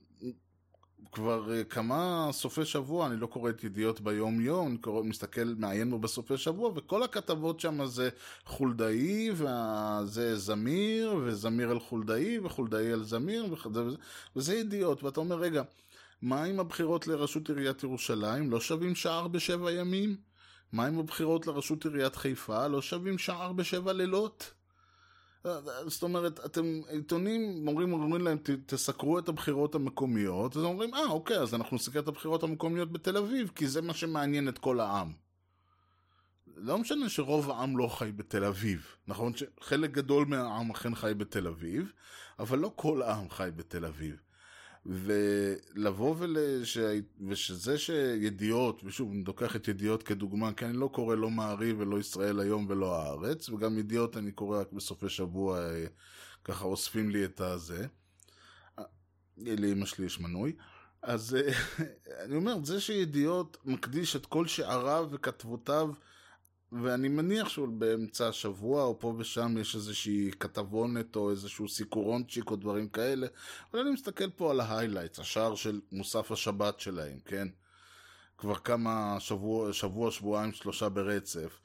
כבר 1.12 1.54
אה, 1.54 1.64
כמה 1.64 2.30
סופי 2.32 2.66
שבוע, 2.66 3.08
אני 3.08 3.20
לא 3.20 3.28
קורא 3.28 3.50
את 3.50 3.64
ידיעות 3.64 4.02
ביום 4.02 4.42
יום, 4.42 4.68
אני 4.68 4.78
קורא, 4.78 5.04
מסתכל, 5.04 5.54
מעיין 5.58 5.92
בו 5.92 6.00
בסופי 6.00 6.38
שבוע, 6.38 6.72
וכל 6.76 7.04
הכתבות 7.04 7.60
שם 7.60 7.86
זה 7.86 8.10
חולדאי, 8.46 9.30
וזה 9.32 10.38
זמיר, 10.38 11.16
וזמיר 11.24 11.72
על 11.72 11.80
חולדאי, 11.80 12.40
וחולדאי 12.40 12.92
על 12.92 13.04
זמיר, 13.04 13.54
וזה, 13.54 13.82
וזה 14.36 14.56
ידיעות, 14.56 15.04
ואתה 15.04 15.20
אומר, 15.20 15.36
רגע, 15.36 15.64
מה 16.22 16.44
עם 16.44 16.60
הבחירות 16.60 17.08
לראשות 17.08 17.50
עיריית 17.50 17.84
ירושלים? 17.84 18.52
לא 18.52 18.60
שווים 18.60 18.96
שער 18.96 19.28
בשבע 19.28 19.72
ימים? 19.72 20.16
מה 20.72 20.86
עם 20.86 21.00
הבחירות 21.00 21.48
לראשות 21.48 21.86
עיריית 21.86 22.16
חיפה? 22.16 22.68
לא 22.68 22.82
שווים 22.82 23.18
שער 23.18 23.54
בשבע 23.54 23.94
לילות? 23.94 24.54
זאת 25.88 26.04
אומרת, 26.04 26.46
אתם 26.46 26.82
עיתונים 26.88 27.68
אומרים, 27.68 27.94
אומרים 27.94 28.24
להם, 28.24 28.38
"ת- 28.38 28.50
תסקרו 28.66 29.20
את 29.20 29.30
הבחירות 29.30 29.76
המקומיות, 29.76 30.58
אז 30.58 30.64
אומרים, 30.64 30.94
אה, 30.94 31.06
אוקיי, 31.10 31.38
אז 31.38 31.54
אנחנו 31.54 31.76
נסקר 31.76 32.00
את 32.00 32.08
הבחירות 32.08 32.44
המקומיות 32.44 32.92
בתל 32.92 33.18
אביב, 33.18 33.52
כי 33.56 33.68
זה 33.68 33.82
מה 33.82 33.94
שמעניין 33.94 34.50
את 34.50 34.58
כל 34.58 34.80
העם. 34.80 35.12
לא 36.56 36.78
משנה 36.78 37.10
שרוב 37.10 37.50
העם 37.50 37.78
לא 37.78 37.88
חי 37.88 38.12
בתל 38.16 38.44
אביב, 38.44 38.96
נכון 39.08 39.34
שחלק 39.36 39.92
גדול 39.92 40.26
מהעם 40.26 40.72
אכן 40.72 40.96
חי 40.96 41.14
בתל 41.18 41.48
אביב, 41.48 41.92
אבל 42.40 42.60
לא 42.60 42.72
כל 42.76 43.02
העם 43.02 43.30
חי 43.30 43.50
בתל 43.56 43.86
אביב. 43.86 44.16
ולבוא 44.86 46.16
ולש... 46.18 46.78
ושזה 47.28 47.78
שידיעות, 47.78 48.82
ושוב, 48.84 49.12
אני 49.12 49.24
לוקח 49.28 49.56
את 49.56 49.68
ידיעות 49.68 50.04
כדוגמה, 50.04 50.54
כי 50.54 50.66
אני 50.66 50.78
לא 50.78 50.90
קורא 50.94 51.16
לא 51.16 51.30
מעריב 51.30 51.76
ולא 51.80 52.00
ישראל 52.00 52.40
היום 52.40 52.66
ולא 52.70 52.96
הארץ, 52.96 53.50
וגם 53.50 53.78
ידיעות 53.78 54.18
אני 54.18 54.32
קורא 54.32 54.60
רק 54.62 54.72
בסופי 54.72 55.10
שבוע, 55.10 55.60
אה, 55.60 55.86
ככה 56.44 56.66
אוספים 56.66 57.10
לי 57.10 57.26
את 57.26 57.42
הזה. 57.42 57.88
אה, 58.80 58.84
לאמא 59.38 59.86
שלי 59.86 60.06
יש 60.06 60.20
מנוי. 60.20 60.54
אז 61.02 61.36
אה, 61.36 61.52
אני 62.26 62.36
אומר, 62.36 62.56
זה 62.64 62.82
שידיעות 62.82 63.58
מקדיש 63.66 64.16
את 64.16 64.26
כל 64.26 64.48
שעריו 64.48 65.08
וכתבותיו, 65.12 65.90
ואני 66.82 67.08
מניח 67.08 67.50
שהוא 67.50 67.68
באמצע 67.68 68.28
השבוע 68.28 68.84
או 68.84 69.00
פה 69.00 69.16
ושם 69.18 69.58
יש 69.58 69.76
איזושהי 69.76 70.32
כתבונת 70.40 71.16
או 71.16 71.32
איזשהו 71.32 71.70
סיקורונצ'יק 71.70 72.52
או 72.52 72.56
דברים 72.56 72.88
כאלה, 72.88 73.28
אבל 73.72 73.82
אני 73.82 73.92
מסתכל 73.92 74.30
פה 74.30 74.52
על 74.52 74.60
ה 74.60 74.65
highlights, 74.65 75.20
השער 75.20 75.56
של 75.56 75.82
מוסף 75.92 76.32
השבת 76.32 76.80
שלהם, 76.80 77.20
כן? 77.26 77.48
כבר 78.38 78.56
כמה 78.56 79.16
שבוע, 79.20 79.74
שבוע, 79.74 80.12
שבועיים, 80.12 80.54
שלושה 80.54 80.90
ברצף. 80.90 81.60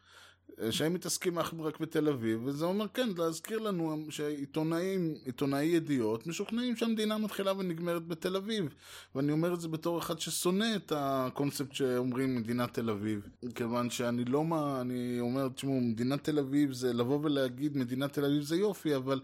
שהם 0.70 0.94
מתעסקים 0.94 1.38
אך 1.38 1.54
ורק 1.58 1.80
בתל 1.80 2.08
אביב, 2.08 2.40
וזה 2.44 2.64
אומר 2.64 2.86
כן, 2.94 3.08
להזכיר 3.18 3.58
לנו 3.58 4.06
שעיתונאים, 4.10 5.14
עיתונאי 5.24 5.64
ידיעות, 5.64 6.26
משוכנעים 6.26 6.76
שהמדינה 6.76 7.18
מתחילה 7.18 7.52
ונגמרת 7.52 8.06
בתל 8.06 8.36
אביב. 8.36 8.74
ואני 9.14 9.32
אומר 9.32 9.54
את 9.54 9.60
זה 9.60 9.68
בתור 9.68 9.98
אחד 9.98 10.18
ששונא 10.18 10.76
את 10.76 10.92
הקונספט 10.96 11.72
שאומרים 11.72 12.36
מדינת 12.36 12.74
תל 12.74 12.90
אביב. 12.90 13.28
כיוון 13.54 13.90
שאני 13.90 14.24
לא 14.24 14.44
מה, 14.44 14.80
אני 14.80 15.20
אומר, 15.20 15.48
תשמעו, 15.48 15.80
מדינת 15.80 16.24
תל 16.24 16.38
אביב 16.38 16.72
זה 16.72 16.92
לבוא 16.92 17.18
ולהגיד 17.22 17.76
מדינת 17.76 18.12
תל 18.12 18.24
אביב 18.24 18.42
זה 18.42 18.56
יופי, 18.56 18.96
אבל 18.96 19.20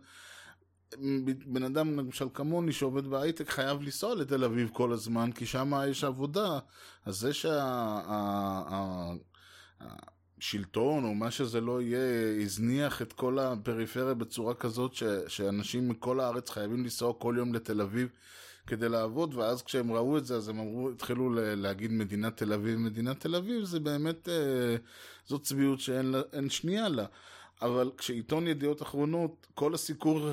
בן 1.46 1.62
אדם 1.62 1.98
למשל 1.98 2.26
כמוני 2.34 2.72
שעובד 2.72 3.06
בהייטק 3.06 3.50
חייב 3.50 3.82
לנסוע 3.82 4.14
לתל 4.14 4.44
אביב 4.44 4.70
כל 4.72 4.92
הזמן, 4.92 5.32
כי 5.32 5.46
שם 5.46 5.72
יש 5.88 6.04
עבודה. 6.04 6.58
אז 7.04 7.16
זה 7.16 7.32
שה... 7.32 8.00
שלטון 10.50 11.04
או 11.04 11.14
מה 11.14 11.30
שזה 11.30 11.60
לא 11.60 11.82
יהיה, 11.82 12.42
הזניח 12.42 13.02
את 13.02 13.12
כל 13.12 13.38
הפריפריה 13.38 14.14
בצורה 14.14 14.54
כזאת 14.54 14.94
ש, 14.94 15.02
שאנשים 15.28 15.88
מכל 15.88 16.20
הארץ 16.20 16.50
חייבים 16.50 16.82
לנסוע 16.84 17.12
כל 17.18 17.34
יום 17.38 17.54
לתל 17.54 17.80
אביב 17.80 18.08
כדי 18.66 18.88
לעבוד, 18.88 19.34
ואז 19.34 19.62
כשהם 19.62 19.92
ראו 19.92 20.18
את 20.18 20.26
זה 20.26 20.36
אז 20.36 20.48
הם 20.48 20.58
אמרו, 20.58 20.90
התחילו 20.90 21.30
להגיד 21.34 21.92
מדינת 21.92 22.36
תל 22.36 22.52
אביב, 22.52 22.78
מדינת 22.78 23.20
תל 23.20 23.34
אביב, 23.34 23.64
זה 23.64 23.80
באמת, 23.80 24.28
אה, 24.28 24.76
זאת 25.26 25.42
צביעות 25.42 25.80
שאין 25.80 26.50
שנייה 26.50 26.88
לה. 26.88 27.04
אבל 27.62 27.90
כשעיתון 27.98 28.46
ידיעות 28.46 28.82
אחרונות, 28.82 29.46
כל 29.54 29.74
הסיקור 29.74 30.28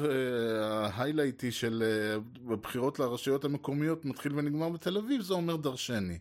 ההיילייטי 0.61 1.49
uh, 1.49 1.51
של 1.51 1.83
uh, 1.83 2.39
בבחירות 2.49 2.99
לרשויות 2.99 3.45
המקומיות 3.45 4.05
מתחיל 4.05 4.35
ונגמר 4.35 4.69
בתל 4.69 4.97
אביב, 4.97 5.21
זה 5.21 5.33
אומר 5.33 5.55
דרשני. 5.55 6.19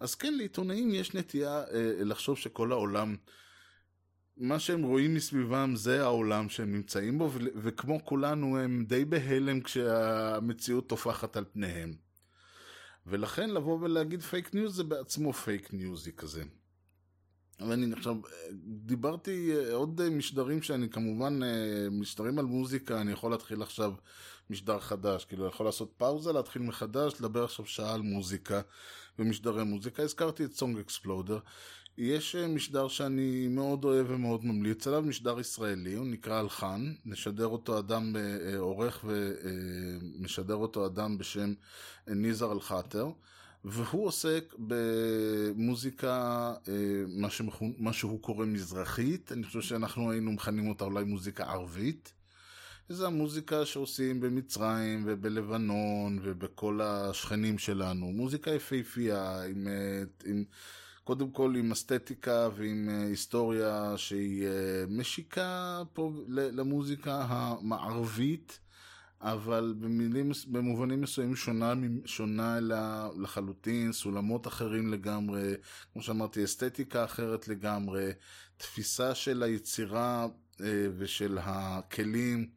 אז 0.00 0.14
כן, 0.14 0.34
לעיתונאים 0.34 0.94
יש 0.94 1.14
נטייה 1.14 1.64
uh, 1.64 1.70
לחשוב 2.04 2.38
שכל 2.38 2.72
העולם, 2.72 3.16
מה 4.36 4.58
שהם 4.58 4.82
רואים 4.82 5.14
מסביבם 5.14 5.72
זה 5.76 6.02
העולם 6.02 6.48
שהם 6.48 6.72
נמצאים 6.72 7.18
בו, 7.18 7.30
וכמו 7.34 8.04
כולנו 8.04 8.58
הם 8.58 8.84
די 8.88 9.04
בהלם 9.04 9.60
כשהמציאות 9.60 10.88
טופחת 10.88 11.36
על 11.36 11.44
פניהם. 11.52 11.94
ולכן 13.06 13.50
לבוא 13.50 13.78
ולהגיד 13.80 14.22
פייק 14.22 14.54
ניוז 14.54 14.76
זה 14.76 14.84
בעצמו 14.84 15.32
פייק 15.32 15.72
ניוזי 15.72 16.12
כזה. 16.12 16.42
ואני 17.60 17.92
עכשיו, 17.92 18.16
דיברתי 18.66 19.52
עוד 19.72 20.08
משדרים 20.08 20.62
שאני 20.62 20.88
כמובן, 20.88 21.40
משדרים 21.90 22.38
על 22.38 22.44
מוזיקה, 22.44 23.00
אני 23.00 23.12
יכול 23.12 23.30
להתחיל 23.30 23.62
עכשיו 23.62 23.92
משדר 24.50 24.78
חדש, 24.80 25.24
כאילו 25.24 25.46
יכול 25.46 25.66
לעשות 25.66 25.92
פאוזה, 25.96 26.32
להתחיל 26.32 26.62
מחדש, 26.62 27.12
לדבר 27.20 27.44
עכשיו 27.44 27.66
שעה 27.66 27.94
על 27.94 28.02
מוזיקה 28.02 28.60
ומשדרי 29.18 29.64
מוזיקה. 29.64 30.02
הזכרתי 30.02 30.44
את 30.44 30.52
Song 30.52 30.78
Exploder. 30.78 31.38
יש 31.98 32.36
משדר 32.36 32.88
שאני 32.88 33.48
מאוד 33.48 33.84
אוהב 33.84 34.06
ומאוד 34.10 34.44
ממליץ 34.44 34.86
עליו, 34.86 35.02
משדר 35.02 35.40
ישראלי, 35.40 35.94
הוא 35.94 36.06
נקרא 36.06 36.40
אלחן, 36.40 36.92
נשדר 37.04 37.46
אותו 37.46 37.78
אדם, 37.78 38.16
עורך 38.58 39.04
ומשדר 39.04 40.54
אותו 40.54 40.86
אדם 40.86 41.18
בשם 41.18 41.54
ניזר 42.06 42.52
אל-חאטר. 42.52 43.06
והוא 43.64 44.06
עוסק 44.06 44.54
במוזיקה, 44.58 46.52
מה, 47.08 47.30
שמכו, 47.30 47.70
מה 47.78 47.92
שהוא 47.92 48.22
קורא 48.22 48.46
מזרחית, 48.46 49.32
אני 49.32 49.44
חושב 49.44 49.60
שאנחנו 49.60 50.10
היינו 50.10 50.32
מכנים 50.32 50.68
אותה 50.68 50.84
אולי 50.84 51.04
מוזיקה 51.04 51.44
ערבית. 51.44 52.12
זו 52.88 53.06
המוזיקה 53.06 53.66
שעושים 53.66 54.20
במצרים 54.20 55.02
ובלבנון 55.06 56.18
ובכל 56.22 56.80
השכנים 56.82 57.58
שלנו. 57.58 58.06
מוזיקה 58.12 58.50
יפהפייה, 58.50 59.42
עם, 59.42 59.68
עם, 60.24 60.44
קודם 61.04 61.30
כל 61.30 61.54
עם 61.58 61.72
אסתטיקה 61.72 62.48
ועם 62.56 62.88
היסטוריה 62.88 63.94
שהיא 63.96 64.46
משיקה 64.88 65.82
פה 65.92 66.12
למוזיקה 66.28 67.24
המערבית. 67.28 68.58
אבל 69.22 69.74
במילים, 69.78 70.32
במובנים 70.46 71.00
מסוימים 71.00 71.36
שונה, 71.36 71.72
שונה 72.04 72.58
לחלוטין, 73.16 73.92
סולמות 73.92 74.46
אחרים 74.46 74.92
לגמרי, 74.92 75.54
כמו 75.92 76.02
שאמרתי, 76.02 76.44
אסתטיקה 76.44 77.04
אחרת 77.04 77.48
לגמרי, 77.48 78.10
תפיסה 78.56 79.14
של 79.14 79.42
היצירה 79.42 80.26
ושל 80.98 81.38
הכלים 81.40 82.48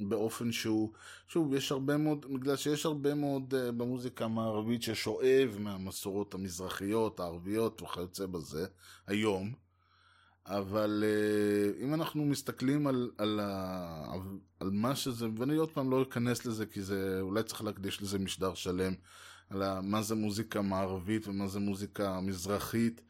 באופן 0.00 0.52
שהוא, 0.52 0.92
שוב, 1.28 1.54
יש 1.54 1.72
הרבה 1.72 1.96
מאוד, 1.96 2.26
בגלל 2.34 2.56
שיש 2.56 2.86
הרבה 2.86 3.14
מאוד 3.14 3.54
במוזיקה 3.76 4.24
המערבית 4.24 4.82
ששואב 4.82 5.56
מהמסורות 5.58 6.34
המזרחיות, 6.34 7.20
הערביות 7.20 7.82
וכיוצא 7.82 8.26
בזה, 8.26 8.66
היום. 9.06 9.69
אבל 10.50 11.04
אה, 11.06 11.84
אם 11.84 11.94
אנחנו 11.94 12.24
מסתכלים 12.24 12.86
על, 12.86 13.10
על, 13.18 13.40
ה, 13.42 14.14
על 14.60 14.70
מה 14.70 14.96
שזה, 14.96 15.26
ואני 15.36 15.56
עוד 15.56 15.70
פעם 15.70 15.90
לא 15.90 16.02
אכנס 16.02 16.46
לזה 16.46 16.66
כי 16.66 16.82
זה, 16.82 17.18
אולי 17.20 17.42
צריך 17.42 17.62
להקדיש 17.62 18.02
לזה 18.02 18.18
משדר 18.18 18.54
שלם, 18.54 18.94
על 19.50 19.80
מה 19.80 20.02
זה 20.02 20.14
מוזיקה 20.14 20.62
מערבית 20.62 21.28
ומה 21.28 21.48
זה 21.48 21.60
מוזיקה 21.60 22.20
מזרחית, 22.20 23.00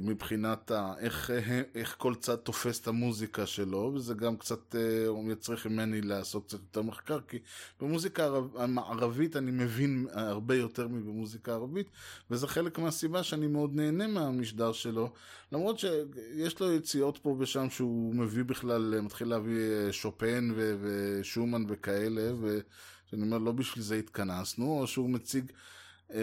מבחינת 0.00 0.70
ה, 0.70 0.94
איך, 0.98 1.30
איך 1.74 1.94
כל 1.98 2.14
צד 2.14 2.36
תופס 2.36 2.80
את 2.80 2.88
המוזיקה 2.88 3.46
שלו, 3.46 3.92
וזה 3.94 4.14
גם 4.14 4.36
קצת 4.36 4.74
אה, 4.74 5.32
יצריך 5.32 5.66
ממני 5.66 6.00
לעשות 6.00 6.46
קצת 6.46 6.58
יותר 6.60 6.82
מחקר, 6.82 7.20
כי 7.28 7.38
במוזיקה 7.80 8.30
המערבית 8.56 9.36
אני 9.36 9.50
מבין 9.50 10.06
הרבה 10.12 10.54
יותר 10.54 10.88
מבמוזיקה 10.88 11.52
הערבית, 11.52 11.86
וזה 12.30 12.46
חלק 12.46 12.78
מהסיבה 12.78 13.22
שאני 13.22 13.46
מאוד 13.46 13.74
נהנה 13.74 14.06
מהמשדר 14.06 14.72
שלו, 14.72 15.12
למרות 15.52 15.78
שיש 15.78 16.60
לו 16.60 16.72
יציאות 16.72 17.18
פה 17.18 17.36
ושם 17.38 17.70
שהוא 17.70 18.14
מביא 18.14 18.44
בכלל, 18.44 19.00
מתחיל 19.00 19.28
להביא 19.28 19.60
אה, 19.60 19.92
שופן 19.92 20.50
ו, 20.56 20.76
ושומאן 20.82 21.64
וכאלה, 21.68 22.32
ושאני 22.40 23.22
אומר 23.22 23.38
לא 23.38 23.52
בשביל 23.52 23.84
זה 23.84 23.94
התכנסנו, 23.94 24.80
או 24.80 24.86
שהוא 24.86 25.10
מציג 25.10 25.44
אה, 25.50 25.77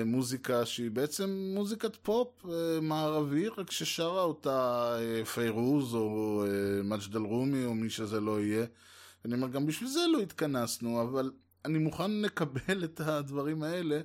מוזיקה 0.06 0.66
שהיא 0.66 0.92
בעצם 0.92 1.52
מוזיקת 1.56 1.96
פופ 1.96 2.46
אה, 2.46 2.82
מערבי, 2.82 3.48
רק 3.48 3.72
ששרה 3.72 4.22
אותה 4.22 4.90
אה, 5.00 5.26
פיירוז 5.26 5.96
או 5.96 6.44
מג'ידה 6.84 7.12
אל 7.12 7.22
רומי 7.22 7.66
או 7.66 7.76
מי 7.76 7.90
שזה 7.90 8.20
לא 8.20 8.42
יהיה. 8.42 8.66
אני 9.26 9.34
אומר, 9.34 9.48
גם 9.48 9.66
בשביל 9.66 9.90
זה 9.90 10.00
לא 10.14 10.20
התכנסנו, 10.20 11.02
אבל 11.02 11.32
אני 11.66 11.78
מוכן 11.78 12.12
לקבל 12.12 12.84
את 12.84 13.00
הדברים 13.00 13.64
האלה, 13.64 14.00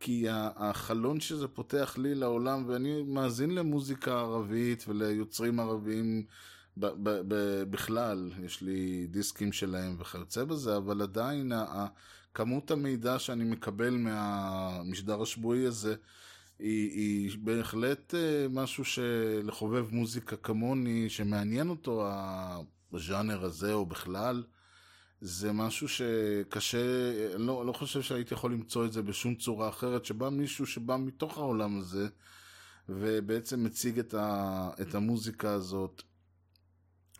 כי 0.00 0.26
החלון 0.30 1.20
שזה 1.20 1.48
פותח 1.48 1.94
לי 1.98 2.14
לעולם, 2.14 2.64
ואני 2.66 3.02
מאזין 3.02 3.54
למוזיקה 3.54 4.20
ערבית 4.20 4.84
וליוצרים 4.88 5.60
ערביים 5.60 6.24
בכלל, 7.70 8.30
יש 8.44 8.62
לי 8.62 9.06
דיסקים 9.10 9.52
שלהם 9.52 9.96
וכיוצא 9.98 10.44
בזה, 10.44 10.76
אבל 10.76 11.02
עדיין 11.02 11.52
כמות 12.34 12.70
המידע 12.70 13.18
שאני 13.18 13.44
מקבל 13.44 13.90
מהמשדר 13.90 15.22
השבועי 15.22 15.66
הזה 15.66 15.94
היא, 16.58 16.90
היא 16.90 17.38
בהחלט 17.42 18.14
אה, 18.14 18.46
משהו 18.50 18.84
שלחובב 18.84 19.94
מוזיקה 19.94 20.36
כמוני, 20.36 21.10
שמעניין 21.10 21.68
אותו 21.68 22.08
הז'אנר 22.92 23.44
הזה 23.44 23.72
או 23.72 23.86
בכלל, 23.86 24.42
זה 25.20 25.52
משהו 25.52 25.88
שקשה, 25.88 26.78
לא, 27.38 27.66
לא 27.66 27.72
חושב 27.72 28.02
שהייתי 28.02 28.34
יכול 28.34 28.52
למצוא 28.52 28.86
את 28.86 28.92
זה 28.92 29.02
בשום 29.02 29.34
צורה 29.34 29.68
אחרת, 29.68 30.04
שבא 30.04 30.28
מישהו 30.28 30.66
שבא 30.66 30.96
מתוך 30.96 31.38
העולם 31.38 31.78
הזה, 31.78 32.08
ובעצם 32.88 33.64
מציג 33.64 33.98
את, 33.98 34.14
ה, 34.14 34.70
את 34.80 34.94
המוזיקה 34.94 35.50
הזאת 35.50 36.02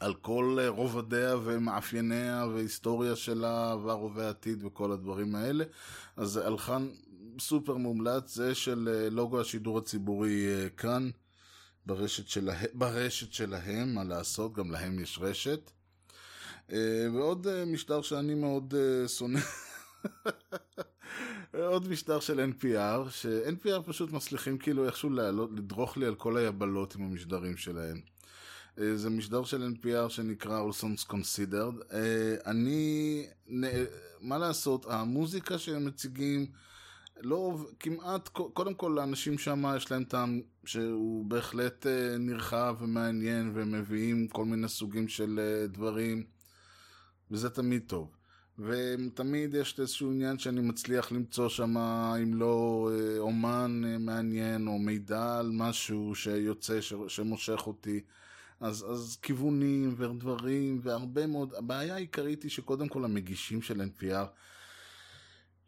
על 0.02 0.14
כל 0.14 0.56
אה, 0.60 0.68
רובדיה 0.68 1.36
ומאפייניה 1.44 2.46
והיסטוריה 2.54 3.16
שלה, 3.16 3.72
עבר 3.72 4.08
והעתיד 4.14 4.64
וכל 4.64 4.92
הדברים 4.92 5.34
האלה. 5.34 5.64
אז 6.16 6.38
אלחן 6.38 6.88
סופר 7.40 7.76
מומלץ, 7.76 8.34
זה 8.34 8.54
של 8.54 8.88
אה, 8.92 9.10
לוגו 9.10 9.40
השידור 9.40 9.78
הציבורי 9.78 10.46
אה, 10.46 10.68
כאן, 10.68 11.10
ברשת, 11.86 12.28
שלה, 12.28 12.54
ברשת 12.74 13.32
שלהם, 13.32 13.94
מה 13.94 14.04
לעשות, 14.04 14.52
גם 14.52 14.70
להם 14.70 14.98
יש 14.98 15.18
רשת. 15.20 15.70
ועוד 17.14 17.46
משטר 17.66 18.02
שאני 18.02 18.34
מאוד 18.34 18.74
שונא. 19.06 19.40
עוד 21.72 21.88
משטר 21.88 22.20
של 22.20 22.50
NPR, 22.50 23.10
ש-NPR 23.10 23.82
פשוט 23.86 24.12
מצליחים 24.12 24.58
כאילו 24.58 24.86
איכשהו 24.86 25.10
לדרוך 25.56 25.96
לי 25.96 26.06
על 26.06 26.14
כל 26.14 26.36
היבלות 26.36 26.94
עם 26.94 27.02
המשדרים 27.02 27.56
שלהם. 27.56 28.00
אה, 28.78 28.96
זה 28.96 29.10
משדר 29.10 29.44
של 29.44 29.72
NPR 29.74 30.08
שנקרא 30.08 30.62
All 30.62 30.82
Songs 30.82 31.10
Considered. 31.10 31.92
אה, 31.92 32.34
אני, 32.46 33.26
מה 34.20 34.38
לעשות, 34.38 34.86
המוזיקה 34.88 35.58
שהם 35.58 35.84
מציגים, 35.84 36.46
לא, 37.20 37.66
כמעט, 37.80 38.28
קודם 38.28 38.74
כל 38.74 38.92
לאנשים 38.96 39.38
שם 39.38 39.64
יש 39.76 39.90
להם 39.90 40.04
טעם 40.04 40.40
שהוא 40.64 41.24
בהחלט 41.24 41.86
אה, 41.86 42.18
נרחב 42.18 42.76
ומעניין 42.80 43.52
ומביאים 43.54 44.28
כל 44.28 44.44
מיני 44.44 44.68
סוגים 44.68 45.08
של 45.08 45.40
דברים, 45.72 46.24
וזה 47.30 47.50
תמיד 47.50 47.82
טוב. 47.86 48.10
ותמיד 48.58 49.54
יש 49.54 49.80
איזשהו 49.80 50.10
עניין 50.10 50.38
שאני 50.38 50.60
מצליח 50.60 51.12
למצוא 51.12 51.48
שם, 51.48 51.76
אם 52.22 52.34
לא 52.34 52.88
אומן 53.18 53.82
מעניין 53.98 54.66
או 54.66 54.78
מידע 54.78 55.38
על 55.38 55.50
משהו 55.52 56.14
שיוצא, 56.14 56.78
שמושך 57.08 57.62
אותי. 57.66 58.00
אז, 58.62 58.86
אז 58.90 59.18
כיוונים 59.22 59.94
ודברים 59.96 60.80
והרבה 60.82 61.26
מאוד, 61.26 61.54
הבעיה 61.54 61.94
העיקרית 61.94 62.42
היא 62.42 62.50
שקודם 62.50 62.88
כל 62.88 63.04
המגישים 63.04 63.62
של 63.62 63.80
NPR, 63.80 64.26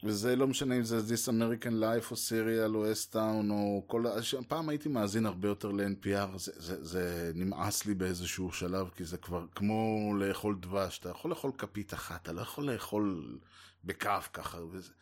וזה 0.04 0.36
לא 0.36 0.46
משנה 0.46 0.76
אם 0.76 0.84
זה 0.84 0.98
This 0.98 1.28
American 1.28 1.72
Life 1.82 2.10
או 2.10 2.16
סיריאל 2.16 2.76
או 2.76 2.92
אסטאון 2.92 3.50
או 3.50 3.84
כל... 3.86 4.04
פעם 4.48 4.68
הייתי 4.68 4.88
מאזין 4.88 5.26
הרבה 5.26 5.48
יותר 5.48 5.70
ל-NPR, 5.70 6.38
זה, 6.38 6.52
זה, 6.56 6.84
זה 6.84 7.32
נמאס 7.34 7.86
לי 7.86 7.94
באיזשהו 7.94 8.52
שלב, 8.52 8.90
כי 8.96 9.04
זה 9.04 9.16
כבר 9.16 9.46
כמו 9.54 10.12
לאכול 10.18 10.56
דבש, 10.60 10.98
אתה 10.98 11.08
יכול 11.08 11.30
לאכול 11.30 11.52
כפית 11.58 11.94
אחת, 11.94 12.22
אתה 12.22 12.32
לא 12.32 12.40
יכול 12.40 12.70
לאכול 12.70 13.38
בכף 13.84 14.28
ככה, 14.32 14.58
וזה, 14.70 14.92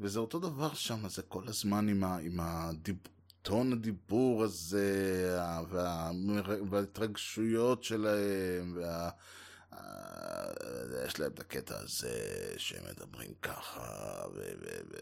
וזה 0.00 0.18
אותו 0.18 0.38
דבר 0.38 0.74
שם, 0.74 1.08
זה 1.08 1.22
כל 1.22 1.42
הזמן 1.46 1.88
עם, 1.88 2.04
ה, 2.04 2.16
עם 2.16 2.40
הדיב, 2.40 2.96
טון 3.46 3.72
הדיבור 3.72 4.44
הזה, 4.44 5.38
וה, 5.70 6.10
וההתרגשויות 6.70 7.84
שלהם, 7.84 8.76
וה... 8.76 9.10
יש 11.06 11.20
להם 11.20 11.32
את 11.32 11.40
הקטע 11.40 11.78
הזה 11.78 12.54
שהם 12.56 12.82
מדברים 12.90 13.34
ככה, 13.42 14.24
ו... 14.34 14.38
ו... 14.38 14.66
ו... 14.90 14.94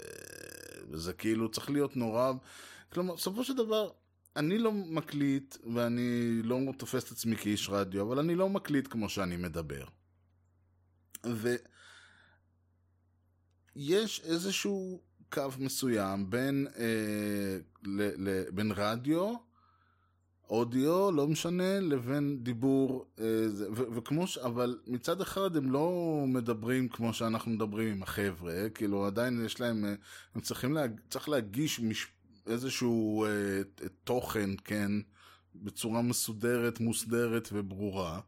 וזה 0.90 1.12
כאילו 1.12 1.49
צריך 1.51 1.70
להיות 1.70 1.97
נורא. 1.97 2.32
כלומר, 2.92 3.14
בסופו 3.14 3.45
של 3.45 3.57
דבר, 3.57 3.90
אני 4.36 4.59
לא 4.59 4.72
מקליט, 4.72 5.57
ואני 5.74 6.40
לא 6.42 6.59
תופס 6.78 7.05
את 7.05 7.11
עצמי 7.11 7.36
כאיש 7.36 7.68
רדיו, 7.68 8.03
אבל 8.03 8.18
אני 8.18 8.34
לא 8.34 8.49
מקליט 8.49 8.88
כמו 8.90 9.09
שאני 9.09 9.36
מדבר. 9.36 9.84
ויש 13.76 14.20
איזשהו 14.24 15.03
קו 15.35 15.43
מסוים 15.59 16.30
בין, 16.30 16.66
אה, 16.78 17.59
ל, 17.85 18.28
ל, 18.28 18.45
בין 18.51 18.72
רדיו, 18.76 19.35
אודיו, 20.51 21.12
לא 21.12 21.28
משנה, 21.28 21.80
לבין 21.80 22.39
דיבור, 22.43 23.07
אה, 23.20 23.24
ו, 23.72 23.97
וכמו 23.97 24.26
ש... 24.26 24.39
אבל 24.39 24.78
מצד 24.87 25.20
אחד 25.20 25.57
הם 25.57 25.72
לא 25.72 26.24
מדברים 26.28 26.89
כמו 26.89 27.12
שאנחנו 27.12 27.51
מדברים 27.51 27.93
עם 27.93 28.03
החבר'ה, 28.03 28.68
כאילו 28.74 29.07
עדיין 29.07 29.45
יש 29.45 29.61
להם, 29.61 29.85
אה, 29.85 29.95
הם 30.35 30.41
צריכים, 30.41 30.72
לה, 30.72 30.85
צריך 31.11 31.28
להגיש 31.28 31.80
מש, 31.80 32.07
איזשהו 32.47 33.24
אה, 33.24 33.30
תוכן, 34.05 34.51
כן, 34.64 34.91
בצורה 35.55 36.03
מסודרת, 36.03 36.80
מוסדרת 36.80 37.49
וברורה. 37.53 38.20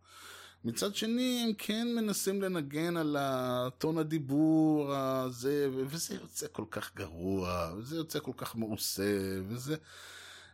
מצד 0.64 0.94
שני 0.94 1.42
הם 1.46 1.52
כן 1.58 1.88
מנסים 1.96 2.42
לנגן 2.42 2.96
על 2.96 3.16
הטון 3.18 3.98
הדיבור 3.98 4.92
הזה, 4.94 5.68
וזה 5.72 6.14
יוצא 6.14 6.46
כל 6.52 6.64
כך 6.70 6.94
גרוע, 6.96 7.72
וזה 7.76 7.96
יוצא 7.96 8.18
כל 8.18 8.32
כך 8.36 8.56
מעושה, 8.56 9.40
וזה... 9.48 9.76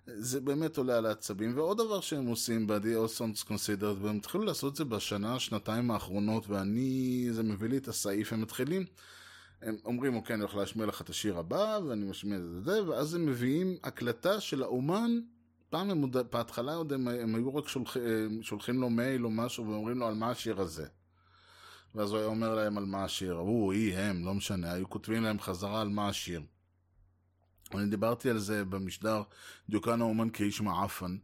זה 0.07 0.41
באמת 0.41 0.77
עולה 0.77 0.99
על 0.99 1.07
העצבים. 1.07 1.57
ועוד 1.57 1.79
דבר 1.79 2.01
שהם 2.01 2.27
עושים 2.27 2.67
ב-The 2.67 3.09
Osons 3.09 3.49
Considered, 3.49 4.03
והם 4.03 4.17
התחילו 4.17 4.45
לעשות 4.45 4.73
את 4.73 4.77
זה 4.77 4.85
בשנה, 4.85 5.39
שנתיים 5.39 5.91
האחרונות, 5.91 6.49
ואני, 6.49 7.29
זה 7.33 7.43
מביא 7.43 7.69
לי 7.69 7.77
את 7.77 7.89
הסעיף, 7.89 8.33
הם 8.33 8.41
מתחילים, 8.41 8.85
הם 9.63 9.77
אומרים, 9.85 10.17
אוקיי, 10.17 10.35
אני 10.35 10.43
הולך 10.43 10.55
להשמיע 10.55 10.87
לך 10.87 11.01
את 11.01 11.11
השיר 11.11 11.39
הבא, 11.39 11.79
ואני 11.87 12.05
משמיע 12.05 12.39
את 12.39 12.65
זה, 12.65 12.89
ואז 12.89 13.15
הם 13.15 13.27
מביאים 13.27 13.77
הקלטה 13.83 14.41
של 14.41 14.63
האומן 14.63 15.21
פעם 15.73 15.91
הם 15.91 16.03
עוד, 16.03 16.16
בהתחלה 16.33 16.75
עוד 16.75 16.93
הם, 16.93 17.09
הם 17.09 17.35
היו 17.35 17.55
רק 17.55 17.68
שולח, 17.68 17.97
שולחים 18.41 18.81
לו 18.81 18.91
מייל 18.91 19.25
או 19.25 19.31
משהו 19.31 19.68
ואומרים 19.68 19.99
לו 19.99 20.07
על 20.07 20.14
מה 20.14 20.31
השיר 20.31 20.61
הזה. 20.61 20.87
ואז 21.95 22.11
הוא 22.11 22.18
היה 22.18 22.27
אומר 22.27 22.55
להם 22.55 22.79
על 22.79 22.85
מה 22.85 23.05
השיר, 23.05 23.33
הוא, 23.33 23.73
היא, 23.73 23.97
הם, 23.97 24.25
לא 24.25 24.35
משנה, 24.35 24.73
היו 24.73 24.91
כותבים 24.91 25.23
להם 25.23 25.41
חזרה 25.41 25.81
על 25.81 25.89
מה 25.89 26.09
השיר. 26.09 26.43
אני 27.75 27.91
דיברתי 27.91 28.31
על 28.31 28.39
זה 28.39 28.64
במשדר 28.64 29.23
דיוקן 29.68 30.01
האומן 30.01 30.31
כאיש 30.31 30.61
מעפן, 30.61 31.16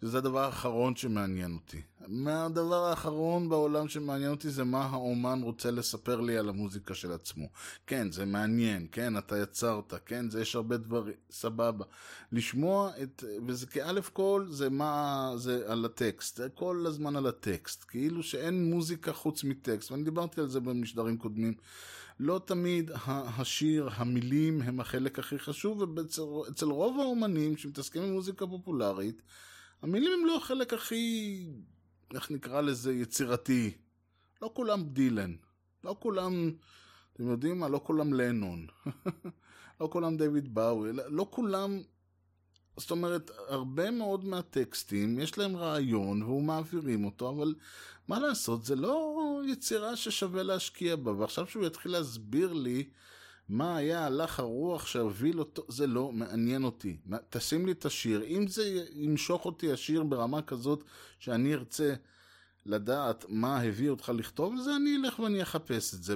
שזה 0.00 0.18
הדבר 0.18 0.44
האחרון 0.44 0.96
שמעניין 0.96 1.54
אותי. 1.54 1.80
מה 2.08 2.44
הדבר 2.44 2.84
האחרון 2.84 3.48
בעולם 3.48 3.88
שמעניין 3.88 4.30
אותי 4.30 4.50
זה 4.50 4.64
מה 4.64 4.84
האומן 4.84 5.40
רוצה 5.42 5.70
לספר 5.70 6.20
לי 6.20 6.38
על 6.38 6.48
המוזיקה 6.48 6.94
של 6.94 7.12
עצמו. 7.12 7.48
כן, 7.86 8.12
זה 8.12 8.24
מעניין, 8.24 8.86
כן, 8.92 9.18
אתה 9.18 9.38
יצרת, 9.38 9.94
כן, 10.06 10.30
זה 10.30 10.40
יש 10.40 10.54
הרבה 10.54 10.76
דברים, 10.76 11.14
סבבה. 11.30 11.84
לשמוע 12.32 12.90
את, 13.02 13.24
וזה 13.46 13.66
כאלף 13.66 14.08
כל, 14.08 14.46
זה 14.50 14.70
מה, 14.70 15.30
זה 15.36 15.62
על 15.66 15.84
הטקסט, 15.84 16.36
זה 16.36 16.48
כל 16.48 16.84
הזמן 16.88 17.16
על 17.16 17.26
הטקסט, 17.26 17.84
כאילו 17.88 18.22
שאין 18.22 18.70
מוזיקה 18.70 19.12
חוץ 19.12 19.44
מטקסט, 19.44 19.90
ואני 19.90 20.02
דיברתי 20.02 20.40
על 20.40 20.48
זה 20.48 20.60
במשדרים 20.60 21.18
קודמים. 21.18 21.54
לא 22.20 22.40
תמיד 22.44 22.90
השיר, 23.06 23.88
המילים 23.92 24.62
הם 24.62 24.80
החלק 24.80 25.18
הכי 25.18 25.38
חשוב, 25.38 25.80
ואצל 25.80 26.66
רוב 26.66 27.00
האומנים 27.00 27.56
שמתעסקים 27.56 28.02
עם 28.02 28.12
מוזיקה 28.12 28.46
פופולרית, 28.46 29.22
המילים 29.82 30.12
הם 30.20 30.26
לא 30.26 30.36
החלק 30.36 30.72
הכי, 30.72 31.46
איך 32.14 32.30
נקרא 32.30 32.60
לזה, 32.60 32.92
יצירתי. 32.92 33.72
לא 34.42 34.50
כולם 34.54 34.82
דילן. 34.82 35.34
לא 35.84 35.96
כולם, 36.00 36.52
אתם 37.12 37.28
יודעים 37.28 37.60
מה? 37.60 37.68
לא 37.68 37.80
כולם 37.84 38.12
לנון. 38.12 38.66
לא 39.80 39.88
כולם 39.92 40.16
דיוויד 40.16 40.54
באווי. 40.54 40.92
לא, 40.92 41.02
לא 41.08 41.26
כולם... 41.30 41.80
זאת 42.76 42.90
אומרת, 42.90 43.30
הרבה 43.48 43.90
מאוד 43.90 44.24
מהטקסטים, 44.24 45.18
יש 45.18 45.38
להם 45.38 45.56
רעיון 45.56 46.22
והוא 46.22 46.42
מעבירים 46.42 47.04
אותו, 47.04 47.30
אבל 47.30 47.54
מה 48.08 48.18
לעשות, 48.18 48.64
זה 48.64 48.76
לא 48.76 49.40
יצירה 49.46 49.96
ששווה 49.96 50.42
להשקיע 50.42 50.96
בה. 50.96 51.12
ועכשיו 51.12 51.46
שהוא 51.46 51.66
יתחיל 51.66 51.92
להסביר 51.92 52.52
לי 52.52 52.88
מה 53.48 53.76
היה 53.76 54.06
הלך 54.06 54.40
הרוח 54.40 54.86
שהוביל 54.86 55.38
אותו, 55.38 55.64
זה 55.68 55.86
לא 55.86 56.12
מעניין 56.12 56.64
אותי. 56.64 56.96
תשים 57.30 57.66
לי 57.66 57.72
את 57.72 57.84
השיר. 57.84 58.22
אם 58.24 58.46
זה 58.46 58.84
ימשוך 58.92 59.44
אותי 59.44 59.72
השיר 59.72 60.02
ברמה 60.02 60.42
כזאת 60.42 60.84
שאני 61.18 61.54
ארצה 61.54 61.94
לדעת 62.66 63.24
מה 63.28 63.60
הביא 63.60 63.90
אותך 63.90 64.12
לכתוב 64.14 64.56
זה, 64.56 64.76
אני 64.76 64.96
אלך 64.96 65.18
ואני 65.18 65.42
אחפש 65.42 65.94
את 65.94 66.02
זה. 66.02 66.14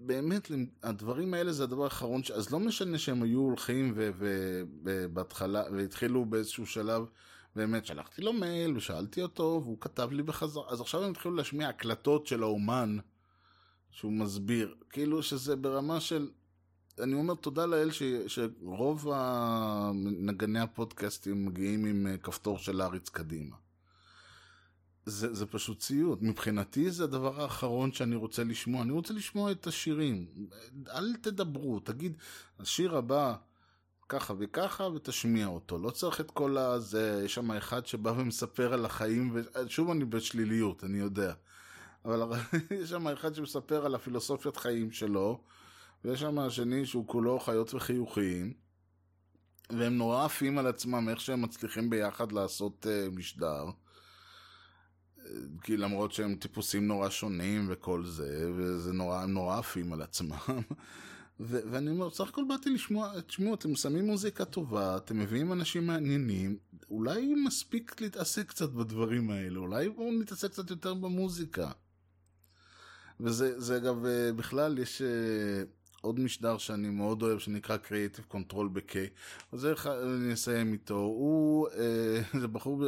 ובאמת, 0.00 0.50
הדברים 0.82 1.34
האלה 1.34 1.52
זה 1.52 1.62
הדבר 1.62 1.84
האחרון. 1.84 2.20
אז 2.34 2.50
לא 2.50 2.60
משנה 2.60 2.98
שהם 2.98 3.22
היו 3.22 3.40
הולכים 3.40 3.92
ובהתחלה, 3.96 5.64
והתחילו 5.72 6.24
באיזשהו 6.24 6.66
שלב. 6.66 7.04
באמת 7.56 7.86
שלחתי 7.86 8.22
לו 8.22 8.32
מייל 8.32 8.76
ושאלתי 8.76 9.22
אותו 9.22 9.60
והוא 9.64 9.80
כתב 9.80 10.08
לי 10.12 10.22
בחזרה 10.22 10.64
אז 10.68 10.80
עכשיו 10.80 11.04
הם 11.04 11.10
התחילו 11.10 11.34
להשמיע 11.34 11.68
הקלטות 11.68 12.26
של 12.26 12.42
האומן 12.42 12.98
שהוא 13.90 14.12
מסביר, 14.12 14.74
כאילו 14.90 15.22
שזה 15.22 15.56
ברמה 15.56 16.00
של... 16.00 16.30
אני 16.98 17.14
אומר 17.14 17.34
תודה 17.34 17.66
לאל 17.66 17.90
ש... 17.90 18.02
שרוב 18.26 19.08
נגני 20.02 20.60
הפודקאסטים 20.60 21.46
מגיעים 21.46 21.84
עם 21.84 22.06
אה, 22.06 22.16
כפתור 22.16 22.58
של 22.58 22.76
להריץ 22.76 23.08
קדימה. 23.08 23.56
זה, 25.06 25.34
זה 25.34 25.46
פשוט 25.46 25.78
ציוד. 25.78 26.24
מבחינתי 26.24 26.90
זה 26.90 27.04
הדבר 27.04 27.42
האחרון 27.42 27.92
שאני 27.92 28.16
רוצה 28.16 28.44
לשמוע. 28.44 28.82
אני 28.82 28.92
רוצה 28.92 29.14
לשמוע 29.14 29.52
את 29.52 29.66
השירים. 29.66 30.26
אל 30.88 31.16
תדברו, 31.16 31.80
תגיד, 31.80 32.16
השיר 32.58 32.96
הבא 32.96 33.34
ככה 34.08 34.34
וככה 34.38 34.84
ותשמיע 34.84 35.46
אותו. 35.46 35.78
לא 35.78 35.90
צריך 35.90 36.20
את 36.20 36.30
כל 36.30 36.58
הזה, 36.58 37.22
יש 37.24 37.34
שם 37.34 37.50
אחד 37.50 37.86
שבא 37.86 38.10
ומספר 38.10 38.72
על 38.72 38.84
החיים, 38.84 39.34
ושוב 39.34 39.90
אני 39.90 40.04
בשליליות, 40.04 40.84
אני 40.84 40.98
יודע. 40.98 41.32
אבל 42.04 42.22
יש 42.80 42.90
שם 42.90 43.08
אחד 43.08 43.34
שמספר 43.34 43.86
על 43.86 43.94
הפילוסופיית 43.94 44.56
חיים 44.56 44.92
שלו, 44.92 45.40
ויש 46.04 46.20
שם 46.20 46.38
השני 46.38 46.86
שהוא 46.86 47.06
כולו 47.06 47.40
חיות 47.40 47.74
וחיוכים, 47.74 48.52
והם 49.70 49.98
נורא 49.98 50.24
עפים 50.24 50.58
על 50.58 50.66
עצמם 50.66 51.08
איך 51.08 51.20
שהם 51.20 51.42
מצליחים 51.42 51.90
ביחד 51.90 52.32
לעשות 52.32 52.86
uh, 52.86 53.16
משדר. 53.16 53.64
כי 55.62 55.76
למרות 55.76 56.12
שהם 56.12 56.34
טיפוסים 56.34 56.86
נורא 56.86 57.10
שונים 57.10 57.66
וכל 57.68 58.04
זה, 58.04 58.50
וזה 58.56 58.92
נורא, 58.92 59.22
הם 59.22 59.32
נורא 59.32 59.58
עפים 59.58 59.92
על 59.92 60.02
עצמם. 60.02 60.36
ו- 61.40 61.60
ואני 61.70 61.90
אומר, 61.90 62.10
סך 62.10 62.28
הכל 62.28 62.44
באתי 62.48 62.70
לשמוע, 62.70 63.20
תשמעו, 63.20 63.54
אתם 63.54 63.76
שמים 63.76 64.06
מוזיקה 64.06 64.44
טובה, 64.44 64.96
אתם 64.96 65.18
מביאים 65.18 65.52
אנשים 65.52 65.86
מעניינים, 65.86 66.56
אולי 66.90 67.34
מספיק 67.34 68.00
להתעסק 68.00 68.48
קצת 68.48 68.70
בדברים 68.70 69.30
האלה, 69.30 69.58
אולי 69.58 69.88
בואו 69.88 70.12
נתעסק 70.12 70.50
קצת 70.50 70.70
יותר 70.70 70.94
במוזיקה. 70.94 71.70
וזה 73.22 73.76
אגב, 73.76 74.04
אה, 74.04 74.32
בכלל 74.32 74.78
יש 74.78 75.02
אה, 75.02 75.62
עוד 76.00 76.20
משדר 76.20 76.58
שאני 76.58 76.88
מאוד 76.88 77.22
אוהב 77.22 77.38
שנקרא 77.38 77.76
Creative 77.76 78.34
Control 78.34 78.68
ב-K, 78.72 78.94
אז 79.52 79.66
איך 79.66 79.86
אני 79.86 80.32
אסיים 80.32 80.72
איתו, 80.72 80.94
הוא, 80.94 81.68
אה, 81.68 82.20
זה 82.40 82.48
בחור, 82.48 82.82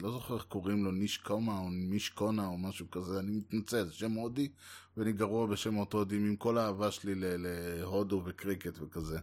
לא 0.00 0.10
זוכר 0.10 0.34
איך 0.34 0.44
קוראים 0.44 0.84
לו, 0.84 0.90
ניש 0.90 1.18
קומה 1.18 1.58
או 1.58 1.68
מיש 1.68 2.08
קונה 2.08 2.46
או 2.46 2.58
משהו 2.58 2.90
כזה, 2.90 3.18
אני 3.18 3.30
מתנצל, 3.30 3.84
זה 3.84 3.92
שם 3.92 4.12
הודי, 4.12 4.48
ואני 4.96 5.12
גרוע 5.12 5.46
בשמות 5.46 5.92
הודים 5.92 6.26
עם 6.26 6.36
כל 6.36 6.58
האהבה 6.58 6.90
שלי 6.90 7.14
להודו 7.16 8.22
וקריקט 8.24 8.78
וכזה. 8.80 9.18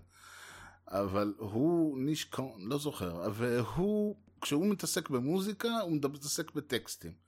אבל 0.87 1.33
הוא 1.37 1.99
ניש 1.99 2.23
קונה, 2.23 2.65
לא 2.65 2.77
זוכר, 2.77 3.31
והוא, 3.33 4.15
כשהוא 4.41 4.67
מתעסק 4.67 5.09
במוזיקה, 5.09 5.79
הוא 5.79 5.91
מתעסק 5.91 6.51
בטקסטים. 6.51 7.24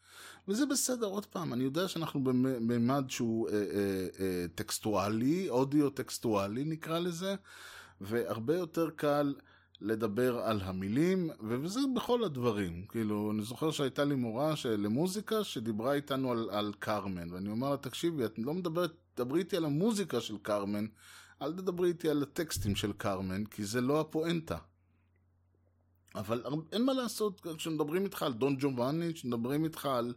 וזה 0.47 0.65
בסדר, 0.65 1.07
עוד 1.07 1.25
פעם, 1.25 1.53
אני 1.53 1.63
יודע 1.63 1.87
שאנחנו 1.87 2.23
בממד 2.23 3.05
שהוא 3.09 3.49
אה, 3.49 3.53
אה, 3.53 3.59
אה, 4.19 4.45
טקסטואלי, 4.55 5.49
אודיו 5.49 5.89
טקסטואלי 5.89 6.63
נקרא 6.63 6.99
לזה, 6.99 7.35
והרבה 8.01 8.55
יותר 8.55 8.89
קל 8.89 9.33
לדבר 9.81 10.39
על 10.39 10.61
המילים, 10.61 11.29
וזה 11.47 11.79
בכל 11.95 12.23
הדברים. 12.23 12.85
כאילו, 12.89 13.31
אני 13.31 13.43
זוכר 13.43 13.71
שהייתה 13.71 14.05
לי 14.05 14.15
מורה 14.15 14.53
למוזיקה 14.77 15.43
שדיברה 15.43 15.93
איתנו 15.93 16.31
על, 16.31 16.49
על 16.51 16.73
קרמן, 16.79 17.33
ואני 17.33 17.49
אומר 17.49 17.69
לה, 17.69 17.77
תקשיבי, 17.77 18.25
את 18.25 18.39
לא 18.39 18.53
מדברת, 18.53 18.91
דברי 19.17 19.39
איתי 19.39 19.57
על 19.57 19.65
המוזיקה 19.65 20.21
של 20.21 20.37
קרמן, 20.41 20.85
אל 21.41 21.53
תדברי 21.53 21.89
איתי 21.89 22.09
על 22.09 22.23
הטקסטים 22.23 22.75
של 22.75 22.93
קרמן, 22.93 23.45
כי 23.45 23.65
זה 23.65 23.81
לא 23.81 23.99
הפואנטה. 23.99 24.57
אבל 26.15 26.43
אין 26.71 26.85
מה 26.85 26.93
לעשות, 26.93 27.41
כשמדברים 27.57 28.03
איתך 28.03 28.23
על 28.23 28.33
דון 28.33 28.55
ג'ובאני, 28.59 29.13
כשמדברים 29.13 29.63
איתך 29.63 29.85
על, 29.85 30.13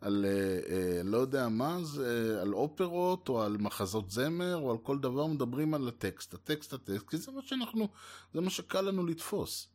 על 0.00 0.24
אה, 0.24 0.60
אה, 0.74 1.02
לא 1.02 1.18
יודע 1.18 1.48
מה 1.48 1.78
זה, 1.82 2.38
על 2.42 2.54
אופרות, 2.54 3.28
או 3.28 3.42
על 3.42 3.56
מחזות 3.56 4.10
זמר, 4.10 4.56
או 4.56 4.70
על 4.70 4.78
כל 4.78 4.98
דבר, 4.98 5.26
מדברים 5.26 5.74
על 5.74 5.88
הטקסט, 5.88 6.34
הטקסט, 6.34 6.72
הטקסט, 6.72 7.08
כי 7.08 7.16
זה 7.16 7.32
מה 7.32 7.42
שאנחנו, 7.42 7.88
זה 8.34 8.40
מה 8.40 8.50
שקל 8.50 8.80
לנו 8.80 9.06
לתפוס, 9.06 9.68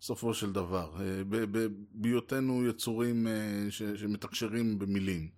בסופו 0.00 0.34
של 0.34 0.52
דבר, 0.52 0.92
אה, 1.00 1.22
בהיותנו 1.94 2.66
יצורים 2.66 3.26
אה, 3.26 3.66
ש, 3.70 3.82
שמתקשרים 3.82 4.78
במילים. 4.78 5.28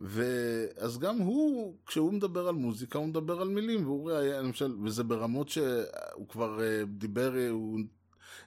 ואז 0.00 0.98
גם 0.98 1.18
הוא, 1.18 1.76
כשהוא 1.86 2.12
מדבר 2.12 2.48
על 2.48 2.54
מוזיקה, 2.54 2.98
הוא 2.98 3.06
מדבר 3.06 3.40
על 3.40 3.48
מילים, 3.48 3.84
והוא 3.84 4.10
למשל, 4.10 4.76
וזה 4.84 5.04
ברמות 5.04 5.48
שהוא 5.48 6.28
כבר 6.28 6.58
דיבר, 6.86 7.34
הוא 7.50 7.78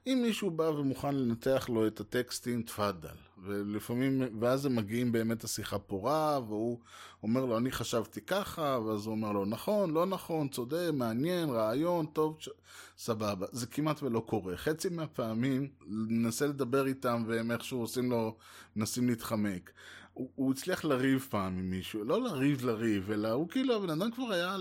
אם 0.08 0.20
מישהו 0.22 0.51
בא 0.51 0.64
ומוכן 0.64 1.16
לנתח 1.16 1.70
לו 1.70 1.88
את 1.88 1.99
הטקסטים, 1.99 2.62
תפאדל. 2.62 3.16
ולפעמים, 3.43 4.22
ואז 4.39 4.66
הם 4.66 4.76
מגיעים 4.76 5.12
באמת 5.12 5.43
השיחה 5.43 5.80
פורה, 5.80 6.39
והוא 6.47 6.80
אומר 7.24 7.45
לו, 7.45 7.58
אני 7.58 7.72
חשבתי 7.72 8.22
ככה, 8.22 8.80
ואז 8.86 9.05
הוא 9.05 9.12
אומר 9.12 9.32
לו, 9.32 9.45
נכון, 9.45 9.91
לא 9.91 10.05
נכון, 10.05 10.47
צודק, 10.47 10.89
מעניין, 10.93 11.49
רעיון, 11.49 12.05
טוב, 12.05 12.36
ש... 12.39 12.49
סבבה. 12.97 13.45
זה 13.51 13.68
כמעט 13.68 14.03
ולא 14.03 14.20
קורה. 14.20 14.58
חצי 14.58 14.89
מהפעמים, 14.89 15.68
ננסה 15.88 16.47
לדבר 16.47 16.88
איתם, 16.88 17.24
והם 17.28 17.51
איכשהו 17.51 17.80
עושים 17.80 18.12
לו, 18.12 18.38
מנסים 18.76 19.08
להתחמק. 19.08 19.72
הוא, 20.18 20.30
הוא 20.36 20.51
הצליח 20.51 20.86
לריב 20.86 21.28
פעם 21.30 21.57
עם 21.57 21.70
מישהו, 21.70 22.03
לא 22.03 22.22
לריב 22.22 22.65
לריב, 22.65 23.11
אלא 23.11 23.28
הוא 23.28 23.49
כאילו, 23.49 23.76
הבן 23.76 23.89
אדם 23.89 24.11
כבר 24.11 24.32
היה, 24.32 24.57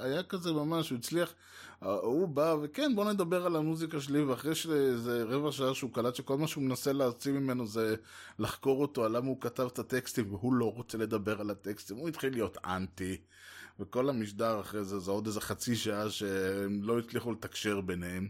היה 0.00 0.22
כזה 0.22 0.52
ממש, 0.52 0.90
הוא 0.90 0.98
הצליח, 0.98 1.34
הוא 1.80 2.28
בא, 2.28 2.56
וכן, 2.62 2.94
בוא 2.94 3.12
נדבר 3.12 3.46
על 3.46 3.56
המוזיקה 3.56 4.00
שלי, 4.00 4.22
ואחרי 4.22 4.54
שזה 4.54 5.24
רבע 5.24 5.52
שעה 5.52 5.74
שהוא 5.74 5.92
קלט 5.92 6.14
שכל 6.14 6.38
מה 6.38 6.46
שהוא 6.46 6.64
מנסה 6.64 6.92
להוציא 6.92 7.32
ממנו 7.32 7.66
זה 7.66 7.94
לחקור 8.38 8.82
אותו 8.82 9.04
על 9.04 9.16
למה 9.16 9.26
הוא 9.26 9.40
כתב 9.40 9.68
את 9.72 9.78
הטקסטים, 9.78 10.34
והוא 10.34 10.52
לא 10.54 10.72
רוצה 10.72 10.98
לדבר 10.98 11.40
על 11.40 11.50
הטקסטים, 11.50 11.96
הוא 11.96 12.08
התחיל 12.08 12.32
להיות 12.32 12.58
אנטי, 12.64 13.16
וכל 13.80 14.08
המשדר 14.08 14.60
אחרי 14.60 14.84
זה, 14.84 14.98
זה 14.98 15.10
עוד 15.10 15.26
איזה 15.26 15.40
חצי 15.40 15.76
שעה 15.76 16.10
שהם 16.10 16.80
לא 16.82 16.98
הצליחו 16.98 17.32
לתקשר 17.32 17.80
ביניהם. 17.80 18.28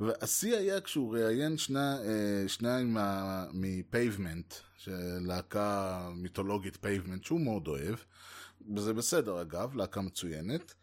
והשיא 0.00 0.56
היה 0.56 0.80
כשהוא 0.80 1.16
ראיין 1.16 1.58
שני, 1.58 1.78
אה, 1.78 2.48
שניים 2.48 2.96
מ 3.52 3.62
Pavement, 3.62 4.54
להקה 5.20 5.98
מיתולוגית 6.14 6.76
Pavement 6.76 7.24
שהוא 7.24 7.40
מאוד 7.40 7.68
אוהב, 7.68 7.96
וזה 8.76 8.94
בסדר 8.94 9.40
אגב, 9.40 9.74
להקה 9.74 10.00
מצוינת. 10.00 10.74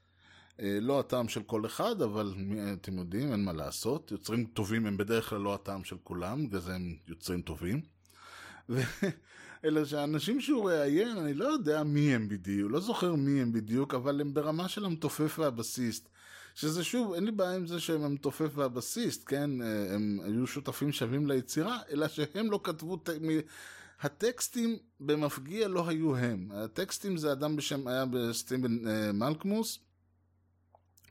אה, 0.60 0.78
לא 0.82 1.00
הטעם 1.00 1.28
של 1.28 1.44
כל 1.44 1.66
אחד, 1.66 2.02
אבל 2.02 2.34
אתם 2.74 2.98
יודעים, 2.98 3.32
אין 3.32 3.44
מה 3.46 3.54
לעשות. 3.54 4.12
יוצרים 4.12 4.46
טובים 4.46 4.86
הם 4.86 4.98
בדרך 4.98 5.30
כלל 5.30 5.40
לא 5.40 5.54
הטעם 5.54 5.84
של 5.84 5.96
כולם, 6.04 6.48
וזה 6.52 6.76
הם 6.76 6.96
יוצרים 7.08 7.42
טובים. 7.42 7.82
אלא 9.66 9.86
שהאנשים 9.86 10.42
שהוא 10.42 10.70
ראיין, 10.70 11.18
אני 11.18 11.34
לא 11.34 11.46
יודע 11.46 11.84
מי 11.84 12.16
הם 12.16 12.30
בדיוק, 12.30 12.72
לא 12.72 12.80
זוכר 12.80 13.16
מי 13.16 13.42
הם 13.42 13.54
בדיוק, 13.54 13.94
אבל 13.94 14.22
הם 14.22 14.34
ברמה 14.34 14.68
של 14.68 14.86
המתופף 14.86 15.40
והבסיסט. 15.40 16.10
שזה 16.56 16.84
שוב, 16.84 17.14
אין 17.14 17.24
לי 17.24 17.32
בעיה 17.32 17.56
עם 17.56 17.68
זה 17.68 17.80
שהם 17.80 18.04
המתופף 18.04 18.50
והבסיסט, 18.56 19.24
כן? 19.26 19.62
אה, 19.62 19.96
הם 19.96 20.20
היו 20.24 20.48
שותפים 20.48 20.92
שווים 20.92 21.28
ליצירה, 21.28 21.80
אלא 21.92 22.08
שהם 22.08 22.52
לא 22.52 22.60
כתבו... 22.64 23.04
הטקסטים 24.04 24.78
במפגיע 25.00 25.68
לא 25.68 25.90
היו 25.90 26.16
הם. 26.16 26.50
הטקסטים 26.54 27.18
זה 27.18 27.32
אדם 27.32 27.56
בשם, 27.56 27.88
היה 27.88 28.06
בסטיבן 28.12 28.88
אה, 28.88 29.12
מלקמוס, 29.12 29.80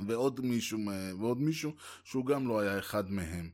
ועוד 0.06 0.40
מישהו, 0.40 0.78
ועוד 1.20 1.40
מישהו 1.40 1.72
שהוא 2.04 2.26
גם 2.26 2.48
לא 2.48 2.60
היה 2.60 2.78
אחד 2.78 3.10
מהם. 3.10 3.50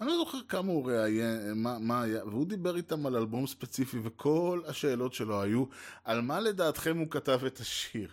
אני 0.00 0.08
לא 0.08 0.16
זוכר 0.16 0.38
כמה 0.48 0.72
הוא 0.72 0.90
ראיין, 0.90 1.52
מה, 1.62 1.78
מה 1.78 2.02
היה, 2.02 2.24
והוא 2.24 2.46
דיבר 2.46 2.76
איתם 2.76 3.06
על 3.06 3.16
אלבום 3.16 3.46
ספציפי, 3.46 3.98
וכל 4.02 4.62
השאלות 4.66 5.14
שלו 5.14 5.42
היו, 5.42 5.64
על 6.04 6.20
מה 6.20 6.40
לדעתכם 6.40 6.98
הוא 6.98 7.10
כתב 7.10 7.40
את 7.46 7.60
השיר? 7.60 8.08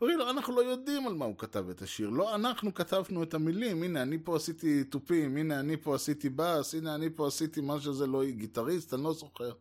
אומרים 0.00 0.18
לו, 0.18 0.30
אנחנו 0.30 0.56
לא 0.56 0.60
יודעים 0.60 1.06
על 1.06 1.14
מה 1.14 1.24
הוא 1.24 1.38
כתב 1.38 1.68
את 1.70 1.82
השיר, 1.82 2.10
לא 2.10 2.34
אנחנו 2.34 2.74
כתבנו 2.74 3.22
את 3.22 3.34
המילים, 3.34 3.82
הנה 3.82 4.02
אני 4.02 4.18
פה 4.24 4.36
עשיתי 4.36 4.84
תופים, 4.84 5.36
הנה 5.36 5.60
אני 5.60 5.76
פה 5.76 5.94
עשיתי 5.94 6.28
בס, 6.28 6.74
הנה 6.74 6.94
אני 6.94 7.10
פה 7.10 7.26
עשיתי 7.26 7.60
מה 7.60 7.80
שזה 7.80 8.06
לא 8.06 8.24
גיטריסט, 8.24 8.94
אני 8.94 9.02
לא 9.02 9.12
זוכר. 9.12 9.52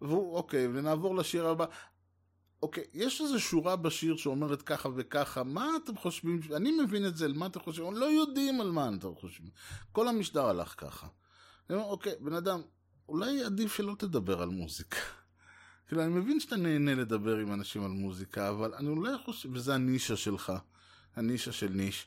והוא, 0.00 0.36
אוקיי, 0.36 0.66
ונעבור 0.66 1.16
לשיר 1.16 1.46
הבא. 1.46 1.66
אוקיי, 2.62 2.84
יש 2.94 3.20
איזו 3.20 3.40
שורה 3.40 3.76
בשיר 3.76 4.16
שאומרת 4.16 4.62
ככה 4.62 4.88
וככה, 4.96 5.42
מה 5.44 5.70
אתם 5.84 5.96
חושבים, 5.96 6.40
אני 6.56 6.70
מבין 6.70 7.06
את 7.06 7.16
זה, 7.16 7.24
על 7.24 7.32
מה 7.32 7.46
אתם 7.46 7.60
חושבים, 7.60 7.96
לא 7.96 8.04
יודעים 8.04 8.60
על 8.60 8.70
מה 8.70 8.90
אתם 8.98 9.14
חושבים. 9.14 9.50
כל 9.92 10.08
המשדר 10.08 10.46
הלך 10.46 10.74
ככה. 10.76 11.06
אני 11.70 11.78
אומר, 11.78 11.88
אוקיי, 11.88 12.12
בן 12.20 12.32
אדם, 12.32 12.60
אולי 13.08 13.44
עדיף 13.44 13.76
שלא 13.76 13.94
תדבר 13.98 14.42
על 14.42 14.48
מוזיקה. 14.48 14.96
כאילו, 15.86 16.02
אני 16.02 16.10
מבין 16.10 16.40
שאתה 16.40 16.56
נהנה 16.56 16.94
לדבר 16.94 17.36
עם 17.36 17.52
אנשים 17.52 17.84
על 17.84 17.90
מוזיקה, 17.90 18.48
אבל 18.48 18.74
אני 18.74 18.88
אולי 18.88 19.18
חושב, 19.24 19.48
וזה 19.52 19.74
הנישה 19.74 20.16
שלך, 20.16 20.52
הנישה 21.16 21.52
של 21.52 21.68
ניש, 21.68 22.06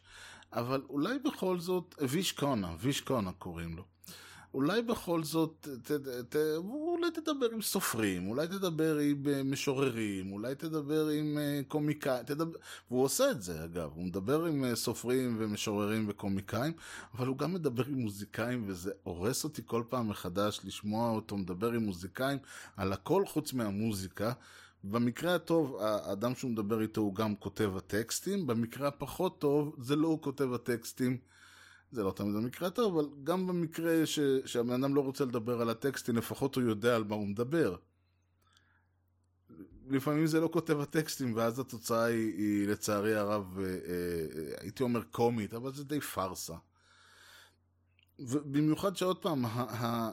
אבל 0.53 0.81
אולי 0.89 1.19
בכל 1.19 1.59
זאת, 1.59 1.95
ויש 2.09 2.31
קונה, 2.31 2.75
ויש 2.79 3.01
קונה 3.01 3.31
קוראים 3.31 3.77
לו. 3.77 3.83
אולי 4.53 4.81
בכל 4.81 5.23
זאת, 5.23 5.67
ת, 5.83 5.91
ת, 5.91 6.35
ת, 6.35 6.35
אולי 6.57 7.11
תדבר 7.11 7.49
עם 7.53 7.61
סופרים, 7.61 8.27
אולי 8.27 8.47
תדבר 8.47 8.97
עם 8.97 9.23
אה, 9.27 9.43
משוררים, 9.43 10.31
אולי 10.31 10.55
תדבר 10.55 11.07
עם 11.07 11.37
אה, 11.37 11.61
קומיקאים, 11.67 12.23
תדבר... 12.23 12.57
והוא 12.91 13.03
עושה 13.03 13.31
את 13.31 13.41
זה 13.41 13.63
אגב, 13.63 13.91
הוא 13.95 14.05
מדבר 14.05 14.45
עם 14.45 14.65
אה, 14.65 14.75
סופרים 14.75 15.35
ומשוררים 15.39 16.05
וקומיקאים, 16.09 16.73
אבל 17.13 17.27
הוא 17.27 17.37
גם 17.37 17.53
מדבר 17.53 17.85
עם 17.85 17.99
מוזיקאים, 17.99 18.63
וזה 18.67 18.91
הורס 19.03 19.43
אותי 19.43 19.61
כל 19.65 19.83
פעם 19.89 20.09
מחדש 20.09 20.59
לשמוע 20.63 21.11
אותו 21.11 21.37
מדבר 21.37 21.71
עם 21.71 21.83
מוזיקאים 21.83 22.37
על 22.77 22.93
הכל 22.93 23.25
חוץ 23.25 23.53
מהמוזיקה. 23.53 24.31
במקרה 24.83 25.35
הטוב, 25.35 25.77
האדם 25.81 26.35
שהוא 26.35 26.51
מדבר 26.51 26.81
איתו 26.81 27.01
הוא 27.01 27.15
גם 27.15 27.35
כותב 27.35 27.71
הטקסטים, 27.77 28.47
במקרה 28.47 28.87
הפחות 28.87 29.39
טוב, 29.39 29.75
זה 29.79 29.95
לא 29.95 30.07
הוא 30.07 30.21
כותב 30.21 30.53
הטקסטים. 30.53 31.17
זה 31.91 32.03
לא 32.03 32.11
תמיד 32.11 32.35
המקרה 32.35 32.67
הטוב, 32.67 32.97
אבל 32.97 33.09
גם 33.23 33.47
במקרה 33.47 34.05
ש, 34.05 34.19
שהבן 34.45 34.83
אדם 34.83 34.95
לא 34.95 35.01
רוצה 35.01 35.25
לדבר 35.25 35.61
על 35.61 35.69
הטקסטים, 35.69 36.15
לפחות 36.15 36.55
הוא 36.55 36.63
יודע 36.63 36.95
על 36.95 37.03
מה 37.03 37.15
הוא 37.15 37.27
מדבר. 37.27 37.75
לפעמים 39.89 40.27
זה 40.27 40.39
לא 40.39 40.49
כותב 40.53 40.79
הטקסטים, 40.79 41.35
ואז 41.35 41.59
התוצאה 41.59 42.03
היא, 42.03 42.33
היא 42.37 42.67
לצערי 42.67 43.15
הרב, 43.15 43.59
אה, 43.59 43.63
אה, 43.65 44.53
הייתי 44.61 44.83
אומר 44.83 45.03
קומית, 45.03 45.53
אבל 45.53 45.73
זה 45.73 45.83
די 45.83 46.01
פארסה. 46.01 46.55
ובמיוחד 48.19 48.97
שעוד 48.97 49.17
פעם, 49.17 49.45
ה, 49.45 49.49
ה, 49.49 50.11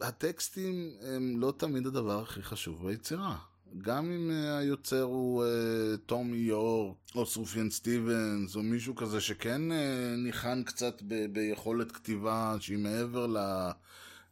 הטקסטים 0.00 0.90
הם 1.00 1.40
לא 1.40 1.54
תמיד 1.56 1.86
הדבר 1.86 2.22
הכי 2.22 2.42
חשוב 2.42 2.86
ביצירה. 2.86 3.38
גם 3.78 4.10
אם 4.10 4.30
אה, 4.30 4.58
היוצר 4.58 5.02
הוא 5.02 5.44
אה, 5.44 5.96
תום 6.06 6.36
יורק, 6.36 6.96
או 7.14 7.26
סופיאן 7.26 7.70
סטיבנס, 7.70 8.56
או 8.56 8.62
מישהו 8.62 8.94
כזה 8.94 9.20
שכן 9.20 9.62
אה, 9.70 9.74
ניחן 10.16 10.62
קצת 10.62 11.02
ב- 11.08 11.26
ביכולת 11.32 11.92
כתיבה 11.92 12.56
שהיא 12.60 12.78
מעבר 12.78 13.26
ל- 13.26 13.70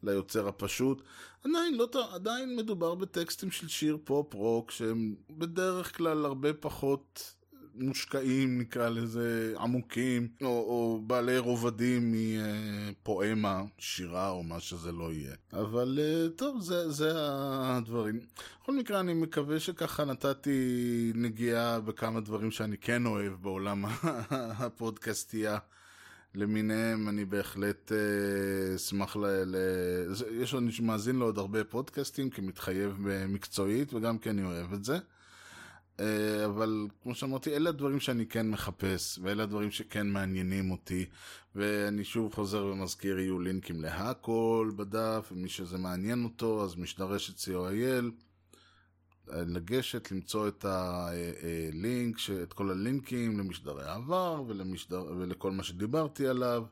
ליוצר 0.03 0.49
הפשוט, 0.49 1.03
עדיין, 1.45 1.75
לא, 1.75 1.89
עדיין 2.15 2.57
מדובר 2.57 2.95
בטקסטים 2.95 3.51
של 3.51 3.69
שיר 3.69 3.99
פופ 4.05 4.35
רוק 4.35 4.71
שהם 4.71 5.15
בדרך 5.31 5.97
כלל 5.97 6.25
הרבה 6.25 6.53
פחות 6.55 7.35
מושקעים, 7.79 8.59
נקרא 8.59 8.89
לזה, 8.89 9.55
עמוקים, 9.59 10.29
או, 10.43 10.47
או 10.47 11.03
בעלי 11.07 11.39
רובדים 11.39 12.15
מפואמה, 12.15 13.63
שירה 13.79 14.31
או 14.31 14.43
מה 14.43 14.61
שזה 14.61 14.93
לא 14.93 15.13
יהיה. 15.13 15.35
אבל 15.53 15.99
אה, 16.03 16.29
טוב, 16.37 16.61
זה, 16.61 16.91
זה 16.91 17.11
הדברים. 17.15 18.21
בכל 18.63 18.77
מקרה, 18.77 19.01
אני 19.01 19.15
מקווה 19.15 19.61
שככה 19.61 20.05
נתתי 20.05 21.13
נגיעה 21.15 21.81
בכמה 21.81 22.21
דברים 22.21 22.51
שאני 22.51 22.77
כן 22.79 23.07
אוהב 23.07 23.33
בעולם 23.33 23.85
הפודקאסטייה. 24.61 25.59
למיניהם, 26.35 27.09
אני 27.09 27.25
בהחלט 27.25 27.93
אה, 27.93 28.77
אשמח 28.77 29.17
ל... 29.17 29.27
ל... 29.27 29.57
יש 30.31 30.55
עוד 30.55 30.65
מאזין 30.83 31.19
לעוד 31.19 31.39
הרבה 31.39 31.65
פודקאסטים, 31.65 32.31
כי 32.31 32.41
מתחייב 32.41 32.97
מקצועית, 33.29 33.95
וגם 33.95 34.19
כן 34.19 34.31
אני 34.31 34.47
אוהב 34.47 34.73
את 34.73 34.85
זה. 34.85 34.99
אה, 36.01 36.45
אבל 36.45 36.87
כמו 37.03 37.15
שאמרתי, 37.15 37.57
אלה 37.57 37.69
הדברים 37.71 38.01
שאני 38.01 38.27
כן 38.27 38.51
מחפש, 38.51 39.19
ואלה 39.23 39.43
הדברים 39.43 39.71
שכן 39.71 40.07
מעניינים 40.07 40.71
אותי, 40.71 41.07
ואני 41.55 42.05
שוב 42.05 42.35
חוזר 42.35 42.65
ומזכיר, 42.65 43.19
יהיו 43.19 43.41
לינקים 43.41 43.83
להכל 43.83 44.71
בדף, 44.77 45.29
ומי 45.33 45.49
שזה 45.49 45.79
מעניין 45.79 46.25
אותו, 46.25 46.65
אז 46.65 46.77
משדרשת 46.77 47.49
co.il, 47.49 48.05
לגשת, 49.33 50.13
למצוא 50.13 50.49
את 50.49 50.65
הלינק, 50.65 52.17
את 52.43 52.53
כל 52.53 52.71
הלינקים 52.71 53.39
למשדרי 53.39 53.85
העבר 53.85 54.43
ולמשדר, 54.47 55.05
ולכל 55.19 55.51
מה 55.51 55.63
שדיברתי 55.63 56.27
עליו. 56.27 56.65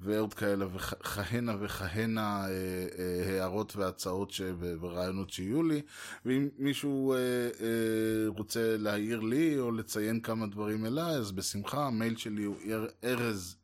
ועוד 0.00 0.34
כאלה 0.34 0.66
וכהנה 0.74 1.56
וכהנה 1.60 2.44
אה, 2.44 2.50
אה, 2.98 3.40
הערות 3.40 3.76
והצעות 3.76 4.30
ש... 4.30 4.40
ורעיונות 4.80 5.30
שיהיו 5.30 5.62
לי. 5.62 5.82
ואם 6.24 6.48
מישהו 6.58 7.12
אה, 7.12 7.18
אה, 7.18 8.28
רוצה 8.38 8.76
להעיר 8.76 9.20
לי 9.20 9.58
או 9.58 9.72
לציין 9.72 10.20
כמה 10.20 10.46
דברים 10.46 10.86
אליי, 10.86 11.16
אז 11.16 11.32
בשמחה, 11.32 11.86
המייל 11.86 12.16
שלי 12.16 12.44
הוא 12.44 12.56
ארז 13.04 13.56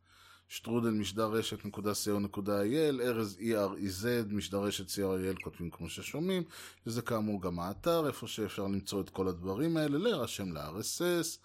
שטרודל 0.49 0.91
משדר 0.91 1.27
רשת 1.27 1.65
נקודה 1.65 1.93
co.il, 1.93 3.01
ארז 3.03 3.39
E-R-E-Z, 3.41 4.35
משדר 4.35 4.59
רשת 4.59 4.89
co.il, 4.89 5.43
כותבים 5.45 5.71
כמו 5.71 5.89
ששומעים, 5.89 6.43
שזה 6.85 7.03
כאמור 7.03 7.43
גם 7.43 7.61
האתר, 7.61 8.07
איפה 8.07 8.27
שאפשר 8.27 8.63
למצוא 8.63 9.01
את 9.01 9.11
כל 9.11 9.29
הדברים 9.29 9.77
האלה, 9.77 9.99
להירשם 9.99 10.53
ל-RSS. 10.53 11.39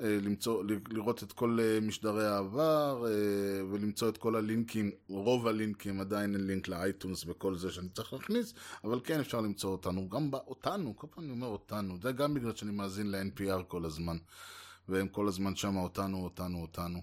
אה, 0.00 0.18
למצוא, 0.22 0.64
לראות 0.88 1.22
את 1.22 1.32
כל 1.32 1.58
אה, 1.62 1.80
משדרי 1.80 2.26
העבר 2.26 3.04
אה, 3.06 3.64
ולמצוא 3.70 4.08
את 4.08 4.16
כל 4.16 4.36
הלינקים, 4.36 4.90
רוב 5.08 5.46
הלינקים 5.46 6.00
עדיין 6.00 6.34
אין 6.34 6.46
לינק 6.46 6.68
ל 6.68 6.76
iTunes 6.76 7.24
וכל 7.26 7.56
זה 7.56 7.72
שאני 7.72 7.88
צריך 7.88 8.12
להכניס, 8.12 8.54
אבל 8.84 9.00
כן 9.04 9.20
אפשר 9.20 9.40
למצוא 9.40 9.70
אותנו, 9.70 10.08
גם 10.08 10.30
אותנו, 10.46 10.96
כל 10.96 11.06
פעם 11.10 11.24
אני 11.24 11.32
אומר 11.32 11.46
אותנו, 11.46 11.96
זה 12.02 12.12
גם 12.12 12.34
בגלל 12.34 12.54
שאני 12.54 12.72
מאזין 12.72 13.10
ל-NPR 13.10 13.62
כל 13.62 13.84
הזמן, 13.84 14.16
והם 14.88 15.08
כל 15.08 15.28
הזמן 15.28 15.56
שמה 15.56 15.80
אותנו, 15.80 16.24
אותנו, 16.24 16.62
אותנו. 16.62 17.00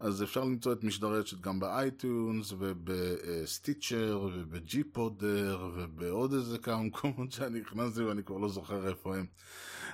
אז 0.00 0.22
אפשר 0.22 0.44
למצוא 0.44 0.72
את 0.72 0.84
משדרי 0.84 1.20
רשת 1.20 1.40
גם 1.40 1.60
ב 1.60 1.73
iTunes 1.73 2.52
וב 2.58 2.92
Stitcher 2.92 4.28
וב 4.34 4.84
gPodder 4.84 5.68
ובעוד 5.74 6.32
איזה 6.32 6.58
כמה 6.58 6.82
מקומות 6.82 7.32
שאני 7.32 7.60
נכנסתי 7.60 8.02
ואני 8.02 8.22
כבר 8.24 8.38
לא 8.38 8.48
זוכר 8.48 8.88
איפה 8.88 9.16
הם. 9.16 9.26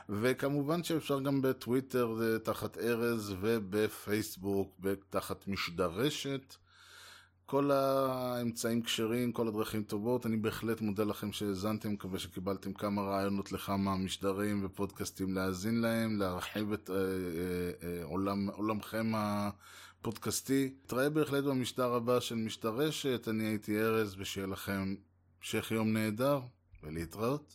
וכמובן 0.08 0.82
שאפשר 0.82 1.20
גם 1.20 1.42
בטוויטר 1.42 2.38
תחת 2.42 2.78
ארז 2.78 3.34
ובפייסבוק 3.40 4.80
תחת 5.10 5.48
משדרשת. 5.48 6.56
כל 7.50 7.70
האמצעים 7.70 8.82
כשרים, 8.82 9.32
כל 9.32 9.48
הדרכים 9.48 9.82
טובות. 9.82 10.26
אני 10.26 10.36
בהחלט 10.36 10.80
מודה 10.80 11.04
לכם 11.04 11.32
שהאזנתם, 11.32 11.92
מקווה 11.92 12.18
שקיבלתם 12.18 12.72
כמה 12.72 13.02
רעיונות 13.02 13.52
לכמה 13.52 13.96
משדרים 13.96 14.64
ופודקאסטים 14.64 15.34
להאזין 15.34 15.80
להם, 15.80 16.18
להרחיב 16.18 16.72
את 16.72 16.90
אה, 16.90 16.96
אה, 16.96 17.00
אה, 17.82 18.04
עולם, 18.04 18.50
עולמכם 18.50 19.12
הפודקאסטי. 20.00 20.70
נתראה 20.84 21.10
בהחלט 21.10 21.44
במשדר 21.44 21.94
הבא 21.94 22.20
של 22.20 22.34
משדרשת, 22.34 23.28
אני 23.30 23.44
הייתי 23.44 23.80
ארז, 23.80 24.14
ושיהיה 24.18 24.46
לכם 24.46 24.94
המשך 25.40 25.70
יום 25.70 25.92
נהדר, 25.92 26.40
ולהתראות. 26.82 27.54